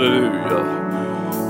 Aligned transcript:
Halleluja. 0.00 0.64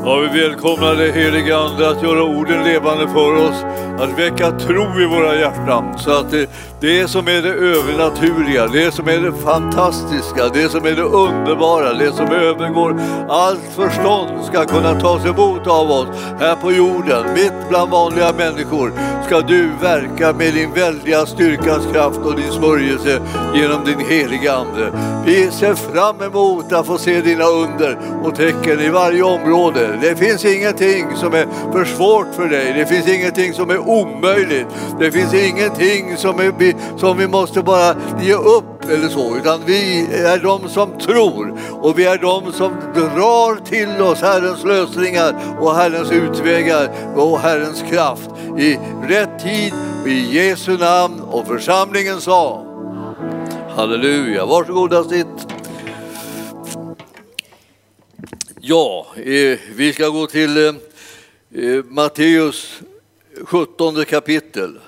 Ja, 0.05 0.29
vi 0.33 0.41
välkomnar 0.41 0.95
dig 0.95 1.12
helige 1.12 1.57
Ande 1.57 1.91
att 1.91 2.03
göra 2.03 2.23
orden 2.23 2.65
levande 2.65 3.09
för 3.09 3.34
oss, 3.34 3.65
att 3.98 4.19
väcka 4.19 4.51
tro 4.51 5.01
i 5.01 5.07
våra 5.07 5.37
hjärtan 5.37 5.98
så 5.98 6.11
att 6.11 6.30
det, 6.30 6.51
det 6.81 7.09
som 7.09 7.29
är 7.29 7.43
det 7.43 7.53
övernaturliga, 7.53 8.67
det 8.67 8.95
som 8.95 9.09
är 9.09 9.19
det 9.19 9.33
fantastiska, 9.33 10.49
det 10.49 10.69
som 10.69 10.87
är 10.87 10.91
det 10.91 11.03
underbara, 11.03 11.93
det 11.93 12.12
som 12.12 12.27
övergår 12.27 13.01
allt 13.29 13.73
förstånd 13.77 14.45
ska 14.45 14.65
kunna 14.65 15.01
tas 15.01 15.27
emot 15.27 15.66
av 15.66 15.91
oss 15.91 16.09
här 16.38 16.57
på 16.57 16.73
jorden, 16.73 17.35
mitt 17.35 17.69
bland 17.69 17.91
vanliga 17.91 18.33
människor 18.33 18.93
ska 19.30 19.41
du 19.41 19.71
verka 19.83 20.33
med 20.33 20.55
din 20.55 20.73
väldiga 20.73 21.27
styrkas 21.27 21.87
kraft 21.93 22.19
och 22.19 22.37
din 22.37 22.52
smörjelse 22.52 23.21
genom 23.55 23.85
din 23.85 24.01
heliga 24.09 24.52
Ande. 24.52 24.93
Vi 25.27 25.51
ser 25.51 25.74
fram 25.74 26.23
emot 26.23 26.73
att 26.73 26.87
få 26.87 26.99
se 26.99 27.21
dina 27.21 27.45
under 27.45 27.99
och 28.23 28.35
tecken 28.35 28.80
i 28.80 28.88
varje 28.88 29.23
område. 29.23 29.99
Det 30.02 30.16
finns 30.16 30.45
ingenting 30.45 31.05
som 31.16 31.35
är 31.35 31.47
för 31.73 31.85
svårt 31.85 32.35
för 32.37 32.47
dig. 32.47 32.73
Det 32.77 32.87
finns 32.87 33.09
ingenting 33.09 33.55
som 33.55 33.71
är 33.71 33.79
omöjligt. 33.79 34.66
Det 35.01 35.12
finns 35.12 35.35
ingenting 35.35 36.16
som, 36.16 36.41
är, 36.41 36.52
som 36.97 37.19
vi 37.19 37.27
måste 37.27 37.62
bara 37.62 37.97
ge 38.23 38.34
upp 38.34 38.84
eller 38.91 39.09
så, 39.09 39.37
utan 39.37 39.60
vi 39.66 40.06
är 40.12 40.38
de 40.38 40.69
som 40.69 40.98
tror 40.98 41.59
och 41.70 41.98
vi 41.98 42.05
är 42.05 42.19
de 42.19 42.52
som 42.52 42.73
drar 42.95 43.65
till 43.65 44.02
oss 44.02 44.20
Herrens 44.20 44.65
lösningar 44.65 45.34
och 45.60 45.74
Herrens 45.74 46.13
utvägar 46.13 46.91
och 47.16 47.38
Herrens 47.38 47.82
kraft 47.91 48.30
i 48.59 48.79
rätt 49.09 49.43
tid 49.43 49.74
i 50.07 50.37
Jesu 50.37 50.79
namn 50.79 51.21
och 51.21 51.46
församlingen 51.46 52.21
sa 52.21 52.66
Halleluja, 53.76 54.46
varsågoda 54.46 55.04
sitt. 55.04 55.26
Ja, 58.60 59.07
eh, 59.16 59.59
vi 59.74 59.93
ska 59.95 60.09
gå 60.09 60.26
till 60.26 60.57
eh, 60.57 60.74
eh 61.54 61.85
Matteus 61.85 62.80
17 63.45 64.04
kapitel. 64.04 64.78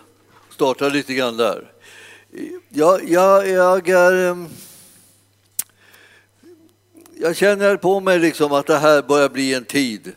Starta 0.51 0.89
lite 0.89 1.15
grann 1.15 1.37
där. 1.37 1.72
Ja, 2.69 3.01
jag, 3.03 3.49
jag, 3.49 3.89
är, 3.89 4.31
ehm, 4.31 4.49
jag 7.15 7.37
känner 7.37 7.77
på 7.77 8.01
mig 8.01 8.19
liksom 8.19 8.53
att 8.53 8.67
det 8.67 8.79
här 8.79 9.03
börjar 9.03 9.29
bli 9.29 9.55
en 9.55 9.65
tid 9.65 10.13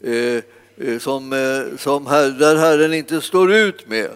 eh, 0.00 0.42
eh, 0.76 0.98
som, 0.98 1.32
eh, 1.32 1.78
som 1.78 2.06
här, 2.06 2.30
där 2.30 2.56
Herren 2.56 2.94
inte 2.94 3.20
står 3.20 3.52
ut 3.52 3.88
med 3.88 4.10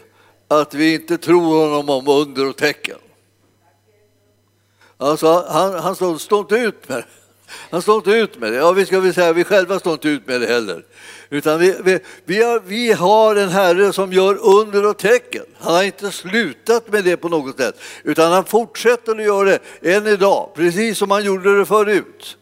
att 0.48 0.74
vi 0.74 0.94
inte 0.94 1.18
tror 1.18 1.66
honom 1.66 1.88
om 1.88 2.08
under 2.08 2.48
och 2.48 2.56
tecken. 2.56 2.98
Alltså, 4.96 5.46
han, 5.48 5.74
han 5.74 5.96
står, 5.96 6.18
står 6.18 6.40
inte 6.40 6.56
ut 6.56 6.88
med 6.88 6.98
det. 6.98 7.04
Han 7.48 7.82
står 7.82 7.96
inte 7.96 8.10
ut 8.10 8.38
med 8.38 8.52
det. 8.52 8.58
Ja, 8.58 8.72
vi 8.72 8.86
ska 8.86 9.00
väl 9.00 9.14
säga 9.14 9.32
vi 9.32 9.44
själva 9.44 9.78
står 9.78 9.92
inte 9.92 10.08
ut 10.08 10.26
med 10.26 10.40
det 10.40 10.46
heller. 10.46 10.84
Utan 11.30 11.58
vi, 11.58 11.76
vi, 11.84 11.98
vi, 12.24 12.42
har, 12.42 12.60
vi 12.66 12.92
har 12.92 13.36
en 13.36 13.48
Herre 13.48 13.92
som 13.92 14.12
gör 14.12 14.38
under 14.42 14.86
och 14.86 14.98
tecken. 14.98 15.44
Han 15.58 15.74
har 15.74 15.82
inte 15.82 16.10
slutat 16.10 16.92
med 16.92 17.04
det 17.04 17.16
på 17.16 17.28
något 17.28 17.56
sätt, 17.56 17.80
utan 18.02 18.32
han 18.32 18.44
fortsätter 18.44 19.12
att 19.12 19.24
göra 19.24 19.58
det 19.80 19.94
än 19.94 20.06
idag, 20.06 20.52
precis 20.54 20.98
som 20.98 21.10
han 21.10 21.24
gjorde 21.24 21.58
det 21.58 21.66
förut. 21.66 22.36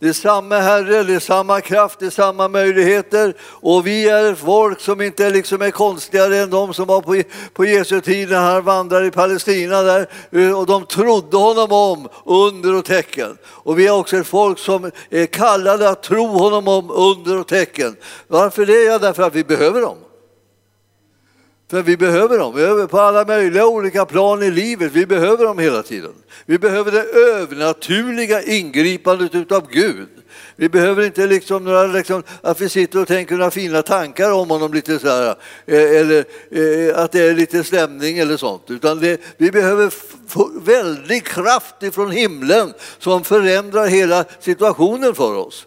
Det 0.00 0.08
är 0.08 0.12
samma 0.12 0.58
Herre, 0.58 1.02
det 1.02 1.14
är 1.14 1.18
samma 1.18 1.60
kraft, 1.60 1.98
det 1.98 2.06
är 2.06 2.10
samma 2.10 2.48
möjligheter 2.48 3.34
och 3.42 3.86
vi 3.86 4.08
är 4.08 4.32
ett 4.32 4.38
folk 4.38 4.80
som 4.80 5.00
inte 5.00 5.30
liksom 5.30 5.62
är 5.62 5.70
konstigare 5.70 6.38
än 6.38 6.50
de 6.50 6.74
som 6.74 6.86
var 6.86 7.00
på, 7.00 7.22
på 7.52 7.64
Jesu 7.64 8.00
tid 8.00 8.30
när 8.30 8.40
han 8.40 8.64
vandrade 8.64 9.06
i 9.06 9.10
Palestina 9.10 9.82
där 9.82 10.06
eh, 10.30 10.58
och 10.58 10.66
de 10.66 10.86
trodde 10.86 11.36
honom 11.36 11.72
om 11.72 12.08
under 12.24 12.74
och 12.74 12.84
tecken. 12.84 13.38
Och 13.44 13.78
vi 13.78 13.86
är 13.86 13.98
också 13.98 14.16
ett 14.16 14.26
folk 14.26 14.58
som 14.58 14.90
är 15.10 15.26
kallade 15.26 15.88
att 15.88 16.02
tro 16.02 16.26
honom 16.26 16.68
om 16.68 16.90
under 16.90 17.38
och 17.38 17.46
tecken. 17.46 17.96
Varför 18.28 18.66
det? 18.66 18.82
Ja, 18.82 18.98
därför 18.98 19.22
att 19.22 19.34
vi 19.34 19.44
behöver 19.44 19.80
dem. 19.80 19.96
För 21.70 21.82
vi 21.82 21.96
behöver 21.96 22.38
dem, 22.38 22.54
vi 22.54 22.62
behöver 22.62 22.86
på 22.86 23.00
alla 23.00 23.24
möjliga 23.24 23.66
olika 23.66 24.06
plan 24.06 24.42
i 24.42 24.50
livet. 24.50 24.92
Vi 24.92 25.06
behöver 25.06 25.44
dem 25.44 25.58
hela 25.58 25.82
tiden. 25.82 26.12
Vi 26.46 26.58
behöver 26.58 26.92
det 26.92 27.02
övernaturliga 27.02 28.42
ingripandet 28.42 29.34
utav 29.34 29.68
Gud. 29.70 30.08
Vi 30.56 30.68
behöver 30.68 31.02
inte 31.02 31.26
liksom 31.26 31.64
några, 31.64 31.86
liksom, 31.86 32.22
att 32.42 32.60
vi 32.60 32.68
sitter 32.68 33.02
och 33.02 33.08
tänker 33.08 33.34
några 33.36 33.50
fina 33.50 33.82
tankar 33.82 34.32
om 34.32 34.50
honom 34.50 34.74
lite 34.74 34.98
så 34.98 35.08
här, 35.08 35.36
eh, 35.66 36.00
eller 36.00 36.24
eh, 36.50 36.98
att 36.98 37.12
det 37.12 37.20
är 37.20 37.34
lite 37.34 37.64
stämning 37.64 38.18
eller 38.18 38.36
sånt. 38.36 38.64
Utan 38.68 39.00
det, 39.00 39.20
vi 39.36 39.50
behöver 39.50 39.92
väldig 40.60 41.24
kraft 41.24 41.82
ifrån 41.82 42.10
himlen 42.10 42.72
som 42.98 43.24
förändrar 43.24 43.86
hela 43.86 44.24
situationen 44.40 45.14
för 45.14 45.34
oss. 45.34 45.66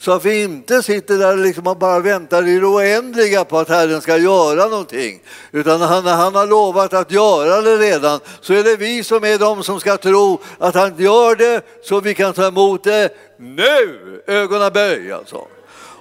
Så 0.00 0.12
att 0.12 0.24
vi 0.24 0.42
inte 0.42 0.82
sitter 0.82 1.18
där 1.18 1.36
liksom 1.36 1.66
och 1.66 1.76
bara 1.76 2.00
väntar 2.00 2.48
i 2.48 2.58
det 2.58 2.66
oändliga 2.66 3.44
på 3.44 3.58
att 3.58 3.68
Herren 3.68 4.00
ska 4.00 4.16
göra 4.16 4.68
någonting. 4.68 5.22
Utan 5.52 5.80
han, 5.80 6.04
när 6.04 6.14
han 6.14 6.34
har 6.34 6.46
lovat 6.46 6.94
att 6.94 7.12
göra 7.12 7.60
det 7.60 7.76
redan 7.76 8.20
så 8.40 8.54
är 8.54 8.64
det 8.64 8.76
vi 8.76 9.04
som 9.04 9.24
är 9.24 9.38
de 9.38 9.62
som 9.62 9.80
ska 9.80 9.96
tro 9.96 10.40
att 10.58 10.74
han 10.74 10.98
gör 10.98 11.36
det 11.36 11.64
så 11.82 12.00
vi 12.00 12.14
kan 12.14 12.32
ta 12.32 12.46
emot 12.46 12.84
det 12.84 13.14
nu. 13.36 14.22
Ögonen 14.26 14.72
böj 14.72 15.12
alltså. 15.12 15.46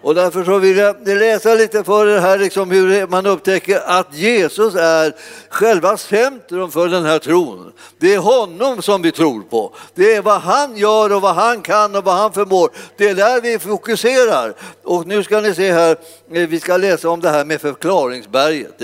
Och 0.01 0.15
därför 0.15 0.43
så 0.43 0.57
vill 0.57 0.77
jag 0.77 1.07
läsa 1.07 1.53
lite 1.53 1.83
för 1.83 2.07
er 2.07 2.19
här 2.19 2.37
liksom 2.37 2.71
hur 2.71 3.07
man 3.07 3.25
upptäcker 3.25 3.81
att 3.85 4.15
Jesus 4.15 4.75
är 4.75 5.15
själva 5.49 5.97
centrum 5.97 6.71
för 6.71 6.87
den 6.87 7.05
här 7.05 7.19
tron. 7.19 7.71
Det 7.97 8.13
är 8.13 8.19
honom 8.19 8.81
som 8.81 9.01
vi 9.01 9.11
tror 9.11 9.41
på. 9.41 9.75
Det 9.95 10.15
är 10.15 10.21
vad 10.21 10.41
han 10.41 10.77
gör 10.77 11.13
och 11.15 11.21
vad 11.21 11.35
han 11.35 11.61
kan 11.61 11.95
och 11.95 12.03
vad 12.03 12.15
han 12.15 12.33
förmår. 12.33 12.69
Det 12.97 13.09
är 13.09 13.15
där 13.15 13.41
vi 13.41 13.59
fokuserar. 13.59 14.53
Och 14.83 15.07
nu 15.07 15.23
ska 15.23 15.41
ni 15.41 15.55
se 15.55 15.71
här, 15.71 15.97
eh, 16.31 16.47
vi 16.47 16.59
ska 16.59 16.77
läsa 16.77 17.09
om 17.09 17.19
det 17.19 17.29
här 17.29 17.45
med 17.45 17.61
förklaringsberget. 17.61 18.81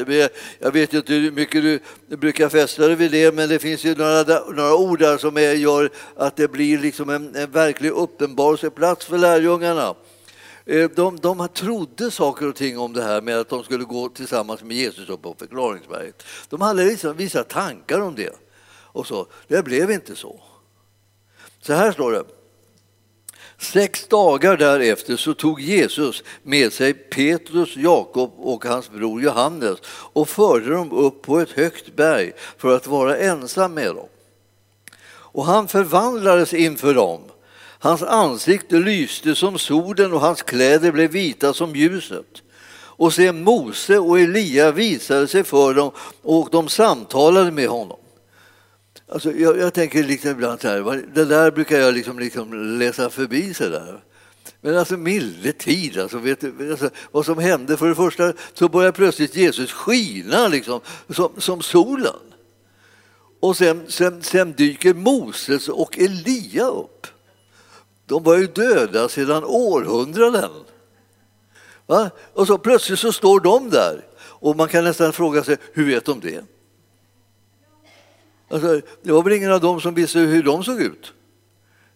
jag 0.59 0.71
vet 0.71 0.93
inte 0.93 1.13
hur 1.13 1.31
mycket 1.31 1.63
du 1.63 1.79
brukar 2.17 2.49
fästa 2.49 2.87
dig 2.87 2.95
vid 2.95 3.11
det, 3.11 3.33
men 3.33 3.49
det 3.49 3.59
finns 3.59 3.83
ju 3.83 3.95
några, 3.95 4.23
några 4.23 4.75
ord 4.75 4.99
där 4.99 5.17
som 5.17 5.37
är, 5.37 5.53
gör 5.53 5.89
att 6.17 6.35
det 6.35 6.47
blir 6.47 6.77
liksom 6.77 7.09
en, 7.09 7.35
en 7.35 7.51
verklig 7.51 7.91
uppenbarelseplats 7.91 9.05
för 9.05 9.17
lärjungarna. 9.17 9.95
Eh, 10.65 10.89
de, 10.95 11.19
de 11.19 11.47
trodde 11.47 12.11
saker 12.11 12.47
och 12.47 12.55
ting 12.55 12.79
om 12.79 12.93
det 12.93 13.03
här 13.03 13.21
med 13.21 13.39
att 13.39 13.49
de 13.49 13.63
skulle 13.63 13.83
gå 13.83 14.09
tillsammans 14.09 14.63
med 14.63 14.77
Jesus 14.77 15.09
upp 15.09 15.21
på 15.21 15.35
förklaringsberget. 15.39 16.23
De 16.49 16.61
hade 16.61 16.85
liksom 16.85 17.17
vissa 17.17 17.43
tankar 17.43 17.99
om 17.99 18.15
det. 18.15 18.35
Och 18.67 19.07
så. 19.07 19.27
Det 19.47 19.63
blev 19.63 19.91
inte 19.91 20.15
så. 20.15 20.39
Så 21.61 21.73
här 21.73 21.91
står 21.91 22.11
det. 22.11 22.23
Sex 23.57 24.07
dagar 24.07 24.57
därefter 24.57 25.15
så 25.15 25.33
tog 25.33 25.61
Jesus 25.61 26.23
med 26.43 26.73
sig 26.73 26.93
Petrus, 26.93 27.75
Jakob 27.75 28.33
och 28.37 28.65
hans 28.65 28.89
bror 28.89 29.21
Johannes 29.21 29.79
och 29.87 30.29
förde 30.29 30.69
dem 30.69 30.91
upp 30.91 31.21
på 31.21 31.39
ett 31.39 31.51
högt 31.51 31.95
berg 31.95 32.33
för 32.57 32.75
att 32.75 32.87
vara 32.87 33.17
ensam 33.17 33.73
med 33.73 33.95
dem. 33.95 34.07
Och 35.07 35.45
han 35.45 35.67
förvandlades 35.67 36.53
inför 36.53 36.93
dem 36.93 37.21
Hans 37.85 38.03
ansikte 38.03 38.75
lyste 38.75 39.35
som 39.35 39.59
solen 39.59 40.13
och 40.13 40.21
hans 40.21 40.41
kläder 40.41 40.91
blev 40.91 41.11
vita 41.11 41.53
som 41.53 41.75
ljuset. 41.75 42.41
Och 42.73 43.13
se 43.13 43.31
Mose 43.31 43.97
och 43.97 44.19
Elia 44.19 44.71
visade 44.71 45.27
sig 45.27 45.43
för 45.43 45.73
dem 45.73 45.91
och 46.21 46.49
de 46.51 46.69
samtalade 46.69 47.51
med 47.51 47.67
honom. 47.67 47.97
Alltså, 49.11 49.31
jag, 49.31 49.57
jag 49.57 49.73
tänker 49.73 50.03
liksom 50.03 50.31
ibland 50.31 50.61
så 50.61 50.67
här, 50.67 51.05
det 51.13 51.25
där 51.25 51.51
brukar 51.51 51.77
jag 51.77 51.93
liksom, 51.93 52.19
liksom 52.19 52.77
läsa 52.79 53.09
förbi 53.09 53.53
så 53.53 53.69
där. 53.69 54.03
Men 54.61 54.77
alltså 54.77 54.97
milde 54.97 55.51
tid, 55.51 55.97
alltså, 55.97 56.17
vet 56.17 56.41
du, 56.41 56.71
alltså, 56.71 56.89
vad 57.11 57.25
som 57.25 57.37
hände? 57.37 57.77
För 57.77 57.89
det 57.89 57.95
första 57.95 58.33
så 58.53 58.69
börjar 58.69 58.91
plötsligt 58.91 59.35
Jesus 59.35 59.71
skina 59.71 60.47
liksom, 60.47 60.79
som, 61.09 61.31
som 61.37 61.61
solen. 61.61 62.19
Och 63.39 63.57
sen, 63.57 63.85
sen, 63.87 64.23
sen 64.23 64.53
dyker 64.53 64.93
Moses 64.93 65.69
och 65.69 65.99
Elia 65.99 66.67
upp. 66.67 67.07
De 68.05 68.23
var 68.23 68.37
ju 68.37 68.47
döda 68.47 69.09
sedan 69.09 69.43
århundraden. 69.43 70.51
Va? 71.85 72.09
Och 72.33 72.47
så 72.47 72.57
plötsligt 72.57 72.99
så 72.99 73.11
står 73.11 73.39
de 73.39 73.69
där 73.69 74.05
och 74.17 74.55
man 74.55 74.67
kan 74.67 74.83
nästan 74.83 75.13
fråga 75.13 75.43
sig, 75.43 75.57
hur 75.73 75.85
vet 75.85 76.05
de 76.05 76.19
det? 76.19 76.43
Alltså, 78.49 78.81
det 79.03 79.11
var 79.11 79.23
väl 79.23 79.33
ingen 79.33 79.51
av 79.51 79.61
dem 79.61 79.81
som 79.81 79.93
visste 79.93 80.19
hur 80.19 80.43
de 80.43 80.63
såg 80.63 80.81
ut? 80.81 81.13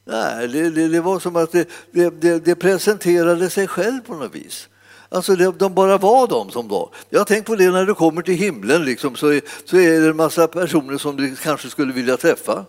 Nej, 0.05 0.47
det, 0.47 0.69
det, 0.69 0.87
det 0.87 1.01
var 1.01 1.19
som 1.19 1.35
att 1.35 1.51
det, 1.51 1.69
det, 1.91 2.45
det, 2.45 2.55
presenterade 2.55 3.49
sig 3.49 3.67
själv 3.67 4.01
på 4.01 4.15
något 4.15 4.35
vis. 4.35 4.69
Alltså 5.09 5.35
de 5.35 5.73
bara 5.73 5.97
var 5.97 6.27
de 6.27 6.51
som 6.51 6.67
var. 6.67 6.89
Jag 7.09 7.19
har 7.19 7.25
tänkt 7.25 7.45
på 7.45 7.55
det 7.55 7.71
när 7.71 7.85
du 7.85 7.93
kommer 7.93 8.21
till 8.21 8.33
himlen 8.33 8.85
liksom, 8.85 9.15
så, 9.15 9.27
är, 9.27 9.41
så 9.65 9.77
är 9.77 10.01
det 10.01 10.07
en 10.07 10.15
massa 10.15 10.47
personer 10.47 10.97
som 10.97 11.15
du 11.15 11.35
kanske 11.35 11.69
skulle 11.69 11.93
vilja 11.93 12.17
träffa. 12.17 12.65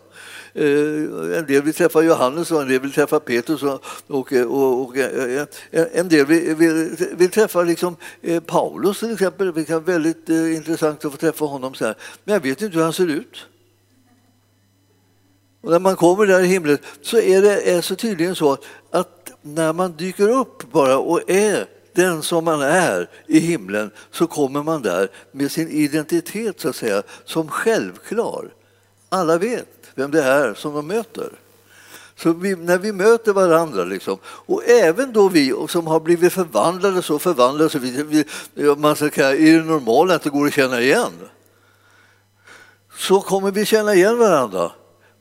Eh, 0.54 1.38
en 1.38 1.46
del 1.46 1.62
vill 1.62 1.74
träffa 1.74 2.02
Johannes 2.02 2.50
och 2.50 2.62
en 2.62 2.68
del 2.68 2.80
vill 2.80 2.92
träffa 2.92 3.20
Petrus 3.20 3.62
och, 3.62 3.84
och, 4.06 4.32
och, 4.32 4.82
och 4.82 4.96
eh, 4.96 5.46
en 5.70 6.08
del 6.08 6.26
vill, 6.26 6.54
vill, 6.54 6.96
vill 7.12 7.30
träffa 7.30 7.62
liksom 7.62 7.96
eh, 8.22 8.42
Paulus 8.42 8.98
till 9.00 9.12
exempel. 9.12 9.52
Det 9.54 9.64
kan 9.64 9.84
vara 9.84 9.92
väldigt 9.98 10.28
intressant 10.28 11.04
att 11.04 11.12
få 11.12 11.18
träffa 11.18 11.44
honom. 11.44 11.74
Så 11.74 11.84
här. 11.84 11.94
Men 12.24 12.32
jag 12.32 12.40
vet 12.40 12.62
inte 12.62 12.76
hur 12.76 12.84
han 12.84 12.92
ser 12.92 13.06
ut. 13.10 13.46
Och 15.62 15.70
när 15.70 15.78
man 15.78 15.96
kommer 15.96 16.26
där 16.26 16.40
i 16.40 16.46
himlen 16.46 16.78
så 17.02 17.18
är 17.18 17.42
det 17.42 17.70
är 17.70 17.80
så 17.80 17.94
tydligen 17.94 18.34
så 18.34 18.58
att 18.90 19.32
när 19.42 19.72
man 19.72 19.96
dyker 19.96 20.28
upp 20.28 20.72
bara 20.72 20.98
och 20.98 21.30
är 21.30 21.66
den 21.92 22.22
som 22.22 22.44
man 22.44 22.62
är 22.62 23.10
i 23.26 23.38
himlen 23.38 23.90
så 24.10 24.26
kommer 24.26 24.62
man 24.62 24.82
där 24.82 25.08
med 25.32 25.50
sin 25.50 25.68
identitet 25.68 26.60
så 26.60 26.68
att 26.68 26.76
säga 26.76 27.02
som 27.24 27.48
självklar. 27.48 28.50
Alla 29.08 29.38
vet 29.38 29.79
vem 29.94 30.10
det 30.10 30.22
är 30.22 30.54
som 30.54 30.74
de 30.74 30.86
möter. 30.86 31.32
Så 32.16 32.32
vi, 32.32 32.56
när 32.56 32.78
vi 32.78 32.92
möter 32.92 33.32
varandra, 33.32 33.84
liksom, 33.84 34.18
och 34.24 34.64
även 34.68 35.12
då 35.12 35.28
vi 35.28 35.54
som 35.68 35.86
har 35.86 36.00
blivit 36.00 36.32
förvandlade 36.32 37.02
så 37.02 37.18
förvandlade 37.18 37.70
så 37.70 37.78
vi, 37.78 38.24
vi, 38.54 38.74
man 38.76 38.96
ska 38.96 39.10
säga, 39.10 39.34
i 39.34 39.52
det 39.52 39.64
normala 39.64 40.14
inte 40.14 40.30
går 40.30 40.46
att 40.46 40.54
känna 40.54 40.80
igen 40.80 41.12
så 43.00 43.20
kommer 43.20 43.50
vi 43.50 43.64
känna 43.64 43.94
igen 43.94 44.18
varandra. 44.18 44.72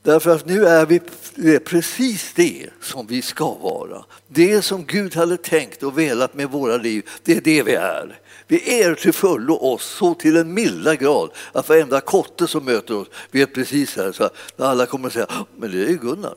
Därför 0.02 0.30
att 0.30 0.46
nu 0.46 0.66
är 0.66 0.86
vi 0.86 1.00
det 1.34 1.54
är 1.54 1.58
precis 1.58 2.32
det 2.34 2.66
som 2.80 3.06
vi 3.06 3.22
ska 3.22 3.54
vara. 3.54 4.04
Det 4.26 4.62
som 4.62 4.84
Gud 4.84 5.14
hade 5.14 5.36
tänkt 5.36 5.82
och 5.82 5.98
velat 5.98 6.34
med 6.34 6.50
våra 6.50 6.76
liv, 6.76 7.08
det 7.24 7.36
är 7.36 7.40
det 7.40 7.62
vi 7.62 7.74
är. 7.74 8.20
Vi 8.50 8.82
är 8.82 8.94
till 8.94 9.12
fullo 9.12 9.54
oss 9.54 9.84
så 9.84 10.14
till 10.14 10.36
en 10.36 10.54
milda 10.54 10.94
grad 10.94 11.30
att 11.52 11.68
varenda 11.68 12.00
kotte 12.00 12.46
som 12.46 12.64
möter 12.64 12.96
oss 12.96 13.08
vet 13.30 13.54
precis 13.54 13.96
här, 13.96 14.12
så 14.12 14.30
alla 14.56 14.86
kommer 14.86 15.06
att 15.06 15.12
säga 15.12 15.46
men 15.56 15.70
det 15.70 15.84
är 15.84 15.88
ju 15.88 15.96
Gunnar. 15.96 16.34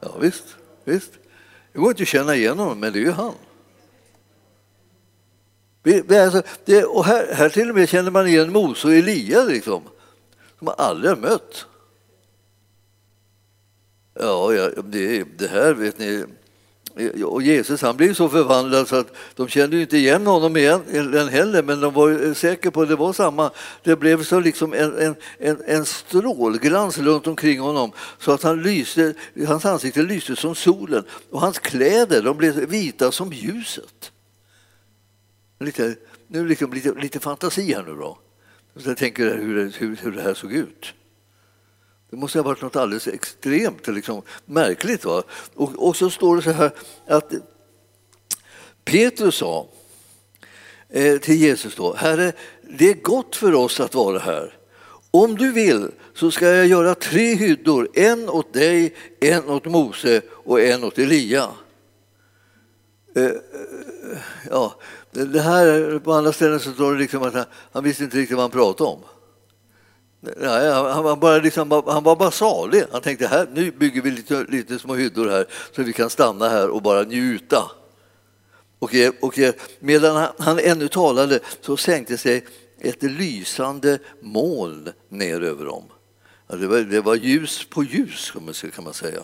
Ja, 0.00 0.16
visst, 0.20 0.44
visst. 0.84 1.10
Det 1.72 1.78
går 1.78 1.90
inte 1.90 2.02
att 2.02 2.08
känna 2.08 2.34
igen 2.34 2.58
honom, 2.58 2.80
men 2.80 2.92
det 2.92 2.98
är 2.98 3.00
ju 3.00 3.10
han. 3.10 3.34
Alltså, 6.24 6.42
det, 6.64 6.84
och 6.84 7.04
här, 7.04 7.34
här 7.34 7.48
till 7.48 7.70
och 7.70 7.76
med 7.76 7.88
känner 7.88 8.10
man 8.10 8.26
igen 8.26 8.52
Mose 8.52 8.86
och 8.86 8.94
Elia, 8.94 9.44
liksom, 9.44 9.82
som 10.58 10.64
man 10.64 10.74
aldrig 10.78 11.10
har 11.10 11.16
mött. 11.16 11.66
Ja, 14.14 14.54
ja 14.54 14.70
det, 14.84 15.24
det 15.38 15.48
här 15.48 15.74
vet 15.74 15.98
ni, 15.98 16.24
och 17.24 17.42
Jesus 17.42 17.82
han 17.82 17.96
blev 17.96 18.14
så 18.14 18.28
förvandlad 18.28 18.88
så 18.88 18.96
att 18.96 19.16
de 19.34 19.48
kände 19.48 19.80
inte 19.80 19.96
igen 19.96 20.26
honom 20.26 20.56
igen 20.56 20.82
heller, 21.28 21.62
men 21.62 21.80
de 21.80 21.94
var 21.94 22.26
eh, 22.26 22.34
säkra 22.34 22.70
på 22.70 22.82
att 22.82 22.88
det 22.88 22.96
var 22.96 23.12
samma. 23.12 23.50
Det 23.82 23.96
blev 23.96 24.22
så 24.22 24.40
liksom 24.40 24.72
en, 24.72 25.16
en, 25.38 25.62
en 25.66 25.84
strålglans 25.84 26.98
runt 26.98 27.26
omkring 27.26 27.60
honom 27.60 27.92
så 28.18 28.32
att 28.32 28.42
han 28.42 28.62
lyste, 28.62 29.14
hans 29.46 29.64
ansikte 29.64 30.02
lyste 30.02 30.36
som 30.36 30.54
solen 30.54 31.04
och 31.30 31.40
hans 31.40 31.58
kläder 31.58 32.22
de 32.22 32.36
blev 32.36 32.54
vita 32.54 33.12
som 33.12 33.32
ljuset. 33.32 34.12
Lite, 35.60 35.96
nu 36.28 36.48
liksom 36.48 36.72
lite, 36.72 36.92
lite 36.92 37.20
fantasi 37.20 37.74
här 37.74 37.82
nu 37.82 37.94
då. 37.94 38.18
Jag 38.84 38.96
tänker 38.96 39.36
hur, 39.36 39.72
hur, 39.78 39.96
hur 39.96 40.12
det 40.12 40.22
här 40.22 40.34
såg 40.34 40.52
ut. 40.52 40.94
Det 42.14 42.20
måste 42.20 42.38
ha 42.38 42.42
varit 42.42 42.62
något 42.62 42.76
alldeles 42.76 43.06
extremt 43.06 43.86
liksom, 43.86 44.22
märkligt. 44.46 45.04
Va? 45.04 45.22
Och, 45.54 45.88
och 45.88 45.96
så 45.96 46.10
står 46.10 46.36
det 46.36 46.42
så 46.42 46.50
här 46.50 46.70
att 47.06 47.32
Petrus 48.84 49.34
sa 49.34 49.68
eh, 50.88 51.18
till 51.18 51.34
Jesus 51.34 51.74
då, 51.76 51.94
Herre, 51.94 52.32
det 52.78 52.90
är 52.90 52.94
gott 52.94 53.36
för 53.36 53.54
oss 53.54 53.80
att 53.80 53.94
vara 53.94 54.18
här. 54.18 54.56
Om 55.10 55.36
du 55.36 55.52
vill 55.52 55.90
så 56.14 56.30
ska 56.30 56.48
jag 56.48 56.66
göra 56.66 56.94
tre 56.94 57.34
hyddor, 57.34 57.88
en 57.94 58.28
åt 58.28 58.52
dig, 58.52 58.94
en 59.20 59.48
åt 59.48 59.64
Mose 59.64 60.22
och 60.30 60.60
en 60.60 60.84
åt 60.84 60.98
Elia. 60.98 61.48
Eh, 63.16 63.24
eh 63.24 63.32
ja, 64.50 64.74
det 65.10 65.40
här, 65.40 65.98
på 65.98 66.12
andra 66.12 66.32
ställen 66.32 66.60
så 66.60 66.72
står 66.72 66.92
det 66.92 66.98
liksom 66.98 67.22
att 67.22 67.34
han, 67.34 67.44
han 67.72 67.84
visste 67.84 68.04
inte 68.04 68.16
riktigt 68.16 68.36
vad 68.36 68.44
han 68.44 68.50
pratade 68.50 68.90
om. 68.90 69.00
Nej, 70.36 70.70
han, 70.70 71.04
var 71.04 71.16
bara 71.16 71.38
liksom, 71.38 71.82
han 71.86 72.04
var 72.04 72.16
bara 72.16 72.30
salig. 72.30 72.84
Han 72.92 73.00
tänkte 73.00 73.26
här, 73.26 73.48
nu 73.54 73.70
bygger 73.70 74.02
vi 74.02 74.10
lite, 74.10 74.46
lite 74.48 74.78
små 74.78 74.94
hyddor 74.94 75.30
här 75.30 75.46
så 75.72 75.82
vi 75.82 75.92
kan 75.92 76.10
stanna 76.10 76.48
här 76.48 76.68
och 76.68 76.82
bara 76.82 77.02
njuta. 77.02 77.70
Och, 78.78 78.94
eh, 78.94 79.12
och 79.20 79.38
eh, 79.38 79.54
medan 79.80 80.16
han, 80.16 80.28
han 80.38 80.58
ännu 80.58 80.88
talade 80.88 81.40
så 81.60 81.76
sänkte 81.76 82.18
sig 82.18 82.44
ett 82.80 83.02
lysande 83.02 83.98
moln 84.20 84.92
ner 85.08 85.40
över 85.40 85.64
dem. 85.64 85.84
Det 86.46 86.66
var, 86.66 86.78
det 86.78 87.00
var 87.00 87.14
ljus 87.14 87.64
på 87.70 87.82
ljus 87.82 88.32
kan 88.74 88.84
man 88.84 88.94
säga. 88.94 89.20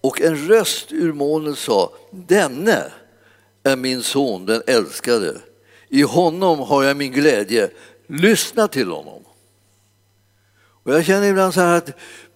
Och 0.00 0.20
en 0.20 0.48
röst 0.48 0.92
ur 0.92 1.12
molnet 1.12 1.58
sa, 1.58 1.92
denne 2.10 2.92
är 3.62 3.76
min 3.76 4.02
son, 4.02 4.46
den 4.46 4.62
älskade. 4.66 5.36
I 5.88 6.02
honom 6.02 6.58
har 6.58 6.82
jag 6.82 6.96
min 6.96 7.12
glädje. 7.12 7.70
Lyssna 8.06 8.68
till 8.68 8.88
honom. 8.88 9.24
Och 10.84 10.94
jag 10.94 11.04
känner 11.04 11.28
ibland 11.28 11.54
så 11.54 11.60
här 11.60 11.76
att 11.76 11.90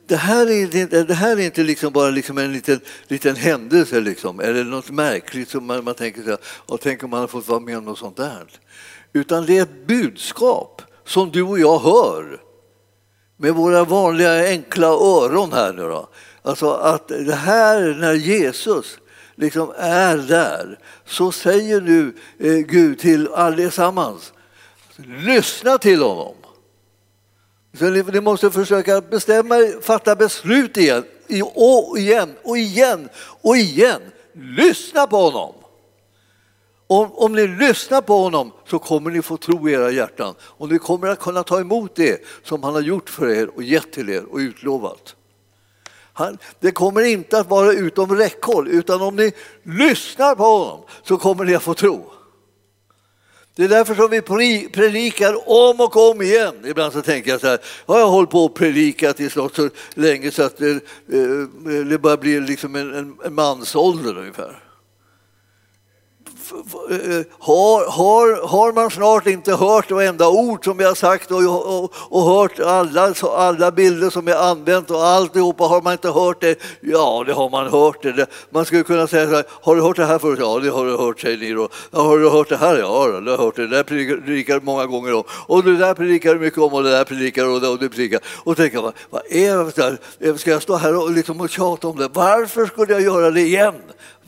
det 0.07 0.17
här 0.17 0.51
är 0.51 0.77
inte, 0.77 1.03
det 1.03 1.15
här 1.15 1.37
är 1.37 1.41
inte 1.41 1.63
liksom 1.63 1.93
bara 1.93 2.11
liksom 2.11 2.39
en 2.39 2.53
liten, 2.53 2.81
liten 3.09 3.37
händelse 3.37 4.01
liksom, 4.01 4.41
eller 4.41 4.65
något 4.65 4.91
märkligt 4.91 5.49
som 5.49 5.67
man, 5.67 5.85
man 5.85 5.95
tänker 5.95 6.23
sig, 6.23 6.37
och 6.45 6.81
tänk 6.81 7.03
om 7.03 7.11
man 7.11 7.21
har 7.21 7.27
fått 7.27 7.49
vara 7.49 7.61
med 7.61 7.79
om 7.79 7.85
något 7.85 7.99
sånt 7.99 8.17
där. 8.17 8.47
Utan 9.13 9.47
det 9.47 9.59
är 9.59 9.63
ett 9.63 9.87
budskap 9.87 10.83
som 11.05 11.31
du 11.31 11.43
och 11.43 11.59
jag 11.59 11.79
hör 11.79 12.41
med 13.37 13.55
våra 13.55 13.85
vanliga 13.85 14.49
enkla 14.49 14.87
öron 14.87 15.53
här 15.53 15.73
nu 15.73 15.83
då. 15.83 16.09
Alltså 16.43 16.71
att 16.71 17.09
det 17.09 17.35
här 17.35 17.97
när 18.01 18.15
Jesus 18.15 18.99
liksom 19.35 19.73
är 19.79 20.17
där 20.17 20.79
så 21.05 21.33
säger 21.33 21.81
nu 21.81 22.15
eh, 22.39 22.57
Gud 22.57 22.99
till 22.99 23.29
allesammans, 23.29 24.33
lyssna 25.07 25.79
till 25.79 26.03
honom. 26.03 26.35
Så 27.79 27.91
ni 27.91 28.21
måste 28.21 28.51
försöka 28.51 29.01
bestämma 29.01 29.55
fatta 29.83 30.17
beslut 30.17 30.77
igen, 30.77 31.05
och 31.55 31.99
igen 31.99 32.35
och 32.43 32.59
igen 32.59 33.09
och 33.43 33.57
igen. 33.57 34.03
Lyssna 34.33 35.07
på 35.07 35.17
honom. 35.17 35.55
Om, 36.87 37.13
om 37.13 37.33
ni 37.33 37.47
lyssnar 37.47 38.01
på 38.01 38.19
honom 38.19 38.53
så 38.67 38.79
kommer 38.79 39.11
ni 39.11 39.23
få 39.23 39.37
tro 39.37 39.69
i 39.69 39.73
era 39.73 39.91
hjärtan 39.91 40.35
och 40.41 40.69
ni 40.69 40.79
kommer 40.79 41.09
att 41.09 41.21
kunna 41.21 41.43
ta 41.43 41.61
emot 41.61 41.95
det 41.95 42.23
som 42.43 42.63
han 42.63 42.75
har 42.75 42.81
gjort 42.81 43.11
för 43.11 43.29
er 43.29 43.57
och 43.57 43.63
gett 43.63 43.93
till 43.93 44.11
er 44.11 44.25
och 44.33 44.39
utlovat. 44.39 45.17
Han, 46.13 46.39
det 46.61 46.71
kommer 46.71 47.03
inte 47.03 47.39
att 47.39 47.51
vara 47.51 47.73
utom 47.73 48.17
räckhåll 48.17 48.69
utan 48.69 49.03
om 49.03 49.17
ni 49.17 49.33
lyssnar 49.63 50.35
på 50.35 50.43
honom 50.43 50.81
så 51.03 51.17
kommer 51.17 51.45
ni 51.45 51.55
att 51.55 51.63
få 51.63 51.75
tro. 51.75 52.13
Det 53.57 53.65
är 53.65 53.69
därför 53.69 53.95
som 53.95 54.11
vi 54.11 54.23
predikar 54.69 55.49
om 55.49 55.81
och 55.81 56.11
om 56.11 56.23
igen. 56.23 56.55
Ibland 56.67 56.93
så 56.93 57.03
tänker 57.03 57.31
jag 57.31 57.41
så 57.41 57.47
här, 57.47 57.59
har 57.87 57.99
jag 57.99 58.09
hållit 58.09 58.31
på 58.31 58.45
och 58.45 58.55
predikat 58.55 59.21
i 59.21 59.31
så 59.31 59.51
länge 59.95 60.31
så 60.31 60.43
att 60.43 60.57
det, 60.57 60.71
eh, 60.71 61.81
det 61.91 61.99
börjar 61.99 62.17
bli 62.17 62.41
liksom 62.41 62.77
en, 62.77 63.17
en 63.25 63.35
mansålder 63.35 64.19
ungefär 64.19 64.66
Eh, 66.91 67.25
har, 67.39 67.91
har, 67.91 68.47
har 68.49 68.73
man 68.73 68.91
snart 68.91 69.27
inte 69.27 69.55
hört 69.55 69.91
varenda 69.91 70.29
ord 70.29 70.65
som 70.65 70.81
jag 70.81 70.89
har 70.89 70.95
sagt 70.95 71.31
och, 71.31 71.79
och, 71.79 71.93
och 71.95 72.23
hört 72.23 72.61
alla, 72.61 73.15
alla 73.37 73.71
bilder 73.71 74.11
som 74.11 74.27
jag 74.27 74.41
använt 74.41 74.91
och 74.91 75.07
alltihopa, 75.07 75.65
har 75.65 75.83
man 75.83 75.93
inte 75.93 76.11
hört 76.11 76.41
det? 76.41 76.59
Ja, 76.81 77.25
det 77.27 77.33
har 77.33 77.51
man 77.51 77.67
hört. 77.67 78.03
Det. 78.03 78.27
Man 78.51 78.65
skulle 78.65 78.83
kunna 78.83 79.07
säga 79.07 79.29
så 79.29 79.35
här, 79.35 79.45
har 79.51 79.77
du 79.77 79.83
hört 79.83 79.97
det 79.97 80.05
här 80.05 80.19
förut? 80.19 80.39
Ja, 80.41 80.59
det 80.59 80.71
har 80.71 80.87
du 80.87 80.97
hört, 80.97 81.21
säger 81.21 81.39
ni 81.39 81.53
då. 81.53 81.69
Ja, 81.91 82.03
har 82.03 82.19
du 82.19 82.29
hört 82.31 82.49
det 82.49 82.57
här? 82.57 82.79
Ja, 82.79 83.07
det 83.07 83.31
har 83.31 83.31
jag 83.31 83.39
hört 83.39 83.57
det. 83.57 83.67
Där 83.67 83.83
predikar 83.83 84.61
du 84.61 84.67
många 84.67 84.87
gånger 84.87 85.15
om. 85.15 85.25
Och 85.29 85.65
det 85.65 85.77
där 85.77 85.95
predikar 85.95 86.35
du 86.35 86.41
mycket 86.41 86.59
om 86.59 86.75
och 86.75 86.83
det 86.83 86.91
där 86.91 87.05
predikar 87.05 87.45
du 87.45 87.51
och 87.51 87.61
det 87.61 87.69
och 87.69 87.79
det 87.79 87.89
predikar. 87.89 88.21
Och 88.45 88.57
tänka, 88.57 88.81
vad, 88.81 88.93
vad 89.11 89.23
är 89.31 90.29
det? 90.33 90.39
Ska 90.39 90.51
jag 90.51 90.63
stå 90.63 90.77
här 90.77 90.97
och, 90.97 91.11
liksom 91.11 91.41
och 91.41 91.51
tjata 91.51 91.89
om 91.89 91.97
det? 91.97 92.09
Varför 92.13 92.67
skulle 92.67 92.93
jag 92.93 93.03
göra 93.03 93.31
det 93.31 93.41
igen? 93.41 93.75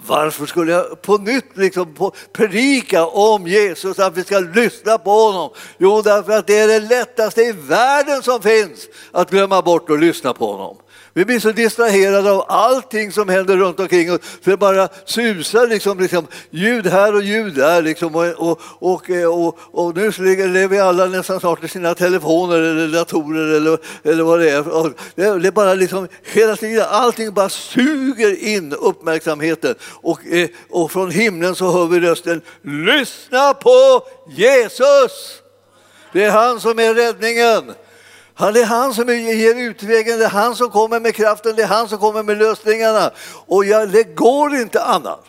Varför 0.06 0.46
skulle 0.46 0.72
jag 0.72 1.02
på 1.02 1.18
nytt 1.18 1.56
liksom 1.56 2.12
predika 2.32 3.06
om 3.06 3.46
Jesus, 3.46 3.98
att 3.98 4.16
vi 4.16 4.24
ska 4.24 4.38
lyssna 4.38 4.98
på 4.98 5.10
honom? 5.10 5.50
Jo, 5.78 6.02
därför 6.02 6.32
att 6.32 6.46
det 6.46 6.58
är 6.58 6.68
det 6.68 6.80
lättaste 6.80 7.42
i 7.42 7.52
världen 7.52 8.22
som 8.22 8.42
finns 8.42 8.88
att 9.12 9.30
glömma 9.30 9.62
bort 9.62 9.90
och 9.90 9.98
lyssna 9.98 10.34
på 10.34 10.52
honom. 10.52 10.76
Vi 11.18 11.24
blir 11.24 11.40
så 11.40 11.52
distraherade 11.52 12.30
av 12.30 12.44
allting 12.48 13.12
som 13.12 13.28
händer 13.28 13.56
runt 13.56 13.80
omkring 13.80 14.12
oss 14.12 14.20
så 14.44 14.50
det 14.50 14.56
bara 14.56 14.88
susar 15.04 15.66
liksom, 15.66 16.00
liksom, 16.00 16.26
ljud 16.50 16.86
här 16.86 17.14
och 17.14 17.22
ljud 17.22 17.54
där. 17.54 17.82
Liksom, 17.82 18.14
och, 18.14 18.26
och, 18.26 18.60
och, 18.78 19.10
och, 19.10 19.58
och 19.72 19.96
nu 19.96 20.10
lever 20.48 20.68
vi 20.68 20.78
alla 20.78 21.06
nästan 21.06 21.40
snart 21.40 21.64
i 21.64 21.68
sina 21.68 21.94
telefoner 21.94 22.56
eller 22.56 22.88
datorer 22.88 23.56
eller, 23.56 23.78
eller 24.02 24.22
vad 24.22 24.40
det 24.40 24.50
är. 24.50 24.68
Och 24.68 24.92
det 25.14 25.22
är 25.24 25.50
bara 25.50 25.74
liksom, 25.74 26.08
hela 26.22 26.56
tiden, 26.56 26.86
allting 26.90 27.34
bara 27.34 27.48
suger 27.48 28.42
in 28.42 28.72
uppmärksamheten 28.72 29.74
och, 29.82 30.26
eh, 30.26 30.48
och 30.70 30.92
från 30.92 31.10
himlen 31.10 31.54
så 31.54 31.72
hör 31.72 31.86
vi 31.86 32.00
rösten 32.00 32.40
Lyssna 32.62 33.54
på 33.54 34.06
Jesus! 34.28 35.42
Det 36.12 36.24
är 36.24 36.30
han 36.30 36.60
som 36.60 36.78
är 36.78 36.94
räddningen. 36.94 37.74
Han 38.38 38.56
är 38.56 38.64
han 38.64 38.94
som 38.94 39.08
ger 39.08 39.54
utvägen, 39.54 40.18
det 40.18 40.24
är 40.24 40.28
han 40.30 40.56
som 40.56 40.70
kommer 40.70 41.00
med 41.00 41.14
kraften, 41.14 41.56
det 41.56 41.62
är 41.62 41.66
han 41.66 41.88
som 41.88 41.98
kommer 41.98 42.22
med 42.22 42.38
lösningarna. 42.38 43.10
Och 43.46 43.64
jag, 43.64 43.92
det 43.92 44.04
går 44.04 44.54
inte 44.54 44.82
annat. 44.82 45.24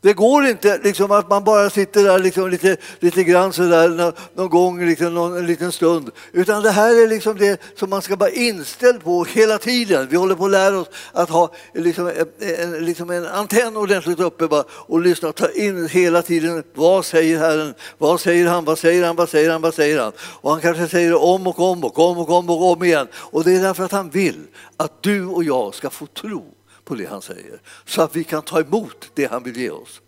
Det 0.00 0.12
går 0.12 0.46
inte 0.46 0.80
liksom, 0.84 1.10
att 1.10 1.30
man 1.30 1.44
bara 1.44 1.70
sitter 1.70 2.04
där 2.04 2.18
liksom, 2.18 2.50
lite, 2.50 2.76
lite 3.00 3.24
grann 3.24 3.52
så 3.52 3.62
där, 3.62 3.88
någon, 3.88 4.12
någon 4.34 4.48
gång, 4.48 4.86
liksom, 4.86 5.14
någon, 5.14 5.36
en 5.36 5.46
liten 5.46 5.72
stund. 5.72 6.10
Utan 6.32 6.62
det 6.62 6.70
här 6.70 7.02
är 7.02 7.08
liksom 7.08 7.38
det 7.38 7.60
som 7.74 7.90
man 7.90 8.02
ska 8.02 8.16
vara 8.16 8.30
inställd 8.30 9.04
på 9.04 9.24
hela 9.24 9.58
tiden. 9.58 10.08
Vi 10.10 10.16
håller 10.16 10.34
på 10.34 10.44
att 10.44 10.50
lära 10.50 10.78
oss 10.78 10.88
att 11.12 11.30
ha 11.30 11.52
liksom, 11.74 12.12
en, 12.58 12.84
liksom 12.84 13.10
en 13.10 13.26
antenn 13.26 13.76
ordentligt 13.76 14.20
uppe 14.20 14.46
bara, 14.46 14.64
och 14.70 15.00
lyssna 15.00 15.28
och 15.28 15.34
ta 15.34 15.50
in 15.50 15.88
hela 15.88 16.22
tiden. 16.22 16.64
Vad 16.74 17.04
säger 17.04 17.38
Herren? 17.38 17.74
Vad 17.98 18.20
säger 18.20 18.48
han? 18.48 18.64
Vad 18.64 18.78
säger 18.78 19.06
han? 19.06 19.16
Vad 19.16 19.28
säger 19.28 19.50
han? 19.50 19.62
Vad 19.62 19.74
säger 19.74 20.00
han? 20.00 20.12
Och 20.18 20.50
han 20.50 20.60
kanske 20.60 20.88
säger 20.88 21.10
det 21.10 21.16
om 21.16 21.46
och 21.46 21.58
om 21.58 21.84
och 21.84 21.98
om 21.98 22.18
och 22.18 22.30
om 22.30 22.50
och 22.50 22.72
om 22.72 22.84
igen. 22.84 23.06
Och 23.14 23.44
det 23.44 23.52
är 23.52 23.62
därför 23.62 23.84
att 23.84 23.92
han 23.92 24.10
vill 24.10 24.46
att 24.76 25.02
du 25.02 25.26
och 25.26 25.44
jag 25.44 25.74
ska 25.74 25.90
få 25.90 26.06
tro 26.06 26.54
på 26.88 26.94
det 26.94 27.06
han 27.06 27.22
säger 27.22 27.60
så 27.86 28.02
att 28.02 28.16
vi 28.16 28.24
kan 28.24 28.42
ta 28.42 28.60
emot 28.60 29.10
det 29.14 29.24
han 29.24 29.42
vill 29.42 29.56
ge 29.56 29.70
oss. 29.70 30.00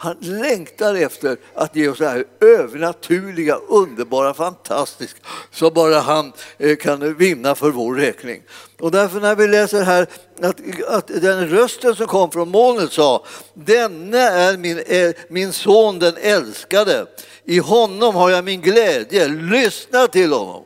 Han 0.00 0.16
längtar 0.20 0.94
efter 0.94 1.36
att 1.54 1.76
ge 1.76 1.88
oss 1.88 1.98
det 1.98 2.08
här 2.08 2.24
övernaturliga, 2.40 3.54
underbara, 3.54 4.34
fantastiska 4.34 5.20
som 5.50 5.74
bara 5.74 6.00
han 6.00 6.32
eh, 6.58 6.76
kan 6.76 7.14
vinna 7.14 7.54
för 7.54 7.70
vår 7.70 7.94
räkning. 7.94 8.42
Och 8.80 8.90
därför 8.90 9.20
när 9.20 9.36
vi 9.36 9.48
läser 9.48 9.82
här 9.82 10.06
att, 10.42 10.60
att 10.88 11.06
den 11.06 11.48
rösten 11.48 11.96
som 11.96 12.06
kom 12.06 12.30
från 12.30 12.48
molnet 12.48 12.92
sa 12.92 13.24
Denne 13.54 14.18
är 14.18 14.56
min, 14.56 14.78
är 14.86 15.32
min 15.32 15.52
son 15.52 15.98
den 15.98 16.16
älskade. 16.16 17.06
I 17.44 17.58
honom 17.58 18.14
har 18.14 18.30
jag 18.30 18.44
min 18.44 18.60
glädje. 18.60 19.28
Lyssna 19.28 20.06
till 20.06 20.32
honom. 20.32 20.64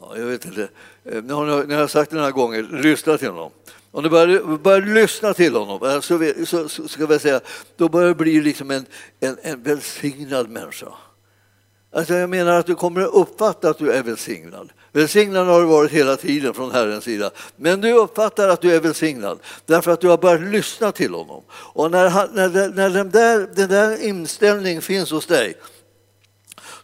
Ja, 0.00 0.12
jag 0.16 0.26
vet 0.26 0.44
inte. 0.44 0.68
Eh, 1.04 1.22
nu 1.22 1.32
har 1.34 1.72
jag 1.72 1.90
sagt 1.90 2.10
det 2.10 2.16
några 2.16 2.30
gånger. 2.30 2.62
Lyssna 2.62 3.18
till 3.18 3.28
honom. 3.28 3.50
Om 3.92 4.02
du 4.02 4.10
börjar, 4.10 4.58
börjar 4.58 4.80
lyssna 4.80 5.34
till 5.34 5.54
honom 5.54 5.88
eh, 5.88 6.00
så, 6.00 6.32
så, 6.46 6.68
så 6.68 6.88
ska 6.88 7.06
vi 7.06 7.18
säga, 7.18 7.40
då 7.76 7.88
börjar 7.88 8.08
du 8.08 8.14
bli 8.14 8.40
liksom 8.40 8.70
en, 8.70 8.86
en, 9.20 9.36
en 9.42 9.62
välsignad 9.62 10.48
människa. 10.48 10.88
Alltså 11.94 12.14
jag 12.14 12.30
menar 12.30 12.58
att 12.58 12.66
du 12.66 12.74
kommer 12.74 13.00
att 13.00 13.14
uppfatta 13.14 13.70
att 13.70 13.78
du 13.78 13.92
är 13.92 14.02
välsignad. 14.02 14.72
Välsignad 14.92 15.46
har 15.46 15.60
du 15.60 15.66
varit 15.66 15.90
hela 15.90 16.16
tiden 16.16 16.54
från 16.54 16.70
Herrens 16.70 17.04
sida. 17.04 17.30
Men 17.56 17.80
du 17.80 17.92
uppfattar 17.92 18.48
att 18.48 18.60
du 18.60 18.74
är 18.74 18.80
välsignad 18.80 19.38
därför 19.66 19.90
att 19.90 20.00
du 20.00 20.08
har 20.08 20.18
börjat 20.18 20.40
lyssna 20.40 20.92
till 20.92 21.14
honom. 21.14 21.42
Och 21.50 21.90
när, 21.90 22.28
när, 22.34 22.68
när 22.68 22.90
den, 22.90 23.10
där, 23.10 23.48
den 23.54 23.68
där 23.68 24.04
inställningen 24.04 24.82
finns 24.82 25.10
hos 25.10 25.26
dig 25.26 25.54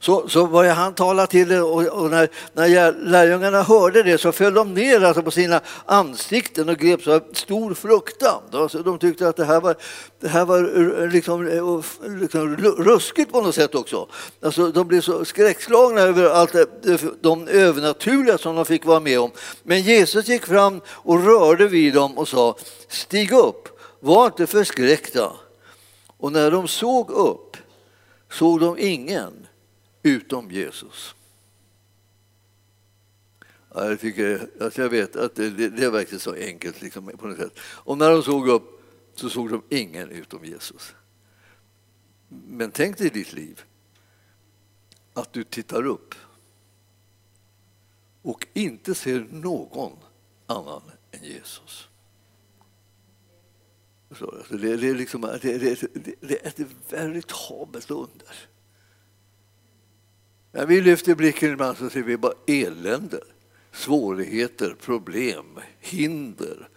så, 0.01 0.29
så 0.29 0.47
började 0.47 0.75
han 0.75 0.95
tala 0.95 1.27
till 1.27 1.49
det 1.49 1.61
och, 1.61 1.85
och 1.85 2.11
när, 2.11 2.29
när 2.53 2.93
lärjungarna 2.93 3.63
hörde 3.63 4.03
det 4.03 4.19
så 4.19 4.33
föll 4.33 4.55
de 4.55 4.75
ner 4.75 5.05
alltså 5.05 5.23
på 5.23 5.31
sina 5.31 5.61
ansikten 5.87 6.69
och 6.69 6.77
greps 6.77 7.09
av 7.09 7.23
stor 7.33 7.75
fruktan. 7.75 8.43
Alltså 8.53 8.83
de 8.83 8.99
tyckte 8.99 9.29
att 9.29 9.37
det 9.37 9.45
här 9.45 9.61
var, 9.61 9.77
det 10.21 10.29
här 10.29 10.45
var 10.45 10.59
eh, 11.03 11.09
liksom, 11.09 11.49
eh, 11.49 12.19
liksom 12.21 12.57
ruskigt 12.57 13.33
på 13.33 13.41
något 13.41 13.55
sätt 13.55 13.75
också. 13.75 14.09
Alltså 14.43 14.73
de 14.73 14.89
blev 14.89 15.01
så 15.01 15.25
skräckslagna 15.25 16.01
över 16.01 16.31
allt 16.31 16.53
det, 16.53 17.23
de 17.23 17.49
övernaturliga 17.49 18.39
som 18.39 18.57
de 18.57 18.65
fick 18.65 18.85
vara 18.85 19.01
med 19.01 19.21
om. 19.21 19.31
Men 19.63 19.83
Jesus 19.83 20.29
gick 20.29 20.47
fram 20.47 20.81
och 20.89 21.25
rörde 21.25 21.69
vid 21.69 21.95
dem 21.95 22.19
och 22.19 22.29
sa 22.29 22.57
Stig 22.89 23.33
upp, 23.33 23.69
var 24.01 24.27
inte 24.27 24.47
förskräckta. 24.47 25.33
Och 26.19 26.33
när 26.33 26.51
de 26.51 26.69
såg 26.69 27.11
upp 27.11 27.57
såg 28.31 28.61
de 28.61 28.79
ingen 28.79 29.48
utom 30.09 30.51
Jesus. 30.51 31.15
Ja, 33.75 33.89
jag, 33.89 34.01
tycker, 34.01 34.51
alltså 34.61 34.83
jag 34.83 34.89
vet 34.89 35.17
att 35.17 35.35
det, 35.35 35.51
det, 35.51 35.69
det 35.69 35.85
är 35.85 35.91
verkligen 35.91 36.21
så 36.21 36.35
enkelt. 36.35 36.83
Liksom, 36.83 37.07
på 37.07 37.27
något 37.27 37.39
sätt. 37.39 37.59
Och 37.61 37.99
när 37.99 38.11
de 38.11 38.23
såg 38.23 38.49
upp 38.49 38.83
så 39.15 39.31
såg 39.31 39.51
de 39.51 39.63
ingen 39.69 40.11
utom 40.11 40.45
Jesus. 40.45 40.95
Men 42.29 42.71
tänk 42.71 42.99
dig 42.99 43.07
i 43.07 43.11
ditt 43.11 43.33
liv 43.33 43.63
att 45.15 45.33
du 45.33 45.45
tittar 45.45 45.87
upp 45.87 46.15
och 48.23 48.47
inte 48.53 48.95
ser 48.95 49.27
någon 49.31 49.97
annan 50.47 50.83
än 51.11 51.25
Jesus. 51.25 51.89
Alltså, 54.09 54.45
det, 54.51 54.73
är, 54.73 54.95
liksom, 54.95 55.21
det, 55.21 55.59
det, 55.59 55.95
det 56.21 56.45
är 56.45 56.49
ett 56.49 56.61
veritabelt 56.89 57.91
under. 57.91 58.49
När 60.53 60.67
vi 60.67 60.81
lyfter 60.81 61.15
blicken 61.15 61.53
ibland 61.53 61.79
så 61.79 61.91
ser 61.91 62.03
vi 62.03 62.17
bara 62.17 62.33
elände, 62.47 63.21
svårigheter, 63.73 64.77
problem, 64.81 65.47
hinder. 65.81 66.69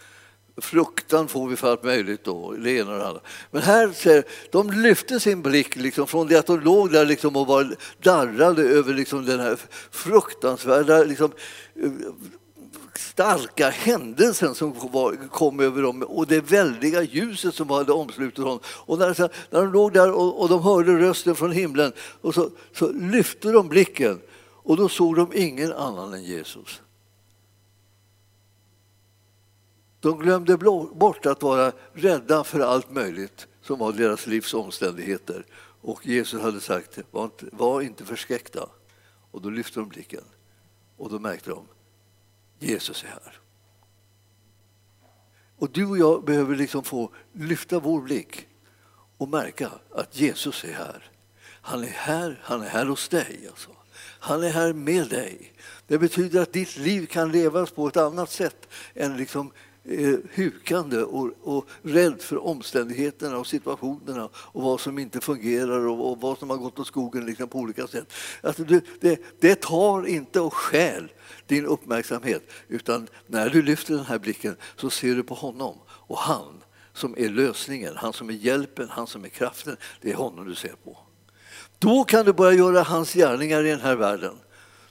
Fruktan 0.57 1.27
får 1.27 1.47
vi 1.47 1.55
för 1.55 1.71
allt 1.71 1.83
möjligt 1.83 2.23
då, 2.23 2.51
det 2.51 2.71
ena 2.71 2.91
och 2.91 2.97
det 2.97 3.07
andra. 3.07 3.21
Men 3.51 3.61
här 3.61 3.91
ser 3.91 4.23
de 4.51 4.71
lyfte 4.71 5.19
sin 5.19 5.41
blick 5.41 5.75
liksom 5.75 6.07
från 6.07 6.27
det 6.27 6.39
att 6.39 6.45
de 6.45 6.59
låg 6.59 6.91
där 6.91 7.05
liksom 7.05 7.35
och 7.35 7.47
var 7.47 7.75
darrade 8.01 8.63
över 8.63 8.93
liksom 8.93 9.25
den 9.25 9.39
här 9.39 9.57
fruktansvärda 9.91 11.03
liksom, 11.03 11.31
eh, 11.75 11.91
starka 13.01 13.69
händelsen 13.69 14.55
som 14.55 14.73
kom 15.31 15.59
över 15.59 15.81
dem 15.81 16.01
och 16.01 16.27
det 16.27 16.41
väldiga 16.41 17.03
ljuset 17.03 17.55
som 17.55 17.69
hade 17.69 17.91
omslutit 17.91 18.37
honom. 18.37 18.59
Och 18.65 18.99
när, 18.99 19.21
när 19.53 19.61
de 19.61 19.71
låg 19.71 19.93
där 19.93 20.11
och, 20.11 20.41
och 20.41 20.49
de 20.49 20.61
hörde 20.61 20.99
rösten 20.99 21.35
från 21.35 21.51
himlen 21.51 21.93
och 22.21 22.33
så, 22.33 22.49
så 22.73 22.91
lyfte 22.91 23.51
de 23.51 23.69
blicken 23.69 24.21
och 24.63 24.77
då 24.77 24.89
såg 24.89 25.15
de 25.15 25.31
ingen 25.33 25.73
annan 25.73 26.13
än 26.13 26.23
Jesus. 26.23 26.81
De 29.99 30.19
glömde 30.19 30.57
bort 30.57 31.25
att 31.25 31.41
vara 31.41 31.71
rädda 31.93 32.43
för 32.43 32.59
allt 32.59 32.91
möjligt 32.91 33.47
som 33.61 33.79
var 33.79 33.93
deras 33.93 34.27
livs 34.27 34.53
omständigheter. 34.53 35.45
Och 35.81 36.07
Jesus 36.07 36.41
hade 36.41 36.59
sagt, 36.59 36.99
var 37.11 37.23
inte, 37.23 37.45
var 37.51 37.81
inte 37.81 38.05
förskräckta. 38.05 38.69
Och 39.31 39.41
då 39.41 39.49
lyfte 39.49 39.79
de 39.79 39.89
blicken 39.89 40.23
och 40.97 41.09
då 41.09 41.19
märkte 41.19 41.49
de, 41.49 41.65
Jesus 42.61 43.03
är 43.03 43.07
här. 43.07 43.39
Och 45.57 45.69
du 45.69 45.85
och 45.85 45.97
jag 45.97 46.25
behöver 46.25 46.55
liksom 46.55 46.83
få 46.83 47.11
lyfta 47.33 47.79
vår 47.79 48.01
blick 48.01 48.47
och 49.17 49.29
märka 49.29 49.71
att 49.95 50.19
Jesus 50.19 50.63
är 50.63 50.73
här. 50.73 51.11
Han 51.43 51.83
är 51.83 51.87
här, 51.87 52.41
han 52.43 52.61
är 52.61 52.69
här 52.69 52.85
hos 52.85 53.09
dig. 53.09 53.47
Alltså. 53.49 53.69
Han 54.19 54.43
är 54.43 54.49
här 54.49 54.73
med 54.73 55.09
dig. 55.09 55.53
Det 55.87 55.97
betyder 55.97 56.41
att 56.41 56.53
ditt 56.53 56.77
liv 56.77 57.05
kan 57.05 57.31
levas 57.31 57.71
på 57.71 57.87
ett 57.87 57.97
annat 57.97 58.31
sätt 58.31 58.67
än 58.93 59.17
liksom 59.17 59.51
eh, 59.83 60.15
hukande 60.33 60.97
och, 61.03 61.29
och 61.41 61.65
rädd 61.81 62.21
för 62.21 62.45
omständigheterna 62.45 63.37
och 63.37 63.47
situationerna 63.47 64.29
och 64.33 64.63
vad 64.63 64.79
som 64.79 64.99
inte 64.99 65.21
fungerar 65.21 65.87
och, 65.87 66.11
och 66.11 66.21
vad 66.21 66.37
som 66.37 66.49
har 66.49 66.57
gått 66.57 66.79
åt 66.79 66.87
skogen 66.87 67.25
liksom 67.25 67.47
på 67.47 67.59
olika 67.59 67.87
sätt. 67.87 68.13
Alltså 68.43 68.63
det, 68.63 68.83
det, 68.99 69.21
det 69.39 69.61
tar 69.61 70.07
inte 70.07 70.39
och 70.39 70.53
skäl 70.53 71.11
din 71.47 71.65
uppmärksamhet 71.65 72.51
utan 72.67 73.07
när 73.27 73.49
du 73.49 73.61
lyfter 73.61 73.93
den 73.93 74.05
här 74.05 74.19
blicken 74.19 74.55
så 74.75 74.89
ser 74.89 75.15
du 75.15 75.23
på 75.23 75.33
honom 75.33 75.77
och 75.89 76.17
han 76.17 76.63
som 76.93 77.15
är 77.17 77.29
lösningen, 77.29 77.93
han 77.97 78.13
som 78.13 78.29
är 78.29 78.33
hjälpen, 78.33 78.87
han 78.89 79.07
som 79.07 79.25
är 79.25 79.29
kraften. 79.29 79.77
Det 80.01 80.11
är 80.11 80.15
honom 80.15 80.47
du 80.47 80.55
ser 80.55 80.75
på. 80.83 80.97
Då 81.79 82.03
kan 82.03 82.25
du 82.25 82.33
börja 82.33 82.57
göra 82.57 82.83
hans 82.83 83.13
gärningar 83.13 83.65
i 83.65 83.69
den 83.69 83.81
här 83.81 83.95
världen. 83.95 84.35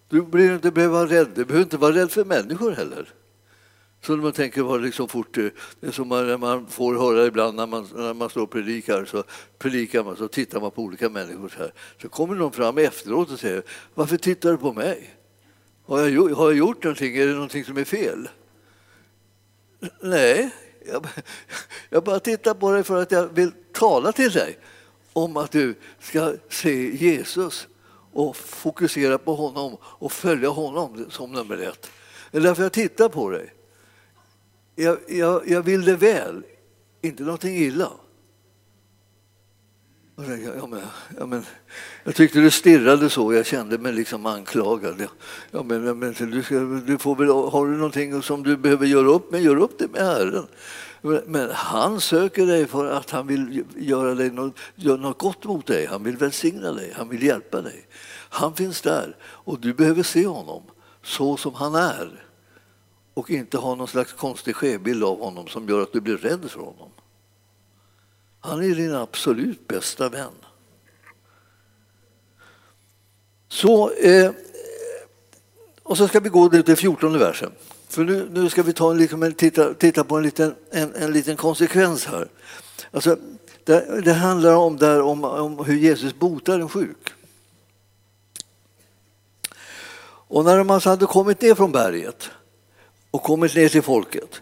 Du 0.08 0.22
behöver 0.22 0.54
inte 0.54 0.70
behöva 0.70 0.94
vara 0.94 1.10
rädd, 1.10 1.28
du 1.34 1.44
behöver 1.44 1.64
inte 1.64 1.76
vara 1.76 1.94
rädd 1.94 2.10
för 2.10 2.24
människor 2.24 2.70
heller. 2.70 3.08
Så 4.02 4.16
man 4.16 4.32
tänker 4.32 4.62
vad 4.62 4.82
liksom 4.82 5.08
fort, 5.08 5.38
eh, 5.38 5.46
det 5.80 5.86
är 5.86 5.90
som 5.90 6.08
man, 6.08 6.40
man 6.40 6.66
får 6.66 6.94
höra 6.94 7.26
ibland 7.26 7.56
när 7.56 7.66
man, 7.66 7.88
när 7.94 8.14
man 8.14 8.30
står 8.30 8.42
och 8.42 8.50
predikar, 8.50 9.04
så 9.04 9.24
predikar 9.58 10.04
man 10.04 10.16
så 10.16 10.28
tittar 10.28 10.60
man 10.60 10.70
på 10.70 10.82
olika 10.82 11.08
människor 11.08 11.48
så 11.48 11.58
här. 11.58 11.72
Så 12.02 12.08
kommer 12.08 12.34
någon 12.34 12.52
fram 12.52 12.78
efteråt 12.78 13.30
och 13.30 13.40
säger 13.40 13.62
Varför 13.94 14.16
tittar 14.16 14.50
du 14.50 14.58
på 14.58 14.72
mig? 14.72 15.16
Har 15.86 16.00
jag, 16.00 16.34
har 16.34 16.50
jag 16.50 16.58
gjort 16.58 16.84
någonting? 16.84 17.16
Är 17.16 17.26
det 17.26 17.32
någonting 17.32 17.64
som 17.64 17.76
är 17.76 17.84
fel? 17.84 18.28
Nej, 20.00 20.50
jag, 20.86 21.06
jag 21.90 22.04
bara 22.04 22.20
tittar 22.20 22.54
på 22.54 22.72
dig 22.72 22.84
för 22.84 23.02
att 23.02 23.12
jag 23.12 23.28
vill 23.28 23.52
tala 23.72 24.12
till 24.12 24.30
dig 24.30 24.58
om 25.12 25.36
att 25.36 25.50
du 25.50 25.74
ska 25.98 26.34
se 26.48 26.96
Jesus 26.96 27.68
och 28.12 28.36
fokusera 28.36 29.18
på 29.18 29.34
honom 29.34 29.76
och 29.82 30.12
följa 30.12 30.48
honom 30.48 31.06
som 31.10 31.32
nummer 31.32 31.58
ett. 31.58 31.90
Det 32.30 32.38
är 32.38 32.42
därför 32.42 32.62
jag 32.62 32.72
tittar 32.72 33.08
på 33.08 33.30
dig. 33.30 33.54
Jag, 34.80 34.98
jag, 35.08 35.48
jag 35.48 35.62
vill 35.62 35.84
det 35.84 35.96
väl, 35.96 36.42
inte 37.02 37.22
någonting 37.22 37.56
illa. 37.56 37.90
Ja, 40.16 40.66
men, 40.66 40.80
ja, 41.18 41.26
men, 41.26 41.44
jag 42.04 42.14
tyckte 42.14 42.40
du 42.40 42.50
stirrade 42.50 43.10
så, 43.10 43.34
jag 43.34 43.46
kände 43.46 43.78
mig 43.78 43.92
liksom 43.92 44.26
anklagad. 44.26 45.06
Ja, 45.50 45.62
men, 45.62 45.98
men, 45.98 46.14
du, 46.18 46.42
ska, 46.42 46.54
du 46.86 46.98
får 46.98 47.16
väl, 47.16 47.28
har 47.28 47.66
du 47.66 47.76
någonting 47.76 48.22
som 48.22 48.42
du 48.42 48.56
behöver 48.56 48.86
göra 48.86 49.08
upp 49.08 49.32
med, 49.32 49.42
gör 49.42 49.56
upp 49.56 49.78
det 49.78 49.88
med 49.88 50.02
Herren. 50.02 50.46
Men 51.26 51.50
han 51.50 52.00
söker 52.00 52.46
dig 52.46 52.66
för 52.66 52.86
att 52.86 53.10
han 53.10 53.26
vill 53.26 53.64
göra, 53.76 54.14
dig 54.14 54.30
något, 54.30 54.58
göra 54.74 54.96
något 54.96 55.18
gott 55.18 55.44
mot 55.44 55.66
dig. 55.66 55.86
Han 55.86 56.04
vill 56.04 56.16
välsigna 56.16 56.72
dig, 56.72 56.92
han 56.96 57.08
vill 57.08 57.22
hjälpa 57.22 57.60
dig. 57.60 57.86
Han 58.28 58.54
finns 58.54 58.80
där 58.80 59.16
och 59.22 59.60
du 59.60 59.74
behöver 59.74 60.02
se 60.02 60.26
honom 60.26 60.62
så 61.02 61.36
som 61.36 61.54
han 61.54 61.74
är 61.74 62.24
och 63.20 63.30
inte 63.30 63.58
ha 63.58 63.74
någon 63.74 63.88
slags 63.88 64.12
konstig 64.12 64.56
skebild 64.56 65.04
av 65.04 65.20
honom 65.20 65.48
som 65.48 65.68
gör 65.68 65.82
att 65.82 65.92
du 65.92 66.00
blir 66.00 66.16
rädd 66.16 66.50
för 66.50 66.60
honom. 66.60 66.88
Han 68.40 68.62
är 68.62 68.74
din 68.74 68.94
absolut 68.94 69.68
bästa 69.68 70.08
vän. 70.08 70.32
Så, 73.48 73.90
eh, 73.90 74.30
och 75.82 75.96
så 75.96 76.08
ska 76.08 76.20
vi 76.20 76.28
gå 76.28 76.48
till 76.48 76.76
14 76.76 77.18
versen. 77.18 77.52
För 77.88 78.04
nu, 78.04 78.28
nu 78.30 78.48
ska 78.48 78.62
vi 78.62 78.72
ta 78.72 78.90
en, 78.90 78.98
liksom 78.98 79.22
en, 79.22 79.34
titta, 79.34 79.74
titta 79.74 80.04
på 80.04 80.16
en 80.16 80.22
liten, 80.22 80.54
en, 80.70 80.94
en 80.94 81.12
liten 81.12 81.36
konsekvens 81.36 82.06
här. 82.06 82.28
Alltså, 82.90 83.16
det, 83.64 84.00
det 84.04 84.12
handlar 84.12 84.54
om, 84.54 84.76
där, 84.76 85.00
om, 85.00 85.24
om 85.24 85.64
hur 85.64 85.76
Jesus 85.76 86.14
botar 86.14 86.60
en 86.60 86.68
sjuk. 86.68 87.08
Och 90.32 90.44
när 90.44 90.58
de 90.58 90.70
alltså 90.70 90.88
hade 90.88 91.06
kommit 91.06 91.40
ner 91.40 91.54
från 91.54 91.72
berget 91.72 92.30
och 93.10 93.22
kommit 93.22 93.54
ner 93.54 93.68
till 93.68 93.82
folket 93.82 94.40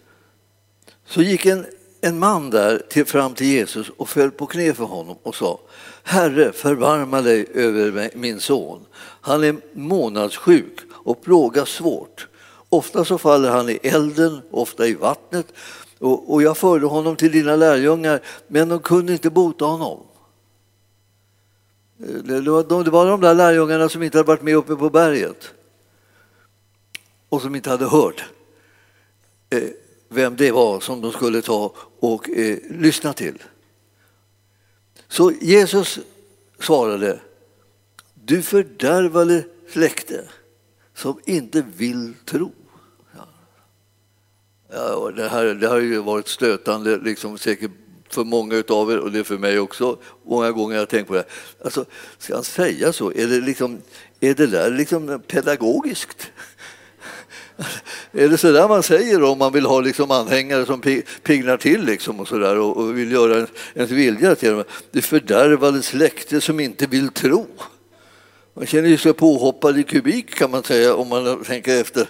så 1.07 1.23
gick 1.23 1.47
en, 1.47 1.67
en 2.01 2.19
man 2.19 2.51
där 2.51 2.83
till, 2.89 3.07
fram 3.07 3.35
till 3.35 3.47
Jesus 3.47 3.89
och 3.97 4.09
föll 4.09 4.31
på 4.31 4.47
knä 4.47 4.75
för 4.75 4.85
honom 4.85 5.17
och 5.23 5.35
sa 5.35 5.61
Herre, 6.03 6.53
förbarma 6.53 7.21
dig 7.23 7.47
över 7.55 8.11
min 8.15 8.41
son. 8.41 8.87
Han 9.21 9.45
är 9.45 9.57
månadssjuk 9.73 10.81
och 10.93 11.23
plågas 11.23 11.69
svårt. 11.69 12.29
Ofta 12.69 13.05
så 13.05 13.19
faller 13.19 13.51
han 13.51 13.69
i 13.69 13.79
elden, 13.83 14.41
ofta 14.51 14.87
i 14.87 14.95
vattnet. 14.95 15.47
Och, 15.99 16.33
och 16.33 16.43
jag 16.43 16.57
förde 16.57 16.87
honom 16.87 17.17
till 17.17 17.33
dina 17.33 17.57
lärjungar, 17.57 18.21
men 18.47 18.69
de 18.69 18.79
kunde 18.79 19.13
inte 19.13 19.31
bota 19.31 19.65
honom. 19.65 20.01
Eh, 22.01 22.15
det 22.15 22.51
var, 22.51 22.65
de, 22.65 22.85
det 22.85 22.91
var 22.91 23.07
de 23.07 23.21
där 23.21 23.35
lärjungarna 23.35 23.89
som 23.89 24.03
inte 24.03 24.19
hade 24.19 24.29
varit 24.29 24.43
med 24.43 24.57
uppe 24.57 24.77
på 24.77 24.91
berget 24.91 25.51
och 27.29 27.43
som 27.43 27.55
inte 27.55 27.71
hade 27.71 27.87
hört 27.87 28.25
Eh, 29.51 29.69
vem 30.09 30.37
det 30.37 30.53
var 30.53 30.81
som 30.81 31.01
de 31.01 31.13
skulle 31.13 31.43
ta 31.43 31.75
och 32.01 32.31
eh, 32.31 32.59
lyssna 32.71 33.13
till. 33.13 33.43
Så 35.09 35.33
Jesus 35.41 35.99
svarade, 36.61 37.21
du 38.15 38.43
fördärvade 38.43 39.45
släkte 39.69 40.25
som 40.95 41.21
inte 41.25 41.65
vill 41.77 42.15
tro. 42.25 42.53
Ja, 44.73 45.13
det, 45.17 45.29
här, 45.29 45.45
det 45.45 45.67
har 45.67 45.79
ju 45.79 45.99
varit 45.99 46.29
stötande, 46.29 46.99
liksom, 46.99 47.39
säkert 47.39 47.71
för 48.09 48.25
många 48.25 48.63
av 48.69 48.93
er 48.93 48.99
och 48.99 49.13
det 49.13 49.19
är 49.19 49.25
för 49.25 49.39
mig 49.39 49.59
också. 49.59 49.99
Många 50.25 50.53
gånger 50.53 50.75
har 50.75 50.81
jag 50.81 50.89
tänkt 50.89 51.09
på 51.09 51.15
det. 51.15 51.25
Alltså, 51.65 51.85
ska 52.19 52.35
han 52.35 52.45
säga 52.45 52.93
så? 52.93 53.13
Är 53.13 53.27
det, 53.27 53.41
liksom, 53.41 53.81
är 54.21 54.35
det 54.35 54.47
där 54.47 54.71
liksom 54.71 55.23
pedagogiskt? 55.27 56.31
Är 58.13 58.29
det 58.29 58.39
så 58.39 58.53
där 58.53 58.69
man 58.69 58.83
säger 58.83 59.23
om 59.23 59.39
man 59.39 59.53
vill 59.53 59.67
ha 59.67 59.81
liksom 59.81 60.11
anhängare 60.11 60.67
som 60.67 60.81
pignar 61.23 61.57
till 61.57 61.85
liksom 61.85 62.21
och, 62.21 62.29
så 62.29 62.39
där, 62.39 62.59
och 62.59 62.99
vill 62.99 63.13
göra 63.13 63.47
ens 63.75 63.91
vilja 63.91 64.35
till 64.35 64.51
dem? 64.51 64.65
Det 64.91 65.03
fördärvade 65.03 65.83
släkte 65.83 66.41
som 66.41 66.61
inte 66.61 66.87
vill 66.87 67.09
tro. 67.09 67.47
Man 68.55 68.67
känner 68.67 68.97
sig 68.97 69.13
påhoppad 69.13 69.79
i 69.79 69.83
kubik 69.83 70.35
kan 70.35 70.51
man 70.51 70.63
säga 70.63 70.95
om 70.95 71.09
man 71.09 71.45
tänker 71.45 71.81
efter. 71.81 72.07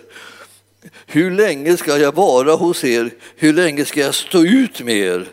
Hur 1.06 1.30
länge 1.30 1.76
ska 1.76 1.98
jag 1.98 2.14
vara 2.14 2.54
hos 2.54 2.84
er? 2.84 3.10
Hur 3.36 3.52
länge 3.52 3.84
ska 3.84 4.00
jag 4.00 4.14
stå 4.14 4.44
ut 4.44 4.80
med 4.80 4.96
er? 4.96 5.28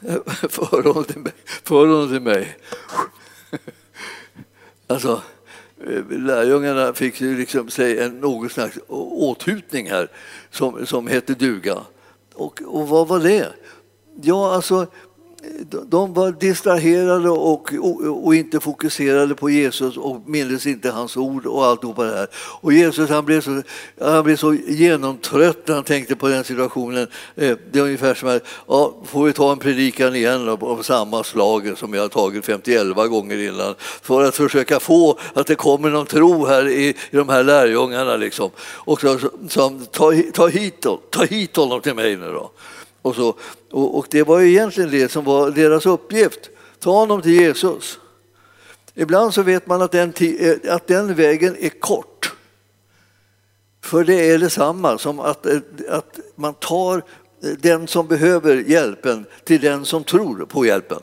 För 0.48 0.82
honom 0.82 1.04
till 1.04 1.18
mig. 1.18 1.32
För 1.64 1.86
honom 1.86 2.08
till 2.08 2.20
mig. 2.20 2.56
Alltså, 4.88 5.22
Eh, 5.86 6.18
lärjungarna 6.18 6.92
fick 6.92 7.20
ju 7.20 7.38
liksom 7.38 7.70
sig 7.70 8.00
en 8.00 8.20
någon 8.20 8.50
slags 8.50 8.78
åthutning 8.88 9.90
här 9.90 10.08
som, 10.50 10.86
som 10.86 11.06
hette 11.06 11.34
duga. 11.34 11.78
Och, 12.34 12.62
och 12.66 12.88
vad 12.88 13.08
var 13.08 13.20
det? 13.20 13.46
Ja, 14.22 14.54
alltså 14.54 14.86
de 15.86 16.14
var 16.14 16.32
distraherade 16.32 17.30
och, 17.30 17.72
och, 17.72 18.24
och, 18.26 18.34
inte 18.34 18.60
fokuserade 18.60 19.34
på 19.34 19.50
Jesus 19.50 19.96
och 19.96 20.22
mindes 20.26 20.66
inte 20.66 20.90
hans 20.90 21.16
ord 21.16 21.46
och 21.46 21.66
alltihopa 21.66 22.04
det 22.04 22.16
här. 22.16 22.28
Och 22.34 22.72
Jesus 22.72 23.10
han 23.10 23.24
blev, 23.24 23.40
så, 23.40 23.62
han 24.00 24.24
blev 24.24 24.36
så 24.36 24.54
genomtrött 24.54 25.68
när 25.68 25.74
han 25.74 25.84
tänkte 25.84 26.16
på 26.16 26.28
den 26.28 26.44
situationen. 26.44 27.08
Eh, 27.34 27.56
det 27.72 27.78
är 27.78 27.82
ungefär 27.82 28.14
som 28.14 28.28
att, 28.28 28.42
ja, 28.68 28.94
får 29.04 29.24
vi 29.24 29.32
ta 29.32 29.52
en 29.52 29.58
predikan 29.58 30.14
igen 30.14 30.48
av 30.48 30.82
samma 30.82 31.24
slag 31.24 31.78
som 31.78 31.94
jag 31.94 32.02
har 32.02 32.08
tagit 32.08 32.44
51 32.44 32.96
gånger 32.96 33.38
innan 33.38 33.74
för 33.78 34.24
att 34.24 34.34
försöka 34.34 34.80
få 34.80 35.18
att 35.34 35.46
det 35.46 35.54
kommer 35.54 35.90
någon 35.90 36.06
tro 36.06 36.46
här 36.46 36.68
i, 36.68 36.88
i 36.88 37.16
de 37.16 37.28
här 37.28 37.42
lärjungarna. 37.42 38.16
Liksom. 38.16 38.50
Och 38.60 39.00
så, 39.00 39.18
så, 39.48 39.80
ta, 39.90 40.12
ta, 40.32 40.46
hit, 40.48 40.86
ta 41.10 41.24
hit 41.24 41.56
honom 41.56 41.80
till 41.80 41.94
mig 41.94 42.16
nu 42.16 42.32
då. 42.32 42.50
Och, 43.06 43.14
så, 43.14 43.36
och, 43.70 43.98
och, 43.98 44.06
det 44.10 44.22
var 44.22 44.38
ju 44.38 44.48
egentligen 44.48 44.90
det 44.90 45.08
som 45.08 45.24
var 45.24 45.50
deras 45.50 45.86
uppgift. 45.86 46.50
Ta 46.78 46.90
honom 46.90 47.22
till 47.22 47.32
Jesus. 47.32 47.98
Ibland 48.94 49.34
så 49.34 49.42
vet 49.42 49.66
man 49.66 49.82
att 49.82 49.92
den, 49.92 50.12
eh, 50.18 50.74
att 50.74 50.86
den 50.86 51.14
vägen 51.14 51.56
är 51.60 51.68
kort. 51.68 52.32
För 53.82 54.04
det 54.04 54.30
är 54.30 54.38
detsamma 54.38 54.98
som 54.98 55.20
att, 55.20 55.46
eh, 55.46 55.58
att 55.88 56.18
man 56.34 56.54
tar 56.54 56.96
eh, 56.96 57.50
den 57.58 57.88
som 57.88 58.06
behöver 58.06 58.56
hjälpen 58.56 59.26
till 59.44 59.60
den 59.60 59.84
som 59.84 60.04
tror 60.04 60.46
på 60.46 60.66
hjälpen. 60.66 61.02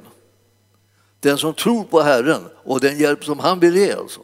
Den 1.20 1.38
som 1.38 1.54
tror 1.54 1.84
på 1.84 2.02
Herren 2.02 2.42
och 2.64 2.80
den 2.80 2.98
hjälp 2.98 3.26
som 3.26 3.40
han 3.40 3.60
vill 3.60 3.76
ge. 3.76 3.94
Alltså. 3.94 4.22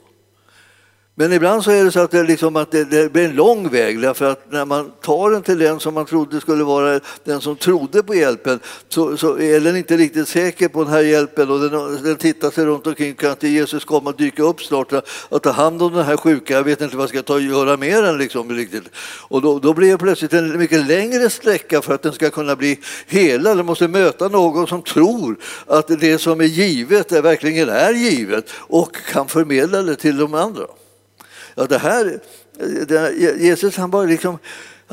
Men 1.19 1.33
ibland 1.33 1.63
så 1.63 1.71
är 1.71 1.83
det 1.83 1.91
så 1.91 1.99
att 1.99 2.11
det, 2.11 2.23
liksom 2.23 2.55
att 2.55 2.71
det, 2.71 2.83
det, 2.83 3.13
blir 3.13 3.25
en 3.25 3.35
lång 3.35 3.69
väg 3.69 4.01
därför 4.01 4.31
att 4.31 4.51
när 4.51 4.65
man 4.65 4.91
tar 5.01 5.31
den 5.31 5.41
till 5.41 5.59
den 5.59 5.79
som 5.79 5.93
man 5.93 6.05
trodde 6.05 6.41
skulle 6.41 6.63
vara 6.63 6.99
den 7.23 7.41
som 7.41 7.55
trodde 7.55 8.03
på 8.03 8.15
hjälpen 8.15 8.59
så, 8.89 9.17
så 9.17 9.39
är 9.39 9.59
den 9.59 9.75
inte 9.75 9.97
riktigt 9.97 10.27
säker 10.27 10.67
på 10.67 10.83
den 10.83 10.93
här 10.93 11.01
hjälpen 11.01 11.51
och 11.51 11.59
den, 11.59 12.03
den 12.03 12.15
tittar 12.15 12.51
sig 12.51 12.65
runt 12.65 12.87
omkring. 12.87 13.13
Kan 13.13 13.31
inte 13.31 13.47
Jesus 13.47 13.85
komma 13.85 14.09
och 14.09 14.15
dyka 14.15 14.43
upp 14.43 14.61
snart 14.61 14.93
och 15.29 15.41
ta 15.41 15.51
hand 15.51 15.81
om 15.81 15.93
den 15.93 16.05
här 16.05 16.17
sjuka? 16.17 16.53
Jag 16.53 16.63
vet 16.63 16.81
inte 16.81 16.97
vad 16.97 17.03
jag 17.03 17.09
ska 17.09 17.21
ta 17.21 17.33
och 17.33 17.41
göra 17.41 17.77
med 17.77 18.03
den. 18.03 18.17
Liksom, 18.17 18.51
riktigt. 18.51 18.83
Och 19.27 19.41
då, 19.41 19.59
då 19.59 19.73
blir 19.73 19.91
det 19.91 19.97
plötsligt 19.97 20.33
en 20.33 20.57
mycket 20.57 20.87
längre 20.87 21.29
sträcka 21.29 21.81
för 21.81 21.93
att 21.93 22.01
den 22.01 22.13
ska 22.13 22.29
kunna 22.29 22.55
bli 22.55 22.79
hela. 23.07 23.55
Den 23.55 23.65
måste 23.65 23.87
möta 23.87 24.27
någon 24.27 24.67
som 24.67 24.81
tror 24.81 25.37
att 25.65 25.87
det 25.87 26.17
som 26.17 26.41
är 26.41 26.45
givet 26.45 27.11
är 27.11 27.21
verkligen 27.21 27.69
är 27.69 27.93
givet 27.93 28.49
och 28.53 28.95
kan 28.95 29.27
förmedla 29.27 29.81
det 29.81 29.95
till 29.95 30.17
de 30.17 30.33
andra. 30.33 30.65
Ja, 31.59 31.65
det 31.65 31.77
här, 31.77 32.19
eh, 32.59 32.67
det, 32.67 33.13
Jesus 33.39 33.77
han 33.77 33.91
var 33.91 34.07
liksom 34.07 34.37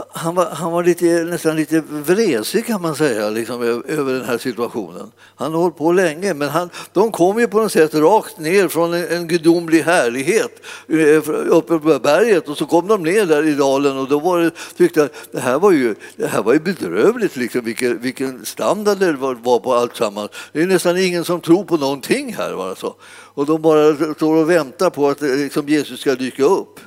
han 0.08 0.34
var, 0.34 0.46
han 0.50 0.72
var 0.72 0.84
lite, 0.84 1.04
nästan 1.04 1.56
lite 1.56 1.82
vresig 1.88 2.66
kan 2.66 2.82
man 2.82 2.96
säga 2.96 3.30
liksom, 3.30 3.62
över 3.88 4.12
den 4.12 4.24
här 4.24 4.38
situationen. 4.38 5.10
Han 5.36 5.52
har 5.52 5.60
hållit 5.60 5.76
på 5.76 5.92
länge, 5.92 6.34
men 6.34 6.48
han, 6.48 6.70
de 6.92 7.12
kom 7.12 7.38
ju 7.38 7.48
på 7.48 7.60
något 7.60 7.72
sätt 7.72 7.94
rakt 7.94 8.38
ner 8.38 8.68
från 8.68 8.94
en, 8.94 9.08
en 9.08 9.28
gudomlig 9.28 9.82
härlighet 9.82 10.62
eh, 10.88 11.30
uppe 11.48 11.78
på 11.78 11.98
berget 11.98 12.48
och 12.48 12.56
så 12.56 12.66
kom 12.66 12.86
de 12.86 13.02
ner 13.02 13.26
där 13.26 13.46
i 13.46 13.54
dalen 13.54 13.98
och 13.98 14.08
då 14.08 14.18
var 14.18 14.38
det, 14.38 14.50
tyckte 14.76 15.00
jag 15.00 15.08
det 15.32 15.40
här 15.40 15.58
var 15.58 15.72
ju, 15.72 15.94
det 16.16 16.26
här 16.26 16.42
var 16.42 16.52
ju 16.52 16.60
bedrövligt, 16.60 17.36
liksom, 17.36 17.64
vilken, 17.64 17.98
vilken 17.98 18.44
standard 18.44 18.98
det 18.98 19.12
var, 19.12 19.34
var 19.34 19.58
på 19.58 19.74
alltsammans. 19.74 20.30
Det 20.52 20.62
är 20.62 20.66
nästan 20.66 20.98
ingen 20.98 21.24
som 21.24 21.40
tror 21.40 21.64
på 21.64 21.76
någonting 21.76 22.34
här. 22.34 22.68
Alltså. 22.68 22.94
Och 23.36 23.46
de 23.46 23.62
bara 23.62 24.14
står 24.14 24.36
och 24.36 24.50
väntar 24.50 24.90
på 24.90 25.08
att 25.08 25.22
eh, 25.22 25.28
liksom, 25.28 25.68
Jesus 25.68 26.00
ska 26.00 26.14
dyka 26.14 26.44
upp. 26.44 26.80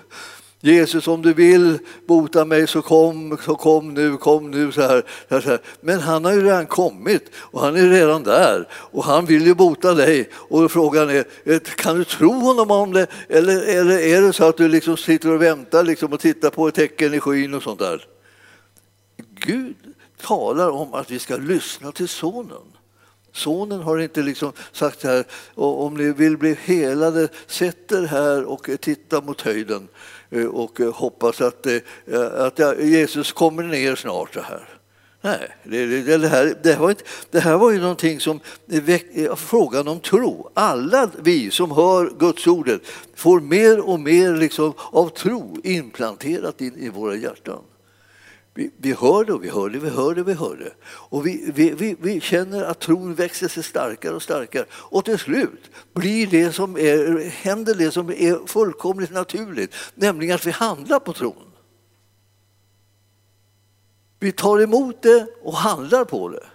Jesus 0.62 1.08
om 1.08 1.22
du 1.22 1.34
vill 1.34 1.80
bota 2.08 2.46
mig 2.46 2.68
så 2.68 2.82
kom, 2.82 3.38
så 3.46 3.56
kom 3.56 3.94
nu, 3.94 4.18
kom 4.18 4.52
nu. 4.52 4.72
Så 4.72 4.82
här, 4.82 5.04
så 5.30 5.40
här. 5.40 5.60
Men 5.82 6.00
han 6.00 6.26
har 6.26 6.34
ju 6.34 6.44
redan 6.44 6.66
kommit 6.66 7.32
och 7.36 7.62
han 7.62 7.76
är 7.76 7.90
redan 7.90 8.24
där 8.24 8.68
och 8.72 9.04
han 9.04 9.26
vill 9.26 9.46
ju 9.46 9.54
bota 9.54 9.94
dig. 9.94 10.30
Och 10.34 10.72
frågan 10.72 11.10
är, 11.10 11.26
eh, 11.44 11.60
kan 11.60 11.98
du 11.98 12.04
tro 12.04 12.32
honom 12.32 12.72
om 12.72 12.94
det? 12.94 13.08
Eller, 13.30 13.62
eller 13.62 14.00
är 14.00 14.22
det 14.22 14.34
så 14.34 14.44
att 14.44 14.58
du 14.58 14.68
liksom 14.68 14.98
sitter 14.98 15.32
och 15.32 15.42
väntar 15.42 15.84
liksom 15.84 16.14
och 16.14 16.20
tittar 16.20 16.50
på 16.50 16.68
ett 16.68 16.76
tecken 16.76 17.14
i 17.14 17.20
skyn 17.20 17.54
och 17.54 17.64
sånt 17.64 17.80
där? 17.80 18.06
Gud 19.36 19.76
talar 20.22 20.70
om 20.70 20.94
att 20.94 21.12
vi 21.12 21.20
ska 21.20 21.38
lyssna 21.38 21.92
till 21.92 22.08
sonen. 22.08 22.80
Sonen 23.34 23.82
har 23.82 23.98
inte 23.98 24.22
liksom 24.22 24.52
sagt 24.72 25.04
här, 25.04 25.26
om 25.56 25.98
ni 25.98 26.12
vill 26.12 26.38
bli 26.38 26.58
helade, 26.64 27.28
sätt 27.48 27.92
er 27.92 28.02
här 28.02 28.44
och 28.44 28.70
titta 28.82 29.22
mot 29.22 29.42
höjden. 29.42 29.88
Eh, 30.32 30.46
och 30.46 30.82
eh, 30.82 30.94
hoppas 30.94 31.42
att, 31.42 31.66
eh, 31.66 31.78
att 32.38 32.60
Jesus 32.80 33.32
kommer 33.32 33.64
ner 33.64 33.96
snart. 33.96 34.34
Så 34.34 34.42
här. 34.42 34.70
Nej, 35.22 35.56
det, 35.64 36.18
det, 36.18 36.28
här, 36.28 36.56
det, 36.64 36.74
här 36.74 36.80
var 36.80 36.90
inte, 36.90 37.04
det 37.32 37.40
här 37.40 37.58
var 37.58 37.72
ju 37.72 37.80
någonting 37.80 38.20
som 38.20 38.40
frågan 39.36 39.88
om 39.88 40.00
tro. 40.00 40.50
Alla 40.54 41.10
vi 41.22 41.52
som 41.52 41.72
hör 41.72 42.14
Guds 42.20 42.48
ordet 42.48 42.82
får 43.16 43.40
mer 43.40 43.80
och 43.80 44.00
mer 44.00 44.34
liksom 44.34 44.74
av 44.92 45.10
tro 45.10 45.58
implanterat 45.64 46.62
in 46.62 46.76
i 46.76 46.90
våra 46.90 47.16
hjärtan. 47.16 47.60
Vi, 48.54 48.72
vi 48.78 48.94
hör 48.94 49.26
det, 49.26 49.38
vi 49.38 49.50
hör 49.50 49.70
det, 49.70 49.80
vi 49.80 49.90
hör 49.90 50.16
det, 50.16 50.24
vi 50.24 50.34
hör 50.34 50.56
det. 50.56 50.74
Och 50.86 51.28
vi, 51.28 51.52
vi, 51.54 51.72
vi, 51.72 51.96
vi, 52.00 52.22
känner 52.22 52.64
att 52.64 52.80
tron 52.80 53.14
växer 53.16 53.48
sig 53.48 53.64
starkare 53.64 54.16
och 54.16 54.24
starkare. 54.24 54.66
Och 54.72 55.06
till 55.06 55.18
slut 55.18 55.72
blir 55.94 56.28
det 56.28 56.52
som 56.52 56.78
är, 56.78 57.30
händer 57.30 57.76
det 57.76 57.92
som 57.92 58.10
är 58.10 58.48
fullkomligt 58.48 59.12
naturligt, 59.12 59.76
nämligen 59.96 60.36
att 60.36 60.46
vi 60.46 60.52
handlar 60.52 61.00
på 61.00 61.14
tron. 61.14 61.52
Vi 64.20 64.32
tar 64.32 64.62
emot 64.62 65.02
det 65.02 65.28
och 65.42 65.54
handlar 65.54 66.06
på 66.06 66.30
det. 66.30 66.46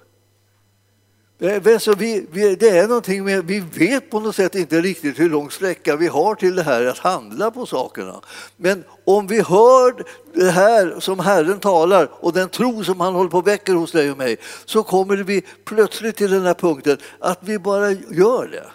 Eh, 1.39 1.79
så 1.79 1.95
vi, 1.95 2.27
vi, 2.33 2.55
det 2.55 2.69
är 2.69 2.89
någonting 2.89 3.25
med, 3.25 3.45
vi 3.45 3.61
vet 3.61 4.11
på 4.11 4.21
något 4.21 4.37
sätt 4.37 4.55
inte 4.55 4.81
riktigt 4.81 5.21
hur 5.21 5.31
lång 5.31 5.51
sträcka 5.51 5.97
vi 5.97 6.07
har 6.07 6.35
till 6.35 6.55
det 6.55 6.63
här 6.63 6.87
att 6.87 6.99
handla 6.99 7.51
på 7.51 7.67
sakerna. 7.67 8.21
Men 8.57 8.85
om 9.05 9.27
vi 9.27 9.43
hör 9.43 10.05
det 10.35 10.51
här 10.51 11.01
som 11.01 11.19
Herren 11.19 11.59
talar 11.59 12.09
och 12.13 12.33
den 12.33 12.49
tro 12.49 12.85
som 12.85 13.01
han 13.01 13.15
håller 13.15 13.31
på 13.31 13.39
och 13.39 13.47
väcker 13.47 13.75
hos 13.75 13.93
dig 13.93 14.11
och 14.11 14.19
mig 14.19 14.37
så 14.65 14.83
kommer 14.83 15.17
vi 15.17 15.43
plötsligt 15.65 16.17
till 16.17 16.31
den 16.31 16.43
här 16.45 16.55
punkten 16.55 16.99
att 17.19 17.39
vi 17.41 17.59
bara 17.59 17.91
gör 17.91 18.49
det. 18.53 18.71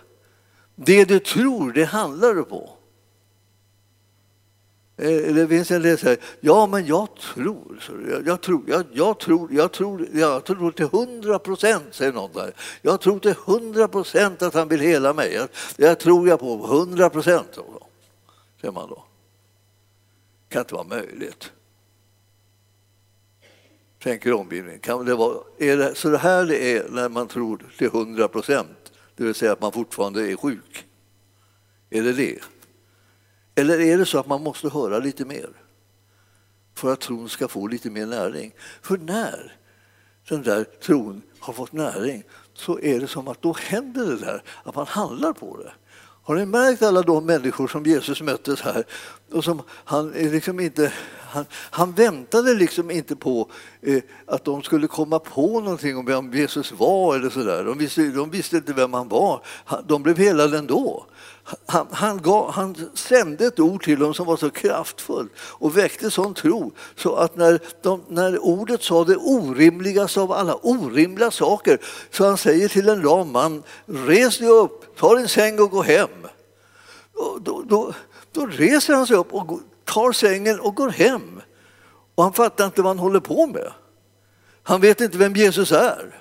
Det 0.75 1.05
du 1.05 1.19
tror, 1.19 1.71
det 1.71 1.85
handlar 1.85 2.33
du 2.33 2.43
på. 2.43 2.78
Eh, 4.99 5.33
det 5.33 5.47
finns 5.47 5.71
en 5.71 5.81
del 5.81 5.97
som 5.97 6.05
säger 6.05 6.19
ja 6.39 6.67
men 6.67 6.85
jag 6.85 7.15
tror, 7.15 7.79
jag 8.25 8.41
tror, 8.41 8.63
jag, 8.67 8.85
jag 8.93 9.19
tror, 9.19 9.53
jag 9.53 9.71
tror, 9.71 10.07
jag 10.13 10.45
tror 10.45 10.71
till 10.71 10.85
hundra 10.85 11.39
procent, 11.39 11.83
säger 11.91 12.13
någon 12.13 12.31
där. 12.33 12.53
Jag 12.81 13.01
tror 13.01 13.19
till 13.19 13.33
hundra 13.45 13.87
procent 13.87 14.41
att 14.41 14.53
han 14.53 14.67
vill 14.67 14.79
hela 14.79 15.13
mig. 15.13 15.33
Jag, 15.33 15.49
jag 15.77 15.99
tror 15.99 16.27
jag 16.27 16.39
på 16.39 16.67
hundra 16.67 17.09
procent, 17.09 17.59
säger 18.61 18.71
man 18.71 18.89
då. 18.89 19.03
Det 20.47 20.53
kan 20.53 20.61
inte 20.61 20.73
vara 20.73 20.87
möjligt. 20.87 21.51
Tänker 24.03 24.33
omgivningen. 24.33 24.79
Kan 24.79 25.05
det 25.05 25.15
vara, 25.15 25.37
är 25.57 25.77
det 25.77 25.95
så 25.95 26.09
det 26.09 26.17
här 26.17 26.45
det 26.45 26.77
är 26.77 26.89
när 26.89 27.09
man 27.09 27.27
tror 27.27 27.65
till 27.77 27.89
hundra 27.89 28.27
procent, 28.27 28.91
det 29.15 29.23
vill 29.23 29.35
säga 29.35 29.51
att 29.51 29.61
man 29.61 29.71
fortfarande 29.71 30.31
är 30.31 30.35
sjuk? 30.35 30.85
Är 31.89 32.03
det 32.03 32.13
det? 32.13 32.39
Eller 33.59 33.79
är 33.79 33.97
det 33.97 34.05
så 34.05 34.19
att 34.19 34.27
man 34.27 34.43
måste 34.43 34.69
höra 34.69 34.99
lite 34.99 35.25
mer 35.25 35.49
för 36.75 36.93
att 36.93 36.99
tron 36.99 37.29
ska 37.29 37.47
få 37.47 37.67
lite 37.67 37.89
mer 37.89 38.05
näring? 38.05 38.53
För 38.81 38.97
när 38.97 39.55
den 40.29 40.43
där 40.43 40.63
tron 40.63 41.21
har 41.39 41.53
fått 41.53 41.71
näring 41.71 42.23
så 42.53 42.79
är 42.79 42.99
det 42.99 43.07
som 43.07 43.27
att 43.27 43.41
då 43.41 43.53
händer 43.53 44.05
det 44.05 44.17
där, 44.17 44.43
att 44.63 44.75
man 44.75 44.87
handlar 44.87 45.33
på 45.33 45.57
det. 45.57 45.71
Har 46.23 46.35
ni 46.35 46.45
märkt 46.45 46.81
alla 46.81 47.01
de 47.01 47.25
människor 47.25 47.67
som 47.67 47.83
Jesus 47.83 48.21
möttes 48.21 48.61
här 48.61 48.83
och 49.31 49.43
som 49.43 49.61
han 49.69 50.09
liksom 50.09 50.59
inte 50.59 50.93
han, 51.29 51.45
han 51.51 51.91
väntade 51.91 52.53
liksom 52.53 52.91
inte 52.91 53.15
på 53.15 53.49
eh, 53.81 54.03
att 54.25 54.45
de 54.45 54.63
skulle 54.63 54.87
komma 54.87 55.19
på 55.19 55.59
någonting 55.59 55.97
om 55.97 56.05
vem 56.05 56.33
Jesus 56.33 56.71
var 56.71 57.15
eller 57.15 57.29
sådär. 57.29 57.63
De 57.63 57.77
visste, 57.77 58.01
de 58.01 58.29
visste 58.29 58.57
inte 58.57 58.73
vem 58.73 58.93
han 58.93 59.07
var. 59.07 59.41
De 59.87 60.03
blev 60.03 60.17
helade 60.17 60.57
ändå. 60.57 61.05
Han, 61.65 61.87
han, 61.91 62.21
gav, 62.21 62.51
han 62.51 62.89
sände 62.93 63.45
ett 63.45 63.59
ord 63.59 63.83
till 63.83 63.99
dem 63.99 64.13
som 64.13 64.25
var 64.25 64.37
så 64.37 64.49
kraftfullt 64.49 65.31
och 65.37 65.77
väckte 65.77 66.11
sån 66.11 66.33
tro 66.33 66.71
så 66.95 67.15
att 67.15 67.35
när, 67.35 67.59
de, 67.81 68.03
när 68.07 68.43
ordet 68.43 68.83
sa 68.83 69.03
det 69.03 69.15
orimligaste 69.15 70.21
av 70.21 70.31
alla 70.31 70.55
orimliga 70.55 71.31
saker 71.31 71.79
så 72.11 72.25
han 72.25 72.37
säger 72.37 72.67
till 72.67 72.89
en 72.89 73.01
lam 73.01 73.31
man, 73.31 73.63
res 73.85 74.37
dig 74.37 74.47
upp, 74.47 74.97
ta 74.97 75.15
din 75.15 75.27
säng 75.27 75.59
och 75.59 75.71
gå 75.71 75.81
hem. 75.81 76.09
Och 77.15 77.41
då, 77.41 77.63
då, 77.67 77.93
då 78.31 78.45
reser 78.45 78.93
han 78.93 79.07
sig 79.07 79.15
upp 79.15 79.33
och 79.33 79.59
tar 79.85 80.11
sängen 80.11 80.59
och 80.59 80.75
går 80.75 80.89
hem. 80.89 81.41
Och 82.15 82.23
han 82.23 82.33
fattar 82.33 82.65
inte 82.65 82.81
vad 82.81 82.89
han 82.89 82.99
håller 82.99 83.19
på 83.19 83.47
med. 83.47 83.71
Han 84.63 84.81
vet 84.81 85.01
inte 85.01 85.17
vem 85.17 85.35
Jesus 85.35 85.71
är. 85.71 86.19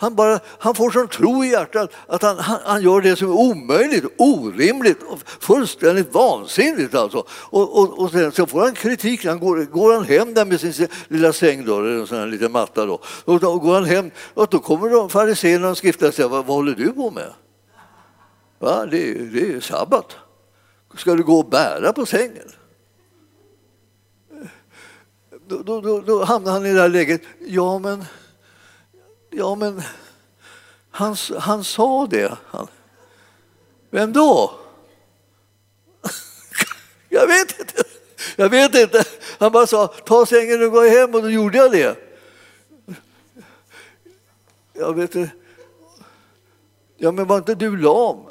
Han, 0.00 0.14
bara, 0.14 0.40
han 0.58 0.74
får 0.74 0.90
sån 0.90 1.08
tro 1.08 1.44
i 1.44 1.48
hjärtat 1.48 1.92
att 2.06 2.22
han, 2.22 2.38
han, 2.38 2.58
han, 2.64 2.82
gör 2.82 3.00
det 3.00 3.16
som 3.16 3.28
är 3.28 3.34
omöjligt, 3.34 4.04
orimligt 4.18 5.02
och 5.02 5.18
fullständigt 5.24 6.14
vansinnigt. 6.14 6.94
Alltså. 6.94 7.24
Och, 7.30 7.78
och, 7.78 7.98
och 7.98 8.10
sen 8.10 8.32
så 8.32 8.46
får 8.46 8.60
han 8.60 8.74
kritik. 8.74 9.24
Han 9.24 9.38
går, 9.38 9.64
går 9.64 9.94
han 9.94 10.04
hem 10.04 10.34
där 10.34 10.44
med 10.44 10.60
sin 10.60 10.88
lilla 11.08 11.32
sängdörr, 11.32 12.00
en 12.00 12.06
sån 12.06 12.18
här 12.18 12.26
liten 12.26 12.52
matta, 12.52 12.86
då, 12.86 13.00
och 13.24 13.40
då 13.40 13.58
går 13.58 13.74
han 13.74 13.84
hem 13.84 14.10
och 14.34 14.46
då 14.50 14.58
kommer 14.58 15.08
fariséerna 15.08 15.70
och 15.70 15.78
skriftar 15.78 16.08
och 16.08 16.14
säger 16.14 16.28
vad, 16.28 16.46
vad 16.46 16.56
håller 16.56 16.74
du 16.74 16.92
på 16.92 17.10
med? 17.10 17.32
Va? 18.58 18.86
Det, 18.86 19.14
det 19.14 19.52
är 19.52 19.60
sabbat. 19.60 20.16
Ska 20.96 21.14
du 21.14 21.22
gå 21.22 21.38
och 21.38 21.48
bära 21.48 21.92
på 21.92 22.06
sängen? 22.06 22.48
Då, 25.46 25.62
då, 25.62 25.80
då, 25.80 26.00
då 26.00 26.24
hamnar 26.24 26.52
han 26.52 26.66
i 26.66 26.72
det 26.72 26.80
här 26.80 26.88
läget. 26.88 27.22
Ja, 27.46 27.78
men 27.78 28.04
Ja, 29.30 29.54
men 29.54 29.82
han, 30.90 31.16
han 31.38 31.64
sa 31.64 32.06
det. 32.06 32.36
Han, 32.46 32.66
vem 33.90 34.12
då? 34.12 34.58
Jag 37.08 37.26
vet 37.26 37.60
inte. 37.60 37.82
Jag 38.36 38.48
vet 38.48 38.74
inte. 38.74 39.04
Han 39.38 39.52
bara 39.52 39.66
sa 39.66 39.86
ta 39.86 40.26
sängen 40.26 40.62
och 40.62 40.72
gå 40.72 40.82
hem 40.82 41.14
och 41.14 41.22
då 41.22 41.30
gjorde 41.30 41.58
jag 41.58 41.72
det. 41.72 41.96
Jag 44.72 44.94
vet 44.94 45.14
inte. 45.14 45.30
Ja, 46.96 47.12
men 47.12 47.26
var 47.26 47.38
inte 47.38 47.54
du 47.54 47.76
lam? 47.76 48.26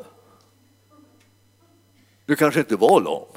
Du 2.26 2.36
kanske 2.36 2.60
inte 2.60 2.76
var 2.76 3.02
lam. 3.02 3.28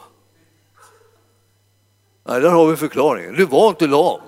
Nej, 2.25 2.41
där 2.41 2.51
har 2.51 2.67
vi 2.67 2.77
förklaringen. 2.77 3.35
Du 3.35 3.45
var 3.45 3.69
inte 3.69 3.87
lam. 3.87 4.21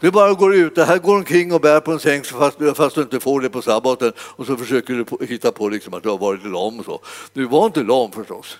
Du 0.00 0.10
bara 0.10 0.32
går 0.32 0.54
ut, 0.54 0.74
det 0.74 0.84
här 0.84 0.98
går 0.98 1.16
omkring 1.16 1.52
och 1.52 1.60
bär 1.60 1.80
på 1.80 1.92
en 1.92 2.00
säng 2.00 2.22
fast, 2.22 2.58
fast 2.74 2.94
du 2.94 3.02
inte 3.02 3.20
får 3.20 3.40
det 3.40 3.50
på 3.50 3.62
sabbaten 3.62 4.12
och 4.18 4.46
så 4.46 4.56
försöker 4.56 4.94
du 4.94 5.26
hitta 5.26 5.52
på 5.52 5.68
liksom 5.68 5.94
att 5.94 6.02
du 6.02 6.08
har 6.08 6.18
varit 6.18 6.44
lam 6.44 6.78
och 6.78 6.84
så. 6.84 7.00
Du 7.32 7.44
var 7.44 7.66
inte 7.66 7.82
lam 7.82 8.12
förstås. 8.12 8.58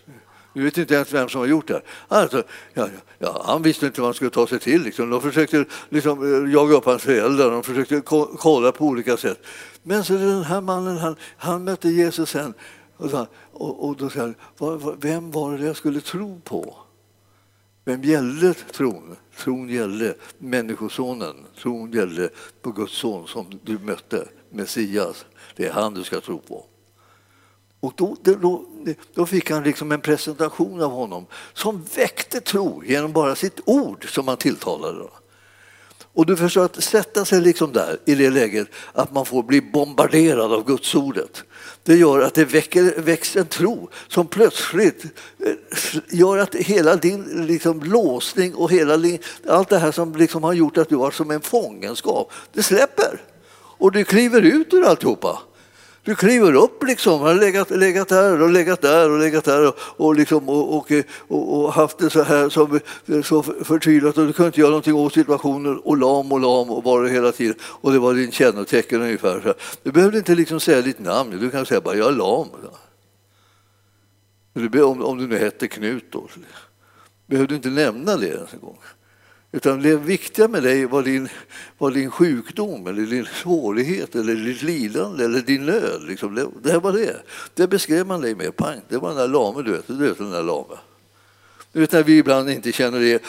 Du 0.52 0.64
vet 0.64 0.78
inte 0.78 0.94
ens 0.94 1.12
vem 1.12 1.28
som 1.28 1.40
har 1.40 1.48
gjort 1.48 1.68
det. 1.68 1.82
Alltså, 2.08 2.42
ja, 2.74 2.88
ja, 3.18 3.42
han 3.46 3.62
visste 3.62 3.86
inte 3.86 4.00
vad 4.00 4.08
han 4.08 4.14
skulle 4.14 4.30
ta 4.30 4.46
sig 4.46 4.58
till. 4.58 4.82
Liksom. 4.82 5.10
De 5.10 5.20
försökte 5.20 5.64
liksom, 5.88 6.44
eh, 6.44 6.52
jaga 6.52 6.76
upp 6.76 6.84
hans 6.84 7.02
föräldrar, 7.02 7.50
de 7.50 7.62
försökte 7.62 8.00
kolla 8.38 8.72
på 8.72 8.84
olika 8.84 9.16
sätt. 9.16 9.46
Men 9.82 10.04
så 10.04 10.12
den 10.12 10.44
här 10.44 10.60
mannen, 10.60 10.98
han, 10.98 11.16
han 11.36 11.64
mötte 11.64 11.88
Jesus 11.88 12.30
sen 12.30 12.54
och, 12.96 13.10
så, 13.10 13.26
och, 13.52 13.88
och 13.88 13.96
då 13.96 14.10
sa 14.10 14.20
han, 14.20 14.34
vem 15.00 15.30
var 15.30 15.58
det 15.58 15.66
jag 15.66 15.76
skulle 15.76 16.00
tro 16.00 16.40
på? 16.44 16.76
Vem 17.88 18.02
gällde 18.02 18.54
tron? 18.54 19.16
Tron 19.36 19.68
gällde 19.68 20.14
Människosonen. 20.38 21.36
Tron 21.62 21.92
gällde 21.92 22.30
på 22.62 22.72
Guds 22.72 22.92
son 22.92 23.26
som 23.26 23.60
du 23.62 23.78
mötte, 23.78 24.28
Messias. 24.50 25.26
Det 25.56 25.66
är 25.66 25.72
han 25.72 25.94
du 25.94 26.04
ska 26.04 26.20
tro 26.20 26.38
på. 26.38 26.64
Och 27.80 27.92
då, 27.96 28.16
då, 28.22 28.64
då 29.14 29.26
fick 29.26 29.50
han 29.50 29.62
liksom 29.62 29.92
en 29.92 30.00
presentation 30.00 30.82
av 30.82 30.90
honom 30.90 31.26
som 31.52 31.84
väckte 31.96 32.40
tro 32.40 32.84
genom 32.84 33.12
bara 33.12 33.34
sitt 33.34 33.60
ord 33.64 34.08
som 34.14 34.28
han 34.28 34.36
tilltalade. 34.36 35.08
Och 36.18 36.26
du 36.26 36.36
förstår 36.36 36.64
att 36.64 36.84
sätta 36.84 37.24
sig 37.24 37.40
liksom 37.40 37.72
där 37.72 37.98
i 38.04 38.14
det 38.14 38.30
läget 38.30 38.68
att 38.92 39.12
man 39.12 39.26
får 39.26 39.42
bli 39.42 39.60
bombarderad 39.60 40.52
av 40.52 40.64
gudsordet. 40.64 41.44
Det 41.82 41.96
gör 41.96 42.20
att 42.20 42.34
det 42.34 42.44
väcker, 42.44 43.00
väcks 43.00 43.36
en 43.36 43.46
tro 43.46 43.88
som 44.08 44.26
plötsligt 44.26 45.04
eh, 45.04 45.52
gör 46.08 46.38
att 46.38 46.54
hela 46.54 46.96
din 46.96 47.46
liksom, 47.46 47.82
låsning 47.82 48.54
och 48.54 48.70
hela, 48.70 49.18
allt 49.48 49.68
det 49.68 49.78
här 49.78 49.92
som 49.92 50.16
liksom 50.16 50.44
har 50.44 50.52
gjort 50.52 50.78
att 50.78 50.88
du 50.88 50.96
har 50.96 51.10
som 51.10 51.30
en 51.30 51.40
fångenskap, 51.40 52.32
det 52.52 52.62
släpper. 52.62 53.20
Och 53.54 53.92
du 53.92 54.04
kliver 54.04 54.42
ut 54.42 54.74
ur 54.74 54.84
alltihopa. 54.84 55.38
Du 56.08 56.14
kliver 56.14 56.54
upp 56.54 56.82
liksom, 56.82 57.20
har 57.20 57.34
legat, 57.34 57.70
legat 57.70 58.08
där 58.08 58.42
och 58.42 58.50
legat 58.50 58.80
där 58.80 59.10
och 59.10 59.18
legat 59.18 59.44
där 59.44 59.68
och, 59.68 59.74
och, 59.78 60.14
liksom, 60.14 60.48
och, 60.48 60.74
och, 60.74 60.92
och, 61.28 61.72
haft 61.72 61.98
det 61.98 62.10
så 62.10 62.22
här 62.22 62.48
som, 62.48 62.80
så 63.24 63.42
förtvivlat 63.42 64.18
och 64.18 64.26
du 64.26 64.32
kunde 64.32 64.46
inte 64.46 64.60
göra 64.60 64.70
någonting 64.70 64.94
åt 64.94 65.14
situationen 65.14 65.78
och 65.78 65.96
lam 65.96 66.32
och 66.32 66.40
lam 66.40 66.70
och 66.70 66.82
bara 66.82 67.08
hela 67.08 67.32
tiden. 67.32 67.54
Och 67.62 67.92
det 67.92 67.98
var 67.98 68.14
din 68.14 68.32
kännetecken 68.32 69.02
ungefär. 69.02 69.54
Du 69.82 69.92
behövde 69.92 70.18
inte 70.18 70.34
liksom 70.34 70.60
säga 70.60 70.82
ditt 70.82 70.98
namn, 70.98 71.38
du 71.40 71.50
kan 71.50 71.66
säga 71.66 71.80
bara 71.80 71.96
jag 71.96 72.08
är 72.08 72.12
lam. 72.12 72.48
Om, 74.84 75.02
om 75.02 75.18
du 75.18 75.26
nu 75.26 75.38
hette 75.38 75.68
Knut 75.68 76.04
då. 76.10 76.28
Behövde 77.26 77.54
inte 77.54 77.68
nämna 77.68 78.16
det 78.16 78.28
ens 78.28 78.54
en 78.54 78.60
gång. 78.60 78.78
Utan 79.52 79.82
det 79.82 79.96
viktiga 79.96 80.48
med 80.48 80.62
dig 80.62 80.86
var 80.86 81.02
din, 81.02 81.28
var 81.78 81.90
din 81.90 82.10
sjukdom, 82.10 82.86
eller 82.86 83.02
din 83.02 83.26
svårighet, 83.42 84.14
eller 84.14 84.34
ditt 84.34 84.62
lidande 84.62 85.24
eller 85.24 85.40
din 85.40 85.66
nöd. 85.66 86.02
Liksom. 86.08 86.34
Det, 86.34 86.48
det 86.62 86.78
var 86.78 86.92
det. 86.92 87.16
Det 87.54 87.68
beskrev 87.68 88.06
man 88.06 88.20
dig 88.20 88.34
med. 88.34 88.56
Pang, 88.56 88.80
det 88.88 88.98
var 88.98 89.08
den 89.08 89.18
där 89.18 89.28
lame, 89.28 89.62
du 89.62 89.72
vet. 89.72 89.86
Du 89.86 89.96
vet 89.96 90.18
den 90.18 90.30
där 90.30 90.42
lame. 90.42 90.76
Du 91.72 91.80
vet 91.80 91.92
när 91.92 92.02
vi 92.02 92.18
ibland 92.18 92.50
inte 92.50 92.72
känner 92.72 93.00
det, 93.00 93.22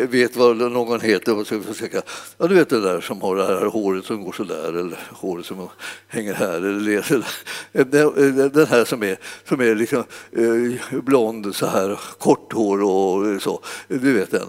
vet 0.00 0.36
vad 0.36 0.56
någon 0.56 1.00
heter 1.00 1.38
och 1.38 1.46
ska 1.46 1.60
försöka, 1.60 2.02
ja 2.38 2.46
du 2.46 2.54
vet 2.54 2.68
det 2.68 2.80
där 2.80 3.00
som 3.00 3.22
har 3.22 3.36
det 3.36 3.46
här 3.46 3.66
håret 3.66 4.04
som 4.04 4.24
går 4.24 4.32
så 4.32 4.44
där 4.44 4.68
eller 4.68 4.98
håret 5.10 5.46
som 5.46 5.68
hänger 6.08 6.34
här 6.34 6.56
eller 6.56 8.48
den 8.48 8.66
här 8.66 8.84
som 8.84 9.02
är, 9.02 9.18
som 9.48 9.60
är 9.60 9.74
liksom 9.74 10.04
eh, 10.32 11.00
blond 11.00 11.54
så 11.54 11.66
här, 11.66 12.00
kort 12.18 12.52
hår 12.52 12.82
och 12.82 13.42
så, 13.42 13.60
du 13.88 14.12
vet 14.12 14.30
den. 14.30 14.48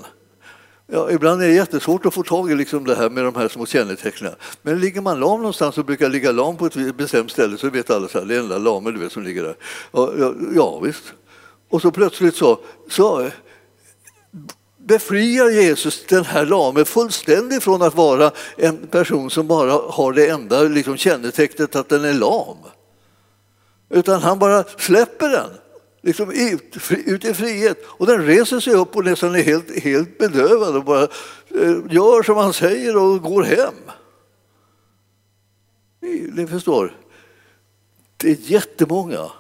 Ja, 0.88 1.12
ibland 1.12 1.42
är 1.42 1.48
det 1.48 1.54
jättesvårt 1.54 2.06
att 2.06 2.14
få 2.14 2.24
tag 2.24 2.52
i 2.52 2.56
liksom 2.56 2.86
det 2.86 2.96
här 2.96 3.10
med 3.10 3.24
de 3.24 3.36
här 3.36 3.48
små 3.48 3.66
kännetecknen. 3.66 4.36
Men 4.62 4.80
ligger 4.80 5.02
man 5.02 5.20
lam 5.20 5.38
någonstans 5.38 5.78
och 5.78 5.86
brukar 5.86 6.10
ligga 6.10 6.32
lam 6.32 6.58
på 6.58 6.66
ett 6.66 6.96
bestämt 6.96 7.32
ställe 7.32 7.58
så 7.58 7.70
vet 7.70 7.90
alla 7.90 8.06
att 8.06 8.14
det 8.14 8.20
är 8.20 8.40
den 8.40 8.50
där 8.50 8.60
lame 8.60 8.92
du 8.92 9.00
vet, 9.00 9.12
som 9.12 9.24
ligger 9.24 9.44
där. 9.44 9.56
Ja, 9.92 10.14
ja, 10.20 10.34
ja, 10.56 10.80
visst. 10.80 11.04
Och 11.70 11.82
så 11.82 11.92
plötsligt 11.92 12.36
så, 12.36 12.60
så 12.90 13.22
eh, 13.22 13.32
befriar 14.78 15.50
Jesus 15.50 16.06
den 16.06 16.26
här 16.26 16.46
lame 16.46 16.86
fullständigt 16.86 17.64
från 17.64 17.82
att 17.82 17.96
vara 17.96 18.32
en 18.58 18.88
person 18.88 19.30
som 19.30 19.48
bara 19.48 19.72
har 19.72 20.14
det 20.14 20.28
enda 20.28 20.62
liksom, 20.62 20.98
kännetecknet 20.98 21.76
att 21.76 21.90
den 21.90 22.06
är 22.06 22.14
lam. 22.14 22.58
Utan 23.90 24.22
han 24.22 24.40
bara 24.40 24.64
släpper 24.78 25.30
den 25.30 25.50
liksom 26.04 26.32
ut, 26.32 26.92
ut 26.92 27.26
i 27.26 27.34
frihet. 27.34 27.78
Och 27.88 28.08
den 28.08 28.26
reser 28.26 28.60
sig 28.60 28.74
upp 28.74 28.96
och 28.96 29.06
nästan 29.06 29.36
är 29.36 29.44
helt, 29.44 29.84
helt 29.84 30.18
bedövad 30.18 30.76
och 30.76 30.84
bara 30.84 31.04
eh, 31.04 31.78
gör 31.90 32.24
som 32.24 32.38
han 32.38 32.54
säger 32.54 32.98
och 32.98 33.22
går 33.22 33.44
hem. 33.44 33.74
Ni, 36.00 36.30
ni 36.34 36.48
förstår, 36.48 36.98
det 38.18 38.30
är 38.30 38.38
jättemånga 38.52 39.32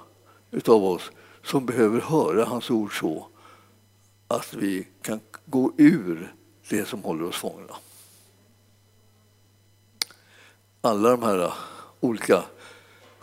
utav 0.52 0.86
oss 0.86 1.12
som 1.43 1.65
behöver 1.65 2.02
höra 2.02 2.45
hans 2.45 2.69
ord 2.69 2.99
så 2.99 3.28
att 4.28 4.54
vi 4.54 4.88
kan 5.02 5.19
gå 5.45 5.73
ur 5.78 6.34
det 6.69 6.86
som 6.88 7.04
håller 7.04 7.26
oss 7.26 7.36
fångna. 7.36 7.76
Alla 10.82 11.10
de 11.10 11.23
här 11.23 11.54
olika 11.99 12.43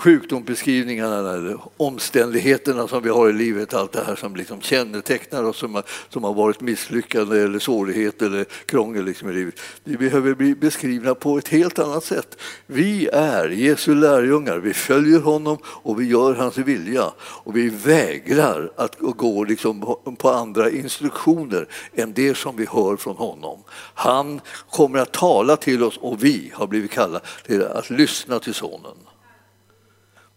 sjukdomsbeskrivningarna 0.00 1.34
eller 1.34 1.60
omständigheterna 1.76 2.88
som 2.88 3.02
vi 3.02 3.08
har 3.08 3.28
i 3.28 3.32
livet, 3.32 3.74
allt 3.74 3.92
det 3.92 4.04
här 4.06 4.16
som 4.16 4.36
liksom 4.36 4.60
kännetecknar 4.60 5.44
oss 5.44 5.56
som 5.56 5.74
har, 5.74 5.84
som 6.08 6.24
har 6.24 6.34
varit 6.34 6.60
misslyckande 6.60 7.40
eller 7.40 7.58
svårigheter 7.58 8.26
eller 8.26 8.44
krångel 8.44 9.04
liksom 9.04 9.30
i 9.30 9.32
livet. 9.32 9.54
Vi 9.84 9.96
behöver 9.96 10.34
bli 10.34 10.54
beskrivna 10.54 11.14
på 11.14 11.38
ett 11.38 11.48
helt 11.48 11.78
annat 11.78 12.04
sätt. 12.04 12.38
Vi 12.66 13.08
är 13.12 13.48
Jesu 13.48 13.94
lärjungar, 13.94 14.58
vi 14.58 14.74
följer 14.74 15.20
honom 15.20 15.58
och 15.64 16.00
vi 16.00 16.06
gör 16.06 16.34
hans 16.34 16.58
vilja 16.58 17.12
och 17.20 17.56
vi 17.56 17.68
vägrar 17.68 18.72
att 18.76 18.96
gå 18.98 19.44
liksom 19.44 19.96
på 20.18 20.30
andra 20.30 20.70
instruktioner 20.70 21.68
än 21.94 22.12
det 22.12 22.36
som 22.36 22.56
vi 22.56 22.66
hör 22.66 22.96
från 22.96 23.16
honom. 23.16 23.58
Han 23.94 24.40
kommer 24.70 24.98
att 24.98 25.12
tala 25.12 25.56
till 25.56 25.82
oss 25.82 25.96
och 25.96 26.24
vi 26.24 26.52
har 26.54 26.66
blivit 26.66 26.90
kallade 26.90 27.24
till 27.46 27.62
att 27.62 27.90
lyssna 27.90 28.38
till 28.38 28.54
Sonen. 28.54 29.09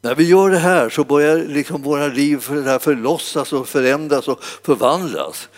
När 0.04 0.16
vi 0.16 0.24
gör 0.24 0.50
det 0.50 0.58
här 0.58 0.90
så 0.90 1.04
börjar 1.04 1.38
liksom 1.38 1.82
våra 1.82 2.08
liv 2.08 2.38
förlossas 2.80 3.54
och 3.54 3.68
förändras 3.68 4.28
och 4.28 4.44
förvandlas. 4.44 5.50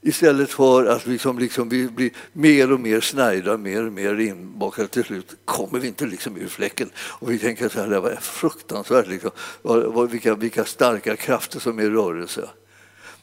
Istället 0.00 0.50
för 0.50 0.86
att 0.86 1.06
liksom, 1.06 1.38
liksom 1.38 1.68
vi 1.68 1.88
blir 1.88 2.10
mer 2.32 2.72
och 2.72 2.80
mer 2.80 3.00
snärjda, 3.00 3.56
mer 3.56 3.86
och 3.86 3.92
mer 3.92 4.20
inbakade. 4.20 4.88
Till 4.88 5.04
slut 5.04 5.36
kommer 5.44 5.78
vi 5.78 5.88
inte 5.88 6.06
liksom 6.06 6.36
ur 6.36 6.46
fläcken. 6.46 6.90
Och 6.96 7.30
vi 7.30 7.38
tänker 7.38 7.68
så 7.68 7.80
här, 7.80 7.88
det 7.88 8.00
var 8.00 8.16
fruktansvärt. 8.20 9.08
Liksom. 9.08 9.30
Vilka, 10.10 10.34
vilka 10.34 10.64
starka 10.64 11.16
krafter 11.16 11.60
som 11.60 11.78
är 11.78 11.82
i 11.82 11.90
rörelse. 11.90 12.48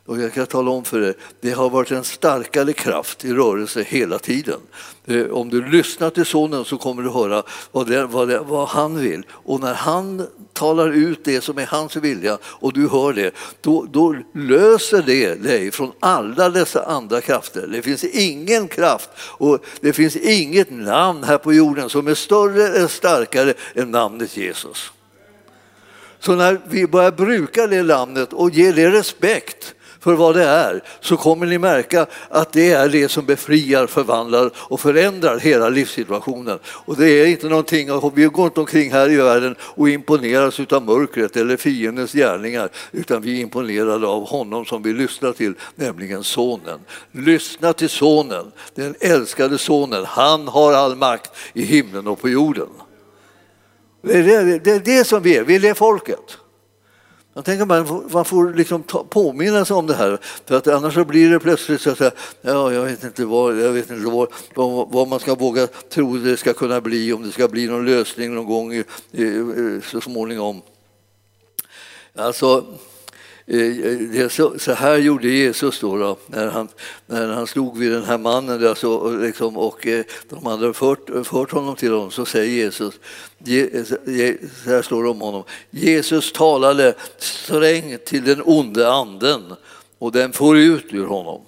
Och 0.10 0.20
jag 0.20 0.34
kan 0.34 0.48
tala 0.48 0.72
om 0.72 0.84
för 0.84 1.00
dig, 1.00 1.14
det 1.42 1.52
har 1.52 1.70
varit 1.70 1.92
en 1.92 2.04
starkare 2.04 2.74
kraft 2.74 3.26
i 3.26 3.34
rörelse 3.34 3.84
hela 3.84 4.20
tiden. 4.20 4.60
Eh, 5.06 5.26
om 5.26 5.50
du 5.50 5.70
lyssnar 5.70 6.10
till 6.10 6.26
sonen 6.26 6.66
så 6.66 6.78
kommer 6.78 7.04
du 7.04 7.10
höra 7.10 7.44
vad, 7.72 7.88
det, 7.88 8.06
vad, 8.06 8.28
det, 8.28 8.40
vad, 8.40 8.68
han 8.68 9.00
vill. 9.00 9.24
Och 9.32 9.60
när 9.60 9.74
han 9.74 10.28
talar 10.54 10.90
ut 10.90 11.20
det 11.24 11.42
som 11.42 11.58
är 11.58 11.66
hans 11.66 11.96
vilja 11.96 12.38
och 12.44 12.74
du 12.74 12.88
hör 12.88 13.14
det, 13.14 13.34
då, 13.62 13.86
då 13.92 14.16
löser 14.34 15.02
det 15.02 15.36
dig 15.36 15.72
från 15.72 15.92
alla 16.00 16.50
dessa 16.50 16.86
andra 16.86 17.22
krafter. 17.22 17.68
Det 17.68 17.82
finns 17.82 18.04
ingen 18.04 18.68
kraft 18.68 19.10
och 19.18 19.66
det 19.82 19.94
finns 19.94 20.16
inget 20.16 20.72
namn 20.72 21.24
här 21.24 21.38
på 21.38 21.54
jorden 21.54 21.90
som 21.90 22.08
är 22.08 22.16
större 22.16 22.68
eller 22.68 22.88
starkare 22.88 23.54
än 23.76 23.92
namnet 23.92 24.38
Jesus. 24.38 24.92
Så 26.20 26.36
när 26.36 26.62
vi 26.70 26.88
börjar 26.88 27.12
bruka 27.12 27.68
det 27.68 27.84
namnet 27.84 28.34
och 28.34 28.50
ge 28.50 28.72
det 28.72 28.92
respekt 28.92 29.76
för 30.00 30.14
vad 30.14 30.36
det 30.36 30.44
är 30.44 30.84
så 31.00 31.18
kommer 31.18 31.46
ni 31.46 31.58
märka 31.58 32.06
att 32.30 32.54
det 32.54 32.72
är 32.72 32.90
det 32.90 33.10
som 33.10 33.26
befriar, 33.26 33.88
förvandlar 33.88 34.52
och 34.56 34.80
förändrar 34.80 35.40
hela 35.40 35.70
livssituationen. 35.70 36.60
Och 36.66 36.98
det 36.98 37.10
är 37.10 37.26
inte 37.26 37.50
någonting, 37.50 37.90
vi 38.14 38.26
går 38.26 38.46
inte 38.46 38.60
omkring 38.60 38.92
här 38.92 39.12
i 39.12 39.16
världen 39.16 39.56
och 39.62 39.90
imponeras 39.90 40.60
av 40.60 40.84
mörkret 40.84 41.38
eller 41.38 41.58
fiendens 41.58 42.14
gärningar 42.14 42.70
utan 42.92 43.22
vi 43.22 43.38
är 43.38 43.42
imponerade 43.42 44.08
av 44.08 44.28
honom 44.28 44.66
som 44.66 44.84
vi 44.84 44.94
lyssnar 44.94 45.32
till, 45.32 45.54
nämligen 45.76 46.24
Sonen. 46.24 46.80
Lyssna 47.12 47.74
till 47.74 47.90
Sonen, 47.90 48.52
den 48.76 48.96
älskade 49.00 49.58
Sonen. 49.58 50.06
Han 50.06 50.48
har 50.48 50.74
all 50.74 50.96
makt 50.96 51.32
i 51.54 51.62
himlen 51.62 52.08
och 52.08 52.22
på 52.22 52.30
jorden. 52.30 52.68
Det 54.02 54.14
är 54.14 54.24
det, 54.24 54.60
det, 54.60 54.72
är 54.72 54.80
det 54.80 55.04
som 55.04 55.24
vi 55.24 55.38
är, 55.38 55.44
vi 55.44 55.56
är 55.56 55.60
det 55.60 55.76
folket. 55.76 56.38
Jag 57.40 57.46
tänker 57.46 57.66
man, 57.66 58.10
man 58.12 58.26
får 58.26 58.54
liksom 58.54 58.84
påminna 59.10 59.66
sig 59.66 59.76
om 59.76 59.88
det 59.88 59.94
här, 59.94 60.20
för 60.46 60.56
att 60.56 60.68
annars 60.68 60.94
så 60.94 61.06
blir 61.06 61.30
det 61.30 61.40
plötsligt 61.40 61.82
så 61.82 61.90
att 61.90 61.98
säga, 61.98 62.12
ja, 62.42 62.74
jag 62.74 62.84
vet 62.84 63.04
inte, 63.04 63.26
vad, 63.26 63.60
jag 63.60 63.72
vet 63.72 63.90
inte 63.90 64.10
vad, 64.10 64.28
vad, 64.56 64.92
vad, 64.92 65.08
man 65.08 65.20
ska 65.20 65.36
våga 65.36 65.68
tro 65.68 66.18
det 66.18 66.38
ska 66.38 66.54
kunna 66.54 66.82
bli, 66.82 67.14
om 67.14 67.24
det 67.24 67.32
ska 67.32 67.48
bli 67.48 67.68
någon 67.68 67.86
lösning 67.86 68.36
någon 68.36 68.46
gång 68.46 68.74
i, 68.74 68.84
i, 69.12 69.82
så 69.84 70.02
småningom. 70.02 70.62
Alltså, 72.16 72.66
Eh, 73.52 74.22
eh, 74.22 74.30
så, 74.30 74.60
så, 74.60 74.74
här 74.74 74.98
gjorde 74.98 75.28
Jesus 75.28 75.80
då, 75.80 75.98
då, 75.98 76.18
när, 76.28 76.48
han, 76.48 76.68
när 77.08 77.28
han 77.28 77.48
stod 77.48 77.78
vid 77.78 77.92
den 77.92 78.04
här 78.04 78.18
mannen 78.18 78.62
där 78.62 78.86
och, 78.86 79.20
liksom, 79.20 79.58
och 79.58 79.88
eh, 79.88 80.06
de 80.30 80.46
hade 80.46 80.74
fört, 80.74 81.10
fört 81.24 81.52
honom 81.52 81.76
till 81.76 81.92
honom. 81.92 82.12
Så 82.12 82.26
säger 82.26 82.50
Jesus, 82.50 82.94
så 83.88 84.70
här 84.70 84.82
står 84.82 85.04
det 85.04 85.10
om 85.10 85.22
honom, 85.22 85.44
Jesus 85.70 86.32
talade 86.32 86.94
strängt 87.18 88.06
till 88.06 88.24
den 88.24 88.42
onde 88.46 88.92
anden 88.92 89.54
och 90.00 90.12
den 90.12 90.34
får 90.34 90.58
ut 90.58 90.94
ur 90.94 91.06
honom. 91.06 91.42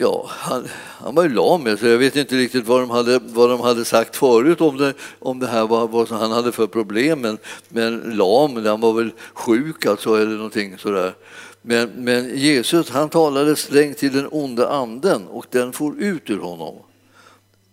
Ja, 0.00 0.26
han, 0.28 0.68
han 0.74 1.14
var 1.14 1.22
ju 1.22 1.28
lam, 1.28 1.76
så 1.76 1.86
jag 1.86 1.98
vet 1.98 2.16
inte 2.16 2.36
riktigt 2.36 2.66
vad 2.66 2.80
de 2.80 2.90
hade, 2.90 3.18
vad 3.18 3.50
de 3.50 3.60
hade 3.60 3.84
sagt 3.84 4.16
förut 4.16 4.60
om 4.60 4.76
det, 4.76 4.94
om 5.18 5.38
det 5.38 5.46
här, 5.46 5.66
vad, 5.66 5.90
vad 5.90 6.08
han 6.08 6.32
hade 6.32 6.52
för 6.52 6.66
problem. 6.66 7.20
Men, 7.20 7.38
men 7.68 8.00
lam, 8.00 8.66
han 8.66 8.80
var 8.80 8.92
väl 8.92 9.10
sjuk 9.34 9.86
alltså, 9.86 10.14
eller 10.14 10.36
någonting 10.36 10.78
sådär. 10.78 11.14
Men, 11.62 11.90
men 11.90 12.38
Jesus 12.38 12.90
han 12.90 13.08
talade 13.08 13.56
strängt 13.56 13.98
till 13.98 14.12
den 14.12 14.28
onde 14.30 14.68
anden 14.68 15.26
och 15.26 15.46
den 15.50 15.72
for 15.72 15.98
ut 15.98 16.30
ur 16.30 16.38
honom. 16.38 16.76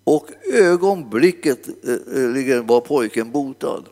Och 0.04 0.30
ögonblicket 0.54 1.68
eh, 1.68 2.54
eh 2.56 2.63
var 2.63 2.82
pojken 2.82 3.32
botad. 3.32 3.84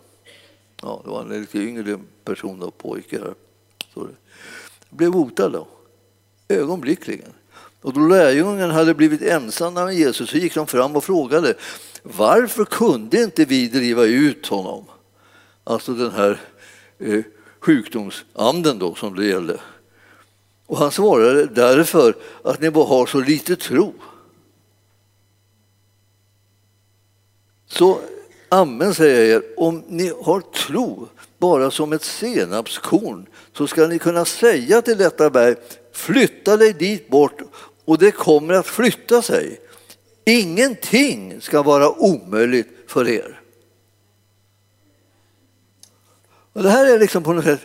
Ja, 0.81 1.01
det 1.03 1.09
var 1.09 1.21
en 1.21 1.41
lite 1.41 1.57
yngre 1.57 1.99
person, 2.23 2.59
då, 2.59 2.71
pojke. 2.71 3.19
Så 3.93 4.07
blev 4.89 5.11
botad 5.11 5.51
då, 5.51 5.67
ögonblickligen. 6.47 7.34
Och 7.85 7.93
då 7.93 7.99
lärjungarna 7.99 8.73
hade 8.73 8.93
blivit 8.93 9.21
ensamma 9.21 9.85
med 9.85 9.95
Jesus 9.95 10.29
så 10.29 10.37
gick 10.37 10.55
de 10.55 10.67
fram 10.67 10.95
och 10.95 11.03
frågade 11.03 11.53
varför 12.03 12.65
kunde 12.65 13.23
inte 13.23 13.45
vi 13.45 13.67
driva 13.67 14.03
ut 14.03 14.47
honom? 14.47 14.85
Alltså 15.63 15.93
den 15.93 16.11
här 16.11 16.41
eh, 16.99 17.23
sjukdomsanden 17.59 18.79
då 18.79 18.95
som 18.95 19.15
det 19.15 19.25
gällde. 19.25 19.59
Och 20.65 20.77
han 20.77 20.91
svarade 20.91 21.45
därför 21.45 22.15
att 22.43 22.61
ni 22.61 22.71
bara 22.71 22.85
har 22.85 23.05
så 23.05 23.19
lite 23.19 23.55
tro. 23.55 23.93
Så 27.67 27.99
amen 28.49 28.93
säger 28.93 29.33
jag 29.33 29.43
er, 29.43 29.43
om 29.57 29.83
ni 29.87 30.13
har 30.23 30.41
tro 30.41 31.07
bara 31.37 31.71
som 31.71 31.93
ett 31.93 32.03
senapskorn 32.03 33.25
så 33.53 33.67
ska 33.67 33.87
ni 33.87 33.99
kunna 33.99 34.25
säga 34.25 34.81
till 34.81 34.97
detta 34.97 35.29
berg 35.29 35.55
flytta 35.91 36.57
dig 36.57 36.73
dit 36.73 37.09
bort 37.09 37.41
och 37.85 37.97
det 37.97 38.11
kommer 38.11 38.53
att 38.53 38.67
flytta 38.67 39.21
sig. 39.21 39.59
Ingenting 40.25 41.41
ska 41.41 41.63
vara 41.63 41.89
omöjligt 41.89 42.67
för 42.87 43.07
er. 43.07 43.41
Och 46.53 46.63
det 46.63 46.69
här 46.69 46.85
är 46.85 46.99
liksom 46.99 47.23
på 47.23 47.33
något 47.33 47.43
sätt, 47.43 47.61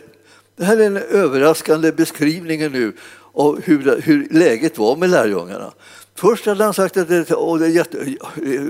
det 0.57 0.65
här 0.65 0.77
är 0.77 0.89
den 0.89 0.97
överraskande 0.97 1.91
beskrivningen 1.91 2.71
nu 2.71 2.93
av 3.33 3.61
hur, 3.61 4.01
hur 4.01 4.27
läget 4.31 4.77
var 4.77 4.95
med 4.95 5.09
lärjungarna. 5.09 5.73
Först 6.15 6.45
hade 6.45 6.63
han 6.63 6.73
sagt 6.73 6.97
att 6.97 7.07
det, 7.07 7.31
åh, 7.31 7.59
det 7.59 7.65
är 7.65 7.69
jätte, 7.69 8.15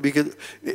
vilket 0.01 0.27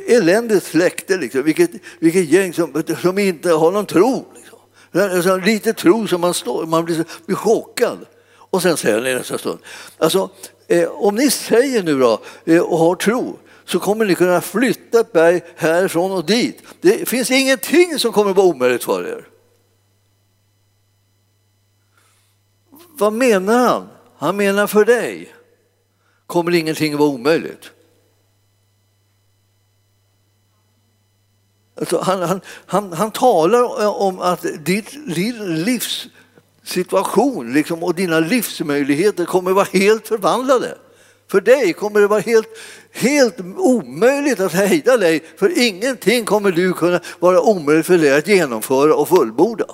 eländigt 0.07 0.65
släkte, 0.65 1.17
liksom. 1.17 1.43
vilket, 1.43 1.71
vilket 1.99 2.29
gäng 2.29 2.53
som, 2.53 2.83
som 3.01 3.17
inte 3.17 3.51
har 3.51 3.71
någon 3.71 3.85
tro. 3.85 4.25
Liksom. 4.35 5.41
Lite 5.41 5.73
tro 5.73 6.07
som 6.07 6.21
man, 6.21 6.33
står, 6.33 6.65
man 6.65 6.85
blir, 6.85 7.05
blir 7.25 7.35
chockad. 7.35 8.05
Och 8.49 8.61
sen 8.61 8.77
säger 8.77 8.97
han 8.97 9.07
i 9.07 9.15
nästa 9.15 9.37
stund, 9.37 9.59
alltså, 9.97 10.29
Eh, 10.67 10.89
om 10.89 11.15
ni 11.15 11.31
säger 11.31 11.83
nu 11.83 11.99
då 11.99 12.21
eh, 12.45 12.61
och 12.61 12.77
har 12.77 12.95
tro 12.95 13.39
så 13.65 13.79
kommer 13.79 14.05
ni 14.05 14.15
kunna 14.15 14.41
flytta 14.41 14.99
ett 14.99 15.11
berg 15.11 15.41
härifrån 15.55 16.11
och 16.11 16.25
dit. 16.25 16.63
Det 16.81 17.09
finns 17.09 17.31
ingenting 17.31 17.99
som 17.99 18.11
kommer 18.11 18.33
vara 18.33 18.47
omöjligt 18.47 18.83
för 18.83 19.07
er. 19.07 19.27
Vad 22.99 23.13
menar 23.13 23.67
han? 23.67 23.87
Han 24.17 24.37
menar 24.37 24.67
för 24.67 24.85
dig 24.85 25.33
kommer 26.27 26.55
ingenting 26.55 26.97
vara 26.97 27.09
omöjligt. 27.09 27.71
Alltså 31.79 31.99
han, 32.01 32.21
han, 32.21 32.41
han, 32.65 32.93
han 32.93 33.11
talar 33.11 33.87
om 34.01 34.19
att 34.19 34.45
ditt 34.65 34.93
livs 35.47 36.07
situation 36.67 37.53
liksom, 37.53 37.83
och 37.83 37.95
dina 37.95 38.19
livsmöjligheter 38.19 39.25
kommer 39.25 39.51
vara 39.51 39.67
helt 39.73 40.07
förvandlade. 40.07 40.77
För 41.31 41.41
dig 41.41 41.73
kommer 41.73 41.99
det 41.99 42.07
vara 42.07 42.19
helt, 42.19 42.47
helt 42.91 43.35
omöjligt 43.57 44.39
att 44.39 44.53
hejda 44.53 44.97
dig 44.97 45.23
för 45.37 45.59
ingenting 45.59 46.25
kommer 46.25 46.51
du 46.51 46.73
kunna 46.73 46.99
vara 47.19 47.41
omöjligt 47.41 47.85
för 47.85 47.97
dig 47.97 48.17
att 48.17 48.27
genomföra 48.27 48.95
och 48.95 49.09
fullborda. 49.09 49.65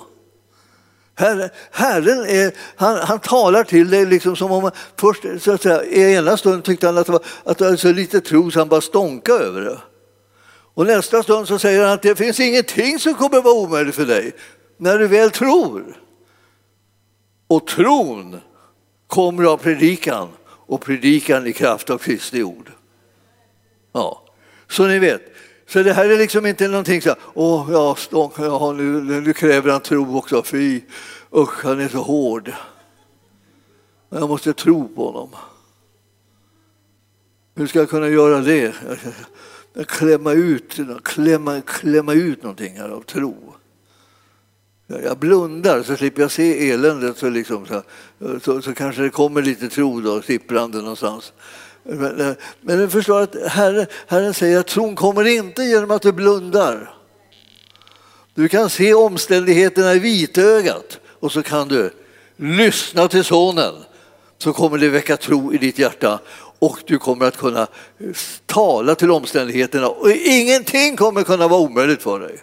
Herren, 1.16 1.50
Herren 1.70 2.18
är, 2.18 2.52
han, 2.76 2.96
han 2.96 3.18
talar 3.18 3.64
till 3.64 3.90
dig 3.90 4.06
liksom 4.06 4.36
som 4.36 4.52
om 4.52 4.70
först 4.96 5.22
så 5.40 5.52
att 5.52 5.62
säga, 5.62 5.84
i 5.84 6.14
ena 6.14 6.36
stunden 6.36 6.62
tyckte 6.62 6.86
han 6.86 6.98
att 6.98 7.06
det 7.06 7.12
var, 7.12 7.24
att 7.44 7.58
det 7.58 7.70
var 7.70 7.76
så 7.76 7.92
lite 7.92 8.20
tro 8.20 8.50
så 8.50 8.58
han 8.58 8.68
bara 8.68 8.80
stånka 8.80 9.32
över 9.32 9.60
det. 9.60 9.78
Och 10.74 10.86
nästa 10.86 11.22
stund 11.22 11.48
så 11.48 11.58
säger 11.58 11.82
han 11.82 11.92
att 11.92 12.02
det 12.02 12.16
finns 12.16 12.40
ingenting 12.40 12.98
som 12.98 13.14
kommer 13.14 13.40
vara 13.40 13.54
omöjligt 13.54 13.94
för 13.94 14.06
dig 14.06 14.32
när 14.76 14.98
du 14.98 15.06
väl 15.06 15.30
tror. 15.30 16.03
Och 17.54 17.66
tron 17.66 18.40
kommer 19.06 19.44
av 19.44 19.56
predikan 19.56 20.28
och 20.46 20.80
predikan 20.80 21.46
i 21.46 21.52
kraft 21.52 21.90
av 21.90 21.98
Kristi 21.98 22.42
ord. 22.42 22.72
Ja, 23.92 24.24
så 24.68 24.86
ni 24.86 24.98
vet. 24.98 25.22
Så 25.66 25.82
det 25.82 25.92
här 25.92 26.10
är 26.10 26.18
liksom 26.18 26.46
inte 26.46 26.68
någonting 26.68 27.02
så 27.02 27.08
här, 27.08 27.18
åh, 27.34 27.68
ja, 27.70 27.94
stång, 27.94 28.32
ja 28.38 28.72
nu, 28.72 29.00
nu 29.20 29.32
kräver 29.32 29.70
han 29.70 29.80
tro 29.80 30.18
också, 30.18 30.42
fy, 30.42 30.80
usch, 31.32 31.64
han 31.64 31.80
är 31.80 31.88
så 31.88 32.02
hård. 32.02 32.52
Jag 34.08 34.28
måste 34.28 34.52
tro 34.52 34.88
på 34.88 35.06
honom. 35.06 35.30
Hur 37.54 37.66
ska 37.66 37.78
jag 37.78 37.90
kunna 37.90 38.08
göra 38.08 38.40
det? 38.40 38.74
Klämma 39.86 40.32
ut, 40.32 40.80
klämma, 41.04 41.60
klämma 41.60 42.12
ut 42.12 42.42
någonting 42.42 42.76
här 42.76 42.88
av 42.88 43.02
tro. 43.02 43.54
Jag 44.86 45.18
blundar 45.18 45.82
så 45.82 45.96
slipper 45.96 46.22
jag 46.22 46.30
se 46.30 46.70
eländet 46.70 47.18
så, 47.18 47.28
liksom, 47.28 47.66
så, 47.66 47.82
så, 48.40 48.62
så 48.62 48.74
kanske 48.74 49.02
det 49.02 49.10
kommer 49.10 49.42
lite 49.42 49.68
tro 49.68 50.00
då, 50.00 50.22
sipprande 50.22 50.78
någonstans. 50.78 51.32
Men, 51.82 52.20
eh, 52.20 52.32
men 52.60 52.78
du 52.78 52.88
förstår 52.88 53.20
att 53.20 53.36
Herren, 53.46 53.86
Herren 54.06 54.34
säger 54.34 54.60
att 54.60 54.66
tron 54.66 54.96
kommer 54.96 55.24
inte 55.24 55.62
genom 55.62 55.90
att 55.90 56.02
du 56.02 56.12
blundar. 56.12 56.94
Du 58.34 58.48
kan 58.48 58.70
se 58.70 58.94
omständigheterna 58.94 59.94
i 59.94 59.98
vitögat 59.98 61.00
och 61.20 61.32
så 61.32 61.42
kan 61.42 61.68
du 61.68 61.90
lyssna 62.36 63.08
till 63.08 63.24
sonen 63.24 63.74
så 64.38 64.52
kommer 64.52 64.78
det 64.78 64.88
väcka 64.88 65.16
tro 65.16 65.54
i 65.54 65.58
ditt 65.58 65.78
hjärta 65.78 66.18
och 66.58 66.78
du 66.86 66.98
kommer 66.98 67.26
att 67.26 67.36
kunna 67.36 67.66
tala 68.46 68.94
till 68.94 69.10
omständigheterna 69.10 69.88
och 69.88 70.10
ingenting 70.10 70.96
kommer 70.96 71.22
kunna 71.22 71.48
vara 71.48 71.60
omöjligt 71.60 72.02
för 72.02 72.20
dig. 72.20 72.42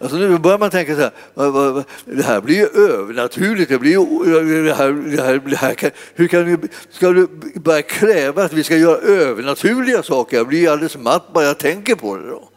Alltså 0.00 0.16
nu 0.16 0.38
börjar 0.38 0.58
man 0.58 0.70
tänka 0.70 0.94
så 0.94 1.00
här, 1.00 1.84
det 2.04 2.22
här 2.22 2.40
blir 2.40 2.56
ju 2.56 2.66
övernaturligt. 2.66 3.68
Det 3.68 3.78
blir 3.78 3.90
ju, 3.90 4.64
det 4.64 4.74
här, 4.74 4.92
det 4.92 5.22
här, 5.22 5.38
det 5.38 5.56
här 5.56 5.92
hur 6.14 6.28
kan 6.28 6.44
du, 6.44 6.68
ska 6.90 7.10
du 7.10 7.26
börja 7.54 7.82
kräva 7.82 8.44
att 8.44 8.52
vi 8.52 8.64
ska 8.64 8.76
göra 8.76 8.98
övernaturliga 8.98 10.02
saker? 10.02 10.36
Jag 10.36 10.48
blir 10.48 10.70
alldeles 10.70 10.96
matt 10.96 11.32
bara 11.32 11.44
jag 11.44 11.58
tänker 11.58 11.94
på 11.94 12.16
det. 12.16 12.28
Då. 12.28 12.48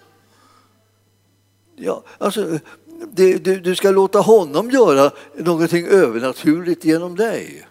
Ja, 1.75 2.03
alltså, 2.17 2.59
det, 3.11 3.37
du, 3.37 3.59
du 3.59 3.75
ska 3.75 3.91
låta 3.91 4.19
honom 4.19 4.69
göra 4.69 5.11
någonting 5.37 5.85
övernaturligt 5.85 6.85
genom 6.85 7.15
dig. 7.15 7.67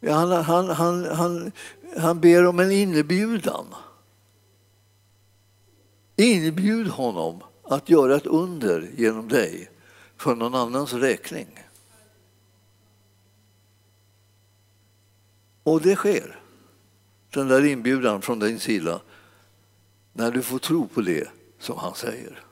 Ja, 0.00 0.12
han, 0.12 0.32
han, 0.32 0.68
han, 0.68 1.04
han, 1.04 1.52
han 1.96 2.20
ber 2.20 2.46
om 2.46 2.60
en 2.60 2.72
inbjudan. 2.72 3.64
Inbjud 6.20 6.88
honom 6.88 7.42
att 7.62 7.88
göra 7.88 8.16
ett 8.16 8.26
under 8.26 8.90
genom 8.96 9.28
dig 9.28 9.70
för 10.16 10.34
någon 10.34 10.54
annans 10.54 10.92
räkning. 10.92 11.46
Och 15.62 15.82
det 15.82 15.96
sker, 15.96 16.40
den 17.30 17.48
där 17.48 17.64
inbjudan 17.64 18.22
från 18.22 18.38
din 18.38 18.60
sida, 18.60 19.00
när 20.12 20.30
du 20.30 20.42
får 20.42 20.58
tro 20.58 20.88
på 20.88 21.00
det 21.00 21.28
som 21.58 21.78
han 21.78 21.94
säger. 21.94 22.44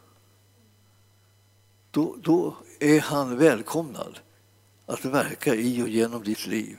Då, 1.90 2.16
då 2.22 2.56
är 2.80 3.00
han 3.00 3.36
välkomnad 3.36 4.18
att 4.86 5.04
verka 5.04 5.54
i 5.54 5.82
och 5.82 5.88
genom 5.88 6.22
ditt 6.22 6.46
liv. 6.46 6.76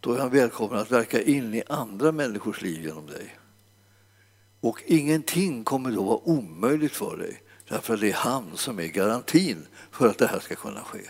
Då 0.00 0.12
är 0.12 0.20
han 0.20 0.30
välkommen 0.30 0.78
att 0.78 0.90
verka 0.90 1.22
in 1.22 1.54
i 1.54 1.62
andra 1.68 2.12
människors 2.12 2.62
liv 2.62 2.84
genom 2.84 3.06
dig. 3.06 3.36
Och 4.60 4.82
ingenting 4.86 5.64
kommer 5.64 5.90
då 5.90 6.02
vara 6.02 6.20
omöjligt 6.24 6.92
för 6.92 7.16
dig 7.16 7.42
därför 7.68 7.94
att 7.94 8.00
det 8.00 8.10
är 8.10 8.14
han 8.14 8.44
som 8.54 8.78
är 8.78 8.86
garantin 8.86 9.66
för 9.90 10.08
att 10.08 10.18
det 10.18 10.26
här 10.26 10.40
ska 10.40 10.54
kunna 10.54 10.80
ske. 10.80 11.00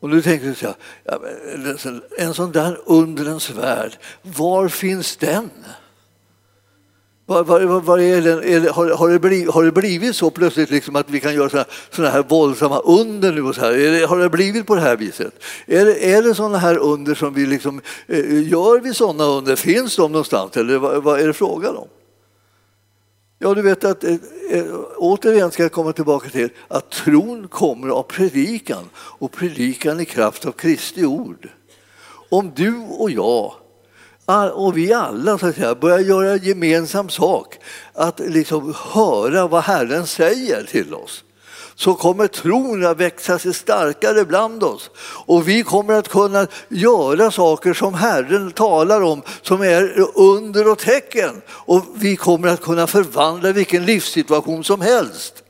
Och 0.00 0.10
nu 0.10 0.22
tänker 0.22 0.46
du 0.46 0.54
så 0.54 0.66
här, 0.66 0.76
en 2.18 2.34
sån 2.34 2.52
där 2.52 2.80
undrens 2.86 3.50
värld, 3.50 3.98
var 4.22 4.68
finns 4.68 5.16
den? 5.16 5.50
Var, 7.26 7.44
var, 7.44 7.80
var 7.80 7.98
är 7.98 8.22
den? 8.22 8.42
Är 8.42 8.60
det, 8.60 8.70
har, 8.70 8.90
har, 8.90 9.08
det 9.08 9.18
blivit, 9.18 9.50
har 9.50 9.64
det 9.64 9.72
blivit 9.72 10.16
så 10.16 10.30
plötsligt 10.30 10.70
liksom 10.70 10.96
att 10.96 11.10
vi 11.10 11.20
kan 11.20 11.34
göra 11.34 11.48
såna, 11.48 11.64
såna 11.90 12.10
här 12.10 12.22
våldsamma 12.22 12.78
under 12.78 13.32
nu? 13.32 13.42
Och 13.42 13.54
så 13.54 13.60
här? 13.60 13.72
Det, 13.72 14.06
har 14.06 14.18
det 14.18 14.28
blivit 14.28 14.66
på 14.66 14.74
det 14.74 14.80
här 14.80 14.96
viset? 14.96 15.34
Är 15.66 15.84
det, 15.84 16.12
är 16.12 16.22
det 16.22 16.34
såna 16.34 16.58
här 16.58 16.78
under 16.78 17.14
som 17.14 17.34
vi 17.34 17.46
liksom, 17.46 17.80
eh, 18.06 18.48
gör 18.48 18.80
vi 18.80 18.94
såna 18.94 19.24
under? 19.24 19.56
Finns 19.56 19.96
de 19.96 20.12
någonstans 20.12 20.56
eller 20.56 20.78
vad, 20.78 21.02
vad 21.02 21.20
är 21.20 21.26
det 21.26 21.32
frågan 21.32 21.76
om? 21.76 21.88
Ja, 23.38 23.54
du 23.54 23.62
vet 23.62 23.84
att 23.84 24.04
eh, 24.04 24.16
eh, 24.50 24.64
återigen 24.96 25.50
ska 25.50 25.62
jag 25.62 25.72
komma 25.72 25.92
tillbaka 25.92 26.30
till 26.30 26.48
att 26.68 26.90
tron 26.90 27.48
kommer 27.48 27.88
av 27.88 28.02
predikan 28.02 28.84
och 28.94 29.32
predikan 29.32 30.00
i 30.00 30.04
kraft 30.04 30.46
av 30.46 30.52
Kristi 30.52 31.04
ord. 31.04 31.48
Om 32.30 32.52
du 32.56 32.76
och 32.76 33.10
jag 33.10 33.54
och 34.52 34.76
vi 34.76 34.92
alla 34.92 35.38
så 35.38 35.46
att 35.46 35.54
säga, 35.54 35.74
börjar 35.74 35.98
göra 35.98 36.36
gemensam 36.36 37.08
sak, 37.08 37.58
att 37.92 38.20
liksom 38.20 38.74
höra 38.92 39.46
vad 39.46 39.62
Herren 39.62 40.06
säger 40.06 40.64
till 40.64 40.94
oss 40.94 41.24
så 41.78 41.94
kommer 41.94 42.26
tron 42.26 42.86
att 42.86 43.00
växa 43.00 43.38
sig 43.38 43.54
starkare 43.54 44.24
bland 44.24 44.62
oss. 44.62 44.90
Och 45.26 45.48
vi 45.48 45.62
kommer 45.62 45.94
att 45.94 46.08
kunna 46.08 46.46
göra 46.68 47.30
saker 47.30 47.74
som 47.74 47.94
Herren 47.94 48.52
talar 48.52 49.00
om, 49.00 49.22
som 49.42 49.62
är 49.62 50.06
under 50.14 50.70
och 50.70 50.78
tecken. 50.78 51.42
Och 51.48 51.84
vi 51.94 52.16
kommer 52.16 52.48
att 52.48 52.60
kunna 52.60 52.86
förvandla 52.86 53.52
vilken 53.52 53.84
livssituation 53.84 54.64
som 54.64 54.80
helst. 54.80 55.42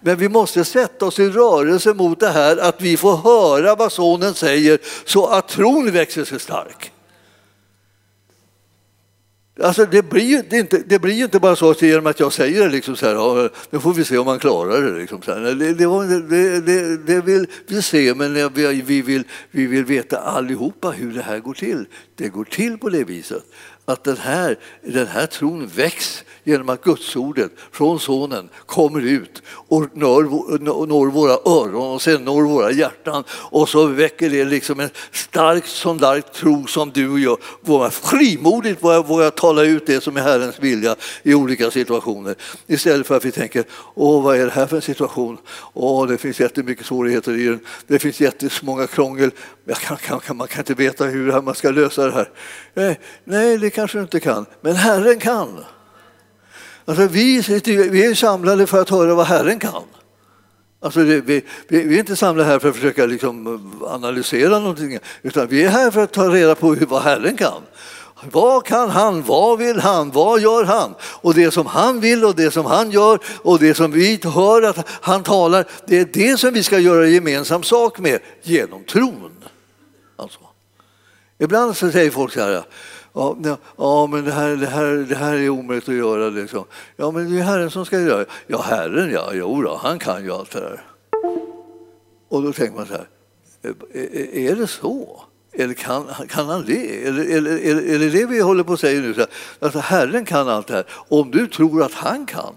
Men 0.00 0.16
vi 0.16 0.28
måste 0.28 0.64
sätta 0.64 1.06
oss 1.06 1.18
i 1.18 1.28
rörelse 1.28 1.94
mot 1.94 2.20
det 2.20 2.30
här 2.30 2.56
att 2.56 2.80
vi 2.80 2.96
får 2.96 3.16
höra 3.16 3.74
vad 3.74 3.92
sonen 3.92 4.34
säger 4.34 4.78
så 5.04 5.26
att 5.26 5.48
tron 5.48 5.90
växer 5.90 6.24
sig 6.24 6.40
stark. 6.40 6.91
Alltså 9.62 9.86
det, 9.86 10.02
blir 10.02 10.24
ju 10.24 10.42
det, 10.50 10.58
inte, 10.58 10.82
det 10.86 10.98
blir 10.98 11.24
inte 11.24 11.40
bara 11.40 11.56
så 11.56 11.70
att 11.70 11.82
genom 11.82 12.06
att 12.06 12.20
jag 12.20 12.32
säger 12.32 12.62
det, 12.64 12.68
liksom 12.68 12.96
så 12.96 13.06
här, 13.06 13.14
ja, 13.14 13.48
nu 13.70 13.80
får 13.80 13.94
vi 13.94 14.04
se 14.04 14.18
om 14.18 14.26
man 14.26 14.38
klarar 14.38 14.82
det. 14.82 14.98
Liksom 14.98 15.22
så 15.22 15.34
här. 15.34 15.40
Det, 15.40 15.74
det, 15.74 16.60
det, 16.60 16.96
det, 16.96 17.20
vill 17.20 17.46
vi 17.66 17.82
se, 17.82 18.14
men 18.14 18.52
vi, 18.54 18.82
vi, 18.82 19.02
vill, 19.02 19.24
vi 19.50 19.66
vill 19.66 19.84
veta 19.84 20.18
allihopa 20.18 20.90
hur 20.90 21.14
det 21.14 21.22
här 21.22 21.38
går 21.38 21.54
till. 21.54 21.86
Det 22.14 22.28
går 22.28 22.44
till 22.44 22.78
på 22.78 22.88
det 22.88 23.04
viset 23.04 23.42
att 23.84 24.04
den 24.04 24.16
här, 24.16 24.58
den 24.82 25.06
här 25.06 25.26
tron 25.26 25.66
väcks 25.66 26.24
genom 26.44 26.68
att 26.68 26.82
gudsordet 26.82 27.52
från 27.72 28.00
sonen 28.00 28.48
kommer 28.66 29.00
ut 29.00 29.42
och 29.46 29.96
når, 29.96 30.86
når 30.86 31.06
våra 31.06 31.32
öron 31.32 31.94
och 31.94 32.02
sen 32.02 32.24
når 32.24 32.42
våra 32.42 32.70
hjärtan 32.70 33.24
och 33.30 33.68
så 33.68 33.86
väcker 33.86 34.30
det 34.30 34.44
liksom 34.44 34.80
en 34.80 34.90
stark 35.12 35.66
sån 35.66 35.98
där 35.98 36.20
tro 36.20 36.66
som 36.66 36.90
du 36.90 37.08
och 37.08 37.18
jag 37.18 37.38
vågar 37.60 37.90
frimodigt 37.90 38.84
vågar, 38.84 39.02
vågar 39.02 39.30
tala 39.30 39.62
ut 39.62 39.86
det 39.86 40.00
som 40.00 40.16
är 40.16 40.20
Herrens 40.20 40.60
vilja 40.60 40.96
i 41.22 41.34
olika 41.34 41.70
situationer 41.70 42.34
istället 42.66 43.06
för 43.06 43.16
att 43.16 43.24
vi 43.24 43.32
tänker 43.32 43.64
åh 43.94 44.22
vad 44.22 44.36
är 44.36 44.44
det 44.44 44.52
här 44.52 44.66
för 44.66 44.76
en 44.76 44.82
situation? 44.82 45.38
Åh 45.72 46.06
det 46.06 46.18
finns 46.18 46.40
jättemycket 46.40 46.86
svårigheter 46.86 47.38
i 47.38 47.44
den. 47.44 47.60
Det 47.86 47.98
finns 47.98 48.20
jättemånga 48.20 48.86
krångel. 48.86 49.30
Kan, 49.66 49.96
kan, 49.96 50.20
kan, 50.20 50.36
man 50.36 50.48
kan 50.48 50.60
inte 50.60 50.74
veta 50.74 51.04
hur 51.04 51.40
man 51.40 51.54
ska 51.54 51.70
lösa 51.70 52.06
det 52.06 52.12
här. 52.12 52.30
Nej, 52.74 53.00
nej 53.24 53.58
det 53.58 53.70
kanske 53.70 53.98
du 53.98 54.02
inte 54.02 54.20
kan, 54.20 54.46
men 54.60 54.74
Herren 54.76 55.18
kan. 55.18 55.64
Alltså, 56.84 57.06
vi, 57.06 57.40
vi 57.66 58.06
är 58.06 58.14
samlade 58.14 58.66
för 58.66 58.82
att 58.82 58.90
höra 58.90 59.14
vad 59.14 59.26
Herren 59.26 59.58
kan. 59.58 59.82
Alltså, 60.80 61.04
det, 61.04 61.20
vi, 61.20 61.44
vi, 61.68 61.94
är 61.94 61.98
inte 61.98 62.16
samlade 62.16 62.48
här 62.48 62.58
för 62.58 62.68
att 62.68 62.74
försöka 62.74 63.06
liksom 63.06 63.46
eh, 63.46 63.92
analysera 63.92 64.58
någonting, 64.58 64.98
utan 65.22 65.46
vi 65.46 65.64
är 65.64 65.68
här 65.68 65.90
för 65.90 66.00
att 66.00 66.12
ta 66.12 66.28
reda 66.28 66.54
på 66.54 66.76
vad 66.88 67.02
Herren 67.02 67.36
kan. 67.36 67.62
Vad 68.30 68.64
kan 68.64 68.90
han? 68.90 69.22
Vad 69.22 69.58
vill 69.58 69.80
han? 69.80 70.10
Vad 70.10 70.40
gör 70.40 70.64
han? 70.64 70.94
Och 71.02 71.34
det 71.34 71.50
som 71.50 71.66
han 71.66 72.00
vill 72.00 72.24
och 72.24 72.34
det 72.34 72.50
som 72.50 72.66
han 72.66 72.90
gör 72.90 73.18
och 73.26 73.58
det 73.58 73.74
som 73.74 73.92
vi 73.92 74.20
hör 74.24 74.62
att 74.62 74.88
han 74.88 75.22
talar, 75.22 75.64
det 75.86 75.98
är 75.98 76.04
det 76.12 76.40
som 76.40 76.54
vi 76.54 76.62
ska 76.62 76.78
göra 76.78 77.06
gemensam 77.06 77.62
sak 77.62 77.98
med 77.98 78.20
genom 78.42 78.84
tron. 78.84 79.44
Alltså. 80.16 80.38
Ibland 81.38 81.76
så 81.76 81.90
säger 81.90 82.10
folk 82.10 82.32
så 82.32 82.40
här, 82.40 82.62
Ja, 83.14 83.36
ja 83.76 84.06
men 84.06 84.24
det 84.24 84.30
här, 84.30 84.56
det, 84.56 84.66
här, 84.66 85.06
det 85.08 85.14
här 85.14 85.34
är 85.34 85.48
omöjligt 85.48 85.88
att 85.88 85.94
göra. 85.94 86.28
Liksom. 86.28 86.64
Ja, 86.96 87.10
men 87.10 87.32
det 87.32 87.38
är 87.38 87.42
Herren 87.42 87.70
som 87.70 87.86
ska 87.86 88.00
göra 88.00 88.18
det. 88.18 88.26
Ja, 88.46 88.62
Herren, 88.62 89.10
ja, 89.10 89.30
jo 89.32 89.62
då, 89.62 89.76
han 89.76 89.98
kan 89.98 90.24
ju 90.24 90.32
allt 90.32 90.50
det 90.50 90.60
där. 90.60 90.84
Och 92.28 92.42
då 92.42 92.52
tänker 92.52 92.76
man 92.76 92.86
så 92.86 92.92
här, 92.92 93.08
e, 93.62 93.68
e, 93.92 94.28
e, 94.32 94.46
är 94.48 94.56
det 94.56 94.66
så? 94.66 95.24
Eller 95.52 95.74
kan, 95.74 96.06
kan 96.28 96.46
han 96.46 96.64
det? 96.66 97.06
Eller, 97.06 97.24
eller, 97.24 97.58
eller, 97.58 97.82
är 97.82 97.98
det 97.98 98.10
det 98.10 98.26
vi 98.26 98.40
håller 98.40 98.64
på 98.64 98.72
att 98.72 98.80
säga 98.80 99.00
nu? 99.00 99.14
Så 99.14 99.26
alltså, 99.60 99.78
Herren 99.78 100.24
kan 100.24 100.48
allt 100.48 100.66
det 100.66 100.74
här. 100.74 100.86
Om 100.90 101.30
du 101.30 101.46
tror 101.46 101.82
att 101.82 101.94
han 101.94 102.26
kan, 102.26 102.54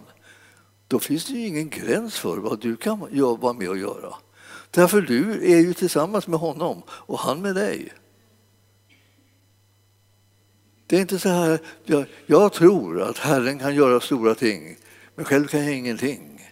då 0.88 1.00
finns 1.00 1.26
det 1.26 1.34
ju 1.34 1.48
ingen 1.48 1.70
gräns 1.70 2.20
för 2.20 2.38
vad 2.38 2.60
du 2.62 2.76
kan 2.76 3.00
vara 3.40 3.54
med 3.54 3.70
och 3.70 3.78
göra. 3.78 4.16
Därför 4.72 5.02
du 5.02 5.54
är 5.54 5.60
ju 5.60 5.74
tillsammans 5.74 6.28
med 6.28 6.40
honom 6.40 6.82
och 6.90 7.20
han 7.20 7.42
med 7.42 7.56
dig. 7.56 7.94
Det 10.88 10.98
är 10.98 11.02
inte 11.02 11.20
så 11.20 11.30
här, 11.30 11.60
jag, 11.84 12.06
jag 12.26 12.54
tror 12.54 13.02
att 13.02 13.18
Herren 13.18 13.60
kan 13.60 13.76
göra 13.76 14.00
stora 14.00 14.36
ting, 14.36 14.78
men 15.16 15.26
själv 15.26 15.48
kan 15.48 15.66
jag 15.66 15.74
ingenting. 15.74 16.52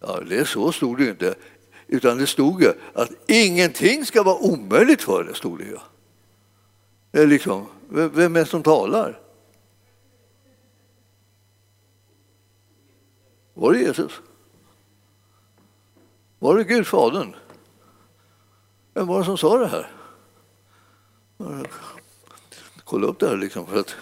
Ja, 0.00 0.20
det 0.28 0.38
är 0.38 0.44
så 0.44 0.72
stod 0.72 0.98
det 0.98 1.08
inte. 1.08 1.34
Utan 1.86 2.18
det 2.18 2.26
stod 2.26 2.62
ju 2.62 2.72
att 2.94 3.10
ingenting 3.26 4.06
ska 4.06 4.22
vara 4.22 4.36
omöjligt 4.36 5.02
för 5.02 5.24
det. 5.24 5.34
Stod 5.34 5.58
det 5.58 5.64
ju. 5.64 5.78
Det 7.10 7.22
är 7.22 7.26
liksom, 7.26 7.66
vem 7.88 8.36
är 8.36 8.40
det 8.40 8.46
som 8.46 8.62
talar? 8.62 9.20
Var 13.54 13.72
det 13.72 13.78
Jesus? 13.78 14.12
Var 16.38 16.56
det 16.56 16.64
Gud, 16.64 16.86
Fadern? 16.86 17.36
Vem 18.94 19.06
var 19.06 19.18
det 19.18 19.24
som 19.24 19.38
sa 19.38 19.58
det 19.58 19.66
här? 19.66 19.90
Kolla 22.86 23.06
upp 23.06 23.18
det 23.18 23.28
här, 23.28 23.36
liksom, 23.36 23.66
för 23.66 23.80
att 23.80 23.94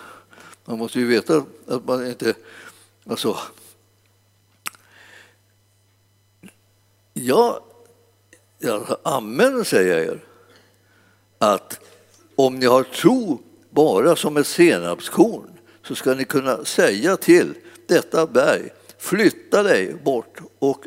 man 0.64 0.78
måste 0.78 0.98
ju 0.98 1.06
veta 1.06 1.44
att 1.66 1.86
man 1.86 2.06
inte... 2.06 2.34
Alltså, 3.06 3.38
jag 7.14 7.62
ja, 8.64 8.98
amen 9.02 9.64
säger 9.64 9.98
jag 9.98 10.06
er, 10.06 10.20
att 11.38 11.80
om 12.36 12.58
ni 12.58 12.66
har 12.66 12.82
tro 12.82 13.42
bara 13.70 14.16
som 14.16 14.36
ett 14.36 14.46
senapskorn 14.46 15.50
så 15.82 15.94
ska 15.94 16.14
ni 16.14 16.24
kunna 16.24 16.64
säga 16.64 17.16
till 17.16 17.54
detta 17.86 18.26
berg, 18.26 18.68
flytta 18.98 19.62
dig 19.62 19.94
bort 20.04 20.38
och, 20.58 20.86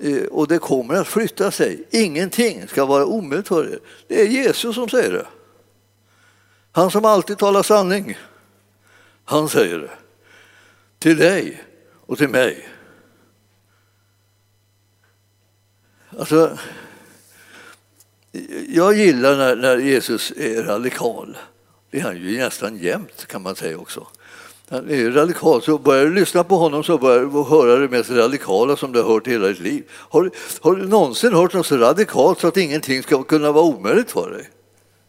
eh, 0.00 0.22
och 0.22 0.48
det 0.48 0.58
kommer 0.58 0.94
att 0.94 1.08
flytta 1.08 1.50
sig. 1.50 1.84
Ingenting 1.90 2.68
ska 2.68 2.84
vara 2.84 3.06
omöjligt 3.06 3.48
för 3.48 3.72
er. 3.72 3.80
Det 4.08 4.20
är 4.20 4.26
Jesus 4.26 4.74
som 4.74 4.88
säger 4.88 5.12
det. 5.12 5.26
Han 6.72 6.90
som 6.90 7.04
alltid 7.04 7.38
talar 7.38 7.62
sanning. 7.62 8.18
Han 9.24 9.48
säger 9.48 9.78
det. 9.78 9.90
Till 10.98 11.16
dig 11.16 11.64
och 12.06 12.18
till 12.18 12.28
mig. 12.28 12.68
Alltså, 16.18 16.58
jag 18.68 18.94
gillar 18.96 19.36
när, 19.36 19.56
när, 19.56 19.78
Jesus 19.78 20.32
är 20.36 20.62
radikal. 20.62 21.36
Det 21.90 21.98
är 21.98 22.02
han 22.02 22.16
ju 22.16 22.38
nästan 22.38 22.76
jämt 22.76 23.26
kan 23.26 23.42
man 23.42 23.56
säga 23.56 23.78
också. 23.78 24.06
Han 24.68 24.90
är 24.90 25.10
radikal. 25.10 25.62
Så 25.62 25.78
börjar 25.78 26.04
du 26.04 26.14
lyssna 26.14 26.44
på 26.44 26.56
honom 26.56 26.84
så 26.84 26.98
börjar 26.98 27.20
du 27.20 27.42
höra 27.42 27.78
det 27.78 27.88
mest 27.88 28.10
radikala 28.10 28.76
som 28.76 28.92
du 28.92 29.02
har 29.02 29.12
hört 29.12 29.26
hela 29.26 29.48
ditt 29.48 29.60
liv. 29.60 29.84
Har, 29.90 30.30
har 30.60 30.74
du 30.74 30.86
någonsin 30.86 31.34
hört 31.34 31.54
något 31.54 31.66
så 31.66 31.76
radikalt 31.76 32.40
så 32.40 32.48
att 32.48 32.56
ingenting 32.56 33.02
ska 33.02 33.22
kunna 33.22 33.52
vara 33.52 33.64
omöjligt 33.64 34.10
för 34.10 34.30
dig? 34.30 34.50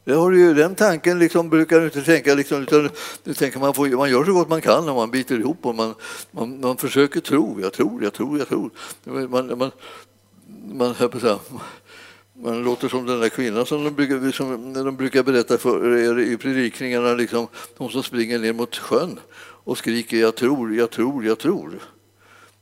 Det 0.03 0.13
har 0.13 0.31
ju, 0.31 0.53
den 0.53 0.75
tanken 0.75 1.19
liksom 1.19 1.49
brukar 1.49 1.79
du 1.79 1.85
inte 1.85 2.01
tänka, 2.01 2.35
liksom, 2.35 2.61
utan 2.61 2.89
du 3.23 3.33
tänker 3.33 3.59
man, 3.59 3.73
får, 3.73 3.87
man 3.97 4.09
gör 4.09 4.23
så 4.23 4.33
gott 4.33 4.49
man 4.49 4.61
kan 4.61 4.89
och 4.89 4.95
man 4.95 5.11
biter 5.11 5.39
ihop 5.39 5.65
och 5.65 5.75
man, 5.75 5.95
man, 6.31 6.59
man 6.59 6.77
försöker 6.77 7.19
tro. 7.19 7.61
Jag 7.61 7.73
tror, 7.73 8.03
jag 8.03 8.13
tror, 8.13 8.39
jag 8.39 8.47
tror. 8.47 8.69
Man, 9.03 9.29
man, 9.29 9.57
man, 9.57 9.71
man, 10.73 11.39
man 12.33 12.63
låter 12.63 12.87
som 12.87 13.05
den 13.05 13.19
där 13.19 13.29
kvinnan 13.29 13.65
som 13.65 13.83
de 13.83 13.89
brukar, 13.89 14.31
som 14.31 14.73
de 14.73 14.95
brukar 14.95 15.23
berätta 15.23 15.57
för 15.57 15.97
er 15.97 16.19
i 16.19 16.37
predikningarna, 16.37 17.13
liksom, 17.13 17.47
de 17.77 17.89
som 17.89 18.03
springer 18.03 18.39
ner 18.39 18.53
mot 18.53 18.77
sjön 18.77 19.19
och 19.63 19.77
skriker 19.77 20.17
jag 20.17 20.35
tror, 20.35 20.75
jag 20.75 20.89
tror, 20.89 21.25
jag 21.25 21.39
tror. 21.39 21.79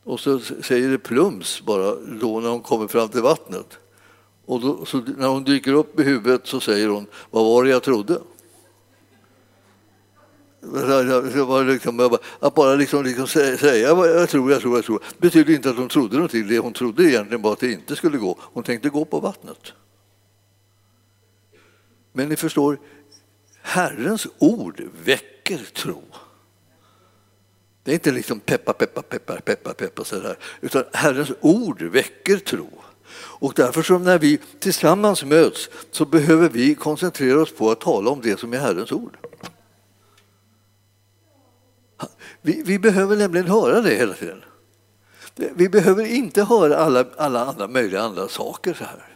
Och 0.03 0.19
så 0.19 0.39
säger 0.39 0.89
det 0.89 0.97
plums 0.97 1.61
bara 1.65 1.95
då 1.95 2.39
när 2.39 2.49
hon 2.49 2.61
kommer 2.61 2.87
fram 2.87 3.09
till 3.09 3.21
vattnet. 3.21 3.77
Och 4.49 4.61
då, 4.61 4.85
när 5.17 5.27
hon 5.27 5.43
dyker 5.43 5.73
upp 5.73 5.99
i 5.99 6.03
huvudet 6.03 6.47
så 6.47 6.59
säger 6.59 6.87
hon, 6.87 7.07
vad 7.31 7.45
var 7.45 7.63
det 7.63 7.69
jag 7.69 7.83
trodde? 7.83 8.21
Liksom, 11.71 12.17
att 12.39 12.55
bara 12.55 12.75
liksom, 12.75 13.03
liksom 13.03 13.27
säga 13.27 13.75
jag 13.75 14.29
tror, 14.29 14.51
jag 14.51 14.61
tror, 14.61 14.75
jag 14.75 14.85
tror 14.85 15.03
betyder 15.17 15.53
inte 15.53 15.69
att 15.69 15.75
hon 15.77 15.87
trodde 15.87 16.15
någonting. 16.15 16.47
Det 16.47 16.59
hon 16.59 16.73
trodde 16.73 17.03
egentligen 17.03 17.41
var 17.41 17.53
att 17.53 17.59
det 17.59 17.71
inte 17.71 17.95
skulle 17.95 18.17
gå. 18.17 18.37
Hon 18.39 18.63
tänkte 18.63 18.89
gå 18.89 19.05
på 19.05 19.19
vattnet. 19.19 19.73
Men 22.13 22.29
ni 22.29 22.35
förstår, 22.35 22.79
Herrens 23.61 24.27
ord 24.37 24.83
väcker 25.03 25.69
tro. 25.73 26.03
Det 27.83 27.91
är 27.91 27.95
inte 27.95 28.11
liksom 28.11 28.39
peppa, 28.39 28.73
peppa, 28.73 29.01
peppa, 29.01 29.41
peppa, 29.41 29.73
peppa 29.73 30.03
sådär. 30.03 30.37
Utan 30.61 30.83
Herrens 30.93 31.31
ord 31.41 31.81
väcker 31.81 32.37
tro. 32.37 32.69
Och 33.15 33.53
därför 33.55 33.81
som 33.81 34.03
när 34.03 34.19
vi 34.19 34.39
tillsammans 34.59 35.23
möts 35.23 35.69
så 35.91 36.05
behöver 36.05 36.49
vi 36.49 36.75
koncentrera 36.75 37.41
oss 37.41 37.55
på 37.55 37.71
att 37.71 37.81
tala 37.81 38.11
om 38.11 38.21
det 38.21 38.39
som 38.39 38.53
är 38.53 38.57
Herrens 38.57 38.91
ord. 38.91 39.17
Vi, 42.41 42.63
vi 42.65 42.79
behöver 42.79 43.15
nämligen 43.15 43.47
höra 43.47 43.81
det 43.81 43.95
hela 43.95 44.13
tiden. 44.13 44.43
Vi 45.35 45.69
behöver 45.69 46.05
inte 46.05 46.43
höra 46.43 46.77
alla, 46.77 47.05
alla 47.17 47.45
andra 47.45 47.67
möjliga 47.67 48.01
andra 48.01 48.27
saker. 48.27 48.73
så 48.73 48.83
här 48.83 49.08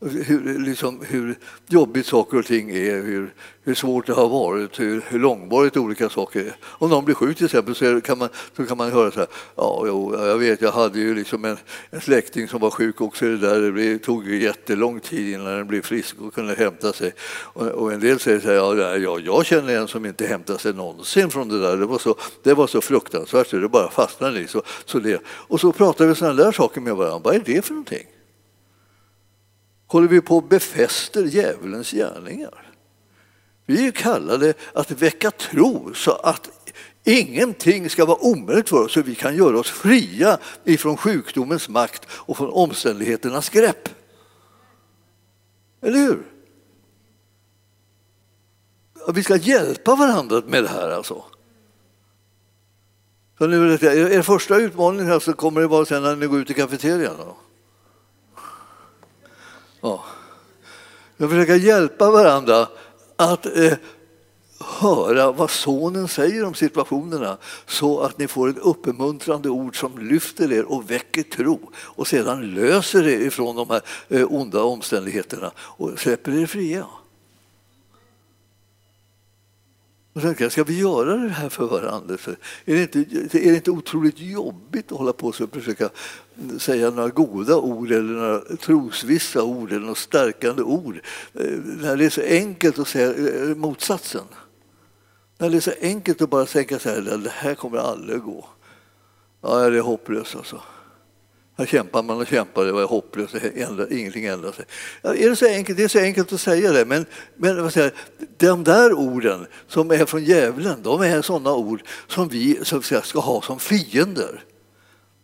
hur, 0.00 0.58
liksom, 0.58 1.00
hur 1.08 1.38
jobbigt 1.68 2.06
saker 2.06 2.38
och 2.38 2.46
ting 2.46 2.70
är, 2.70 3.02
hur, 3.02 3.34
hur 3.62 3.74
svårt 3.74 4.06
det 4.06 4.12
har 4.12 4.28
varit, 4.28 4.80
hur, 4.80 5.04
hur 5.08 5.18
långvarigt 5.18 5.76
olika 5.76 6.08
saker 6.08 6.40
är. 6.40 6.56
Om 6.62 6.90
någon 6.90 7.04
blir 7.04 7.14
sjuk 7.14 7.36
till 7.36 7.46
exempel 7.46 7.74
så 7.74 8.00
kan 8.00 8.18
man, 8.18 8.28
så 8.56 8.66
kan 8.66 8.76
man 8.76 8.92
höra 8.92 9.10
så 9.10 9.18
här, 9.18 9.28
ja, 9.56 9.84
jo, 9.86 10.26
jag 10.26 10.38
vet, 10.38 10.60
jag 10.60 10.72
hade 10.72 10.98
ju 10.98 11.14
liksom 11.14 11.44
en, 11.44 11.56
en 11.90 12.00
släkting 12.00 12.48
som 12.48 12.60
var 12.60 12.70
sjuk 12.70 13.00
också, 13.00 13.24
det, 13.24 13.36
där, 13.36 13.72
det 13.72 13.98
tog 13.98 14.28
jättelång 14.28 15.00
tid 15.00 15.34
innan 15.34 15.56
den 15.56 15.66
blev 15.66 15.82
frisk 15.82 16.16
och 16.20 16.34
kunde 16.34 16.54
hämta 16.54 16.92
sig. 16.92 17.12
Och, 17.28 17.66
och 17.66 17.92
en 17.92 18.00
del 18.00 18.18
säger 18.18 18.40
så 18.40 18.48
här, 18.48 18.54
ja, 18.54 18.96
jag, 18.96 19.20
jag 19.20 19.46
känner 19.46 19.76
en 19.76 19.88
som 19.88 20.06
inte 20.06 20.26
hämtar 20.26 20.58
sig 20.58 20.74
någonsin 20.74 21.30
från 21.30 21.48
det 21.48 21.60
där, 21.60 21.76
det 21.76 21.86
var 21.86 21.98
så, 21.98 22.14
det 22.42 22.54
var 22.54 22.66
så 22.66 22.80
fruktansvärt 22.80 23.46
så 23.46 23.56
det 23.56 23.68
bara 23.68 23.90
fastnade 23.90 24.40
i. 24.40 24.46
Så, 24.46 24.62
så 24.84 24.98
det. 24.98 25.20
Och 25.26 25.60
så 25.60 25.72
pratar 25.72 26.06
vi 26.06 26.14
sådana 26.14 26.44
där 26.44 26.52
saker 26.52 26.80
med 26.80 26.96
varandra, 26.96 27.20
vad 27.24 27.34
är 27.34 27.42
det 27.44 27.64
för 27.64 27.72
någonting? 27.72 28.06
Håller 29.86 30.08
vi 30.08 30.20
på 30.20 30.38
att 30.38 30.48
befäster 30.48 31.24
djävulens 31.24 31.90
gärningar. 31.90 32.72
Vi 33.66 33.86
är 33.86 33.90
kallade 33.90 34.54
att 34.74 34.90
väcka 34.90 35.30
tro 35.30 35.94
så 35.94 36.12
att 36.12 36.50
ingenting 37.04 37.90
ska 37.90 38.04
vara 38.04 38.24
omöjligt 38.24 38.68
för 38.68 38.84
oss 38.84 38.92
så 38.92 39.02
vi 39.02 39.14
kan 39.14 39.36
göra 39.36 39.58
oss 39.58 39.70
fria 39.70 40.38
ifrån 40.64 40.96
sjukdomens 40.96 41.68
makt 41.68 42.06
och 42.10 42.36
från 42.36 42.50
omständigheternas 42.50 43.48
grepp. 43.48 43.88
Eller 45.82 45.98
hur? 45.98 46.22
Vi 49.14 49.22
ska 49.22 49.36
hjälpa 49.36 49.94
varandra 49.94 50.42
med 50.46 50.62
det 50.62 50.68
här 50.68 50.90
alltså. 50.90 51.24
Så 53.38 53.46
nu, 53.46 53.72
er 53.72 54.22
första 54.22 54.56
utmaning 54.56 55.06
här 55.06 55.18
så 55.18 55.32
kommer 55.32 55.60
det 55.60 55.66
vara 55.66 55.84
sen 55.84 56.02
när 56.02 56.16
ni 56.16 56.26
går 56.26 56.40
ut 56.40 56.50
i 56.50 56.54
kafeterian. 56.54 57.14
Då. 57.18 57.36
Ja. 59.86 60.04
Vi 61.16 61.28
försöker 61.28 61.54
hjälpa 61.54 62.10
varandra 62.10 62.68
att 63.16 63.46
eh, 63.46 63.72
höra 64.80 65.32
vad 65.32 65.50
sonen 65.50 66.08
säger 66.08 66.44
om 66.44 66.54
situationerna 66.54 67.36
så 67.66 68.00
att 68.00 68.18
ni 68.18 68.28
får 68.28 68.48
ett 68.48 68.58
uppmuntrande 68.58 69.48
ord 69.48 69.80
som 69.80 69.98
lyfter 69.98 70.52
er 70.52 70.64
och 70.64 70.90
väcker 70.90 71.22
tro 71.22 71.70
och 71.76 72.06
sedan 72.06 72.54
löser 72.54 73.08
er 73.08 73.20
ifrån 73.20 73.56
de 73.56 73.70
här 73.70 73.80
eh, 74.08 74.32
onda 74.32 74.62
omständigheterna 74.62 75.52
och 75.58 75.98
släpper 75.98 76.32
er 76.32 76.46
fria. 76.46 76.86
Och 80.16 80.22
tänkte, 80.22 80.50
ska 80.50 80.64
vi 80.64 80.78
göra 80.78 81.16
det 81.16 81.28
här 81.28 81.48
för 81.48 81.66
varandra? 81.66 82.14
Är 82.64 82.74
det, 82.74 82.82
inte, 82.82 82.98
är 83.38 83.50
det 83.50 83.56
inte 83.56 83.70
otroligt 83.70 84.18
jobbigt 84.18 84.92
att 84.92 84.98
hålla 84.98 85.12
på 85.12 85.26
och 85.26 85.34
försöka 85.52 85.90
säga 86.58 86.90
några 86.90 87.08
goda 87.08 87.56
ord 87.56 87.92
eller 87.92 88.12
några 88.14 88.56
trosvissa 88.56 89.42
ord 89.42 89.70
eller 89.70 89.80
några 89.80 89.94
stärkande 89.94 90.62
ord 90.62 91.00
eh, 91.34 91.58
när 91.64 91.96
det 91.96 92.04
är 92.04 92.10
så 92.10 92.22
enkelt 92.22 92.78
att 92.78 92.88
säga 92.88 93.14
eh, 93.14 93.56
motsatsen? 93.56 94.24
När 95.38 95.50
det 95.50 95.56
är 95.56 95.60
så 95.60 95.72
enkelt 95.80 96.22
att 96.22 96.30
bara 96.30 96.46
tänka 96.46 96.78
så 96.78 96.88
här, 96.88 97.00
det 97.00 97.30
här 97.30 97.54
kommer 97.54 97.78
aldrig 97.78 98.16
att 98.16 98.24
gå. 98.24 98.48
Ja, 99.40 99.70
det 99.70 99.76
är 99.76 99.80
hopplöst 99.80 100.36
alltså. 100.36 100.62
Här 101.58 101.66
kämpar 101.66 102.02
man 102.02 102.20
och 102.20 102.26
kämpar, 102.26 102.64
det 102.64 102.72
var 102.72 102.84
hopplöst, 102.84 103.34
ingenting 103.90 104.24
ändrar 104.24 104.52
sig. 104.52 104.64
Ja, 105.02 105.14
är 105.14 105.30
det, 105.30 105.36
så 105.36 105.46
enkelt? 105.46 105.78
det 105.78 105.84
är 105.84 105.88
så 105.88 105.98
enkelt 105.98 106.32
att 106.32 106.40
säga 106.40 106.72
det, 106.72 106.84
men, 106.84 107.06
men 107.36 107.62
vad 107.62 107.72
säger, 107.72 107.92
de 108.36 108.64
där 108.64 108.92
orden 108.92 109.46
som 109.68 109.90
är 109.90 110.04
från 110.04 110.24
djävulen, 110.24 110.82
de 110.82 111.02
är 111.02 111.22
sådana 111.22 111.54
ord 111.54 111.82
som 112.06 112.28
vi 112.28 112.58
så 112.62 112.82
säga, 112.82 113.02
ska 113.02 113.20
ha 113.20 113.42
som 113.42 113.58
fiender. 113.58 114.44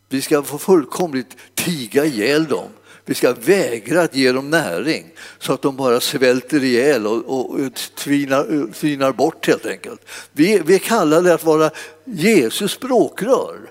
Vi 0.09 0.23
ska 0.23 0.43
få 0.43 0.59
fullkomligt 0.59 1.37
tiga 1.55 2.05
ihjäl 2.05 2.45
dem. 2.45 2.69
Vi 3.05 3.15
ska 3.15 3.33
vägra 3.33 4.03
att 4.03 4.15
ge 4.15 4.33
dem 4.33 4.51
näring 4.51 5.07
så 5.39 5.53
att 5.53 5.63
de 5.63 5.77
bara 5.77 6.01
svälter 6.01 6.65
ihjäl 6.65 7.07
och, 7.07 7.25
och, 7.25 7.51
och 7.51 7.75
tvinar, 7.75 8.73
tvinar 8.73 9.13
bort 9.13 9.47
helt 9.47 9.67
enkelt. 9.67 10.01
Vi, 10.33 10.63
vi 10.65 10.79
kallar 10.79 11.23
det 11.23 11.35
att 11.35 11.45
vara 11.45 11.71
Jesus 12.05 12.73
språkrör. 12.73 13.71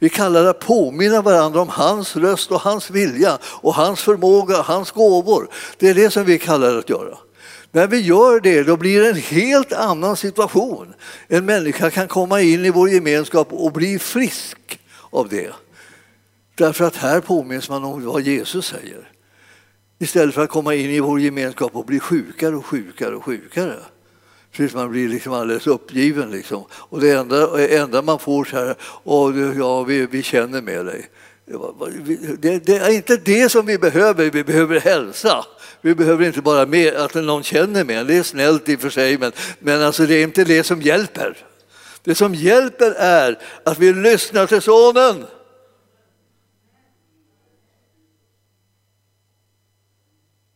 Vi 0.00 0.08
kallar 0.08 0.42
det 0.42 0.50
att 0.50 0.58
påminna 0.58 1.22
varandra 1.22 1.60
om 1.60 1.68
hans 1.68 2.16
röst 2.16 2.50
och 2.50 2.60
hans 2.60 2.90
vilja 2.90 3.38
och 3.44 3.74
hans 3.74 4.00
förmåga, 4.00 4.62
hans 4.62 4.90
gåvor. 4.90 5.48
Det 5.78 5.88
är 5.88 5.94
det 5.94 6.10
som 6.10 6.24
vi 6.24 6.38
kallar 6.38 6.72
det 6.72 6.78
att 6.78 6.90
göra. 6.90 7.18
När 7.72 7.86
vi 7.86 8.00
gör 8.00 8.40
det 8.40 8.62
då 8.62 8.76
blir 8.76 9.00
det 9.00 9.08
en 9.08 9.16
helt 9.16 9.72
annan 9.72 10.16
situation. 10.16 10.94
En 11.28 11.44
människa 11.44 11.90
kan 11.90 12.08
komma 12.08 12.40
in 12.40 12.64
i 12.64 12.70
vår 12.70 12.90
gemenskap 12.90 13.52
och 13.52 13.72
bli 13.72 13.98
frisk 13.98 14.80
av 15.10 15.28
det. 15.28 15.50
Därför 16.54 16.84
att 16.84 16.96
här 16.96 17.20
påminns 17.20 17.68
man 17.68 17.84
om 17.84 18.04
vad 18.04 18.22
Jesus 18.22 18.66
säger. 18.66 19.10
Istället 19.98 20.34
för 20.34 20.44
att 20.44 20.50
komma 20.50 20.74
in 20.74 20.90
i 20.90 21.00
vår 21.00 21.20
gemenskap 21.20 21.76
och 21.76 21.84
bli 21.84 22.00
sjukare 22.00 22.56
och 22.56 22.66
sjukare 22.66 23.16
och 23.16 23.24
sjukare. 23.24 23.76
Tills 24.56 24.74
man 24.74 24.90
blir 24.90 25.08
liksom 25.08 25.32
alldeles 25.32 25.66
uppgiven. 25.66 26.30
Liksom. 26.30 26.64
Och 26.72 27.00
det 27.00 27.10
enda, 27.10 27.66
enda 27.68 28.02
man 28.02 28.18
får 28.18 28.44
så 28.44 28.56
här, 28.56 28.74
Åh, 29.04 29.58
ja, 29.58 29.82
vi, 29.82 30.06
vi 30.06 30.22
känner 30.22 30.62
med 30.62 30.86
dig. 30.86 31.10
Det, 32.38 32.58
det, 32.58 32.76
är 32.76 32.90
inte 32.90 33.16
det 33.16 33.48
som 33.48 33.66
vi 33.66 33.78
behöver, 33.78 34.30
vi 34.30 34.44
behöver 34.44 34.80
hälsa. 34.80 35.44
Vi 35.80 35.94
behöver 35.94 36.26
inte 36.26 36.42
bara 36.42 36.66
med, 36.66 36.94
att 36.94 37.14
någon 37.14 37.42
känner 37.42 37.84
med 37.84 38.06
det 38.06 38.16
är 38.16 38.22
snällt 38.22 38.68
i 38.68 38.76
och 38.76 38.80
för 38.80 38.90
sig, 38.90 39.18
men, 39.18 39.32
men 39.58 39.82
alltså 39.82 40.06
det 40.06 40.14
är 40.14 40.22
inte 40.22 40.44
det 40.44 40.64
som 40.64 40.82
hjälper. 40.82 41.36
Det 42.02 42.14
som 42.14 42.34
hjälper 42.34 42.90
är 42.90 43.38
att 43.64 43.78
vi 43.78 43.92
lyssnar 43.92 44.46
till 44.46 44.60
Sonen. 44.60 45.26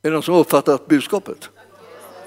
Är 0.02 0.08
det 0.08 0.10
någon 0.10 0.22
som 0.22 0.34
har 0.34 0.40
uppfattat 0.40 0.86
budskapet? 0.86 1.48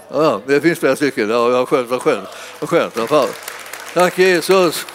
Ja, 0.09 0.41
det 0.45 0.61
finns 0.61 0.79
flera 0.79 0.95
stycken. 0.95 1.29
Ja, 1.29 1.51
jag 1.51 1.67
skönt, 1.67 1.89
vad 1.89 2.01
skönt. 2.01 2.29
Vad 2.59 2.69
skönt 2.69 2.97
i. 2.97 3.29
Tack 3.93 4.19
Jesus. 4.19 4.85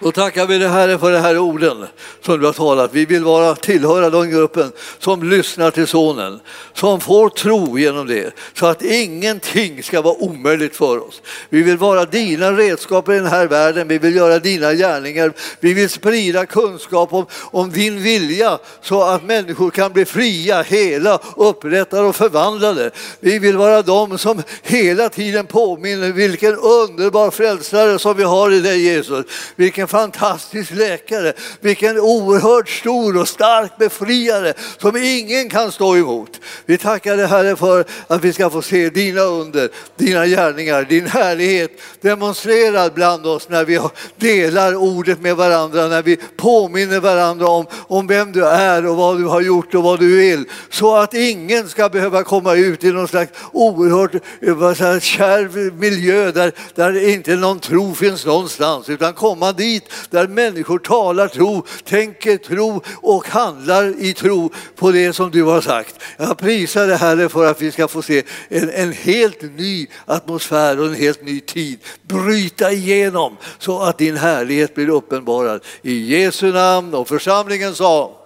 Då 0.00 0.12
tackar 0.12 0.46
vi 0.46 0.58
dig 0.58 0.68
Herre 0.68 0.98
för 0.98 1.12
de 1.12 1.18
här 1.18 1.38
orden 1.38 1.86
som 2.22 2.40
du 2.40 2.46
har 2.46 2.52
talat. 2.52 2.90
Vi 2.94 3.04
vill 3.04 3.24
vara 3.24 3.54
tillhöra 3.54 4.10
den 4.10 4.30
gruppen 4.30 4.72
som 4.98 5.30
lyssnar 5.30 5.70
till 5.70 5.86
Sonen, 5.86 6.40
som 6.74 7.00
får 7.00 7.28
tro 7.28 7.78
genom 7.78 8.06
det, 8.06 8.34
så 8.54 8.66
att 8.66 8.82
ingenting 8.82 9.82
ska 9.82 10.02
vara 10.02 10.14
omöjligt 10.14 10.76
för 10.76 11.08
oss. 11.08 11.22
Vi 11.48 11.62
vill 11.62 11.76
vara 11.76 12.04
dina 12.04 12.52
redskap 12.52 13.08
i 13.08 13.12
den 13.12 13.26
här 13.26 13.46
världen, 13.46 13.88
vi 13.88 13.98
vill 13.98 14.16
göra 14.16 14.38
dina 14.38 14.74
gärningar, 14.74 15.32
vi 15.60 15.74
vill 15.74 15.90
sprida 15.90 16.46
kunskap 16.46 17.12
om, 17.12 17.26
om 17.32 17.70
din 17.70 18.02
vilja 18.02 18.58
så 18.82 19.02
att 19.02 19.24
människor 19.24 19.70
kan 19.70 19.92
bli 19.92 20.04
fria, 20.04 20.62
hela, 20.62 21.18
upprättade 21.36 22.02
och 22.02 22.16
förvandlade. 22.16 22.90
Vi 23.20 23.38
vill 23.38 23.56
vara 23.56 23.82
de 23.82 24.18
som 24.18 24.42
hela 24.62 25.08
tiden 25.08 25.46
påminner 25.46 26.12
vilken 26.12 26.54
underbar 26.56 27.30
frälsare 27.30 27.98
som 27.98 28.16
vi 28.16 28.22
har 28.22 28.50
i 28.50 28.60
dig 28.60 28.80
Jesus. 28.80 29.26
Vilken 29.56 29.85
vilken 29.86 29.98
fantastisk 30.00 30.70
läkare, 30.70 31.32
vilken 31.60 31.98
oerhört 31.98 32.68
stor 32.68 33.16
och 33.16 33.28
stark 33.28 33.78
befriare 33.78 34.54
som 34.78 34.96
ingen 34.96 35.48
kan 35.48 35.72
stå 35.72 35.96
emot. 35.96 36.40
Vi 36.66 36.78
tackar 36.78 37.16
dig 37.16 37.26
Herre 37.26 37.56
för 37.56 37.84
att 38.08 38.24
vi 38.24 38.32
ska 38.32 38.50
få 38.50 38.62
se 38.62 38.90
dina 38.90 39.20
under, 39.20 39.68
dina 39.96 40.26
gärningar, 40.26 40.84
din 40.84 41.06
härlighet 41.06 41.70
demonstrerad 42.00 42.92
bland 42.94 43.26
oss 43.26 43.48
när 43.48 43.64
vi 43.64 43.80
delar 44.16 44.74
ordet 44.74 45.20
med 45.20 45.36
varandra, 45.36 45.88
när 45.88 46.02
vi 46.02 46.16
påminner 46.36 47.00
varandra 47.00 47.48
om, 47.48 47.66
om 47.88 48.06
vem 48.06 48.32
du 48.32 48.46
är 48.46 48.86
och 48.86 48.96
vad 48.96 49.18
du 49.18 49.24
har 49.24 49.40
gjort 49.40 49.74
och 49.74 49.82
vad 49.82 50.00
du 50.00 50.16
vill. 50.16 50.44
Så 50.70 50.96
att 50.96 51.14
ingen 51.14 51.68
ska 51.68 51.88
behöva 51.88 52.22
komma 52.22 52.54
ut 52.54 52.84
i 52.84 52.92
någon 52.92 53.08
slags 53.08 53.30
oerhört 53.52 54.22
vad 54.40 55.02
kärv 55.02 55.74
miljö 55.74 56.32
där, 56.32 56.52
där 56.74 57.08
inte 57.08 57.36
någon 57.36 57.60
tro 57.60 57.94
finns 57.94 58.26
någonstans 58.26 58.88
utan 58.88 59.12
komma 59.12 59.52
dit 59.52 59.75
dit 59.76 60.10
där 60.10 60.28
människor 60.28 60.78
talar 60.78 61.28
tro, 61.28 61.66
tänker 61.84 62.36
tro 62.36 62.82
och 62.96 63.28
handlar 63.28 64.04
i 64.04 64.12
tro 64.12 64.52
på 64.76 64.92
det 64.92 65.12
som 65.12 65.30
du 65.30 65.42
har 65.42 65.60
sagt. 65.60 66.02
Jag 66.16 66.38
prisar 66.38 66.86
dig 66.86 66.96
Herre 66.96 67.28
för 67.28 67.46
att 67.46 67.62
vi 67.62 67.72
ska 67.72 67.88
få 67.88 68.02
se 68.02 68.22
en, 68.48 68.70
en 68.70 68.92
helt 68.92 69.42
ny 69.42 69.86
atmosfär 70.04 70.80
och 70.80 70.86
en 70.86 70.94
helt 70.94 71.22
ny 71.22 71.40
tid 71.40 71.78
bryta 72.02 72.72
igenom 72.72 73.36
så 73.58 73.80
att 73.82 73.98
din 73.98 74.16
härlighet 74.16 74.74
blir 74.74 74.88
uppenbarad. 74.88 75.60
I 75.82 76.16
Jesu 76.16 76.52
namn 76.52 76.94
och 76.94 77.08
församlingen 77.08 77.74
sa 77.74 78.22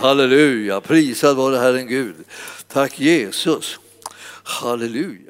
Halleluja, 0.00 0.80
prisad 0.80 1.36
vare 1.36 1.56
Herren 1.56 1.86
Gud. 1.86 2.14
Tack 2.72 3.00
Jesus. 3.00 3.78
Halleluja. 4.42 5.29